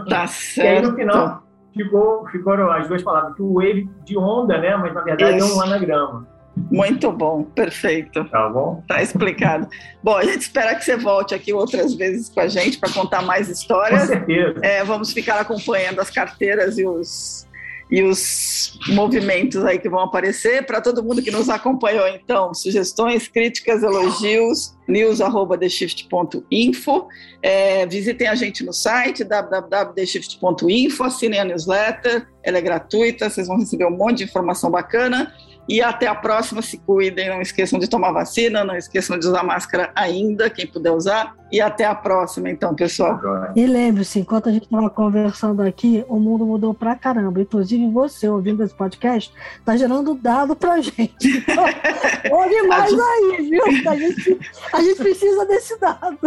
Tá 0.08 0.26
certo. 0.26 0.66
e 0.66 0.68
aí 0.68 0.82
no 0.82 0.94
final 0.94 1.42
ficou, 1.74 2.26
ficaram 2.28 2.70
as 2.70 2.88
duas 2.88 3.02
palavras, 3.02 3.34
que 3.34 3.42
o 3.42 3.54
wave 3.54 3.88
de 4.04 4.16
onda, 4.18 4.58
né? 4.58 4.76
Mas 4.76 4.94
na 4.94 5.02
verdade 5.02 5.38
isso. 5.38 5.52
é 5.52 5.56
um 5.56 5.62
anagrama. 5.62 6.26
Muito 6.70 7.10
bom, 7.10 7.42
perfeito. 7.42 8.24
Tá 8.26 8.48
bom? 8.48 8.82
Tá 8.86 9.02
explicado. 9.02 9.68
bom, 10.02 10.16
a 10.16 10.24
gente 10.24 10.42
espera 10.42 10.74
que 10.74 10.84
você 10.84 10.96
volte 10.96 11.34
aqui 11.34 11.52
outras 11.52 11.94
vezes 11.94 12.28
com 12.28 12.40
a 12.40 12.48
gente 12.48 12.78
para 12.78 12.92
contar 12.92 13.22
mais 13.22 13.48
histórias. 13.48 14.02
Com 14.02 14.08
certeza. 14.08 14.60
É, 14.62 14.84
vamos 14.84 15.12
ficar 15.12 15.40
acompanhando 15.40 16.00
as 16.00 16.10
carteiras 16.10 16.78
e 16.78 16.86
os 16.86 17.48
e 17.90 18.02
os 18.02 18.78
movimentos 18.88 19.64
aí 19.64 19.78
que 19.78 19.88
vão 19.88 20.00
aparecer. 20.00 20.64
Para 20.64 20.80
todo 20.80 21.02
mundo 21.02 21.20
que 21.20 21.30
nos 21.30 21.48
acompanhou, 21.48 22.06
então, 22.06 22.54
sugestões, 22.54 23.26
críticas, 23.26 23.82
elogios, 23.82 24.76
news.theshift.info. 24.86 27.08
É, 27.42 27.84
visitem 27.86 28.28
a 28.28 28.36
gente 28.36 28.64
no 28.64 28.72
site 28.72 29.24
www.theshift.info, 29.24 31.02
assinem 31.02 31.40
a 31.40 31.44
newsletter, 31.44 32.28
ela 32.44 32.58
é 32.58 32.60
gratuita, 32.60 33.28
vocês 33.28 33.48
vão 33.48 33.58
receber 33.58 33.86
um 33.86 33.96
monte 33.96 34.18
de 34.18 34.24
informação 34.24 34.70
bacana. 34.70 35.34
E 35.70 35.80
até 35.80 36.08
a 36.08 36.16
próxima, 36.16 36.60
se 36.62 36.78
cuidem, 36.78 37.28
não 37.28 37.40
esqueçam 37.40 37.78
de 37.78 37.88
tomar 37.88 38.10
vacina, 38.10 38.64
não 38.64 38.74
esqueçam 38.74 39.16
de 39.16 39.24
usar 39.24 39.44
máscara 39.44 39.92
ainda, 39.94 40.50
quem 40.50 40.66
puder 40.66 40.90
usar. 40.90 41.36
E 41.52 41.60
até 41.60 41.84
a 41.84 41.94
próxima, 41.94 42.48
então, 42.48 42.74
pessoal. 42.74 43.20
E 43.56 43.66
lembre-se, 43.66 44.20
enquanto 44.20 44.48
a 44.48 44.52
gente 44.52 44.64
estava 44.64 44.88
conversando 44.88 45.62
aqui, 45.62 46.04
o 46.08 46.18
mundo 46.18 46.46
mudou 46.46 46.72
pra 46.72 46.94
caramba. 46.94 47.40
Inclusive, 47.40 47.90
você 47.90 48.28
ouvindo 48.28 48.62
esse 48.62 48.74
podcast, 48.74 49.32
está 49.58 49.76
gerando 49.76 50.14
dado 50.14 50.54
pra 50.54 50.80
gente. 50.80 51.44
ouve 52.30 52.62
mais 52.68 52.92
aí, 52.92 53.48
viu? 53.50 53.64
A 53.88 53.96
gente, 53.96 54.38
a 54.72 54.82
gente 54.82 54.96
precisa 54.96 55.44
desse 55.46 55.78
dado. 55.80 56.18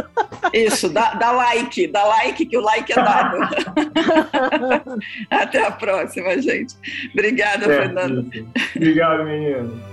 Isso, 0.51 0.89
dá, 0.89 1.13
dá 1.13 1.31
like, 1.31 1.87
dá 1.87 2.03
like, 2.03 2.45
que 2.45 2.57
o 2.57 2.61
like 2.61 2.91
é 2.91 2.95
dado. 2.95 3.37
até 5.31 5.65
a 5.65 5.71
próxima, 5.71 6.41
gente. 6.41 6.75
Obrigada, 7.13 7.65
é, 7.65 7.67
Fernando. 7.67 8.29
Obrigado, 8.75 9.23
menino. 9.23 9.92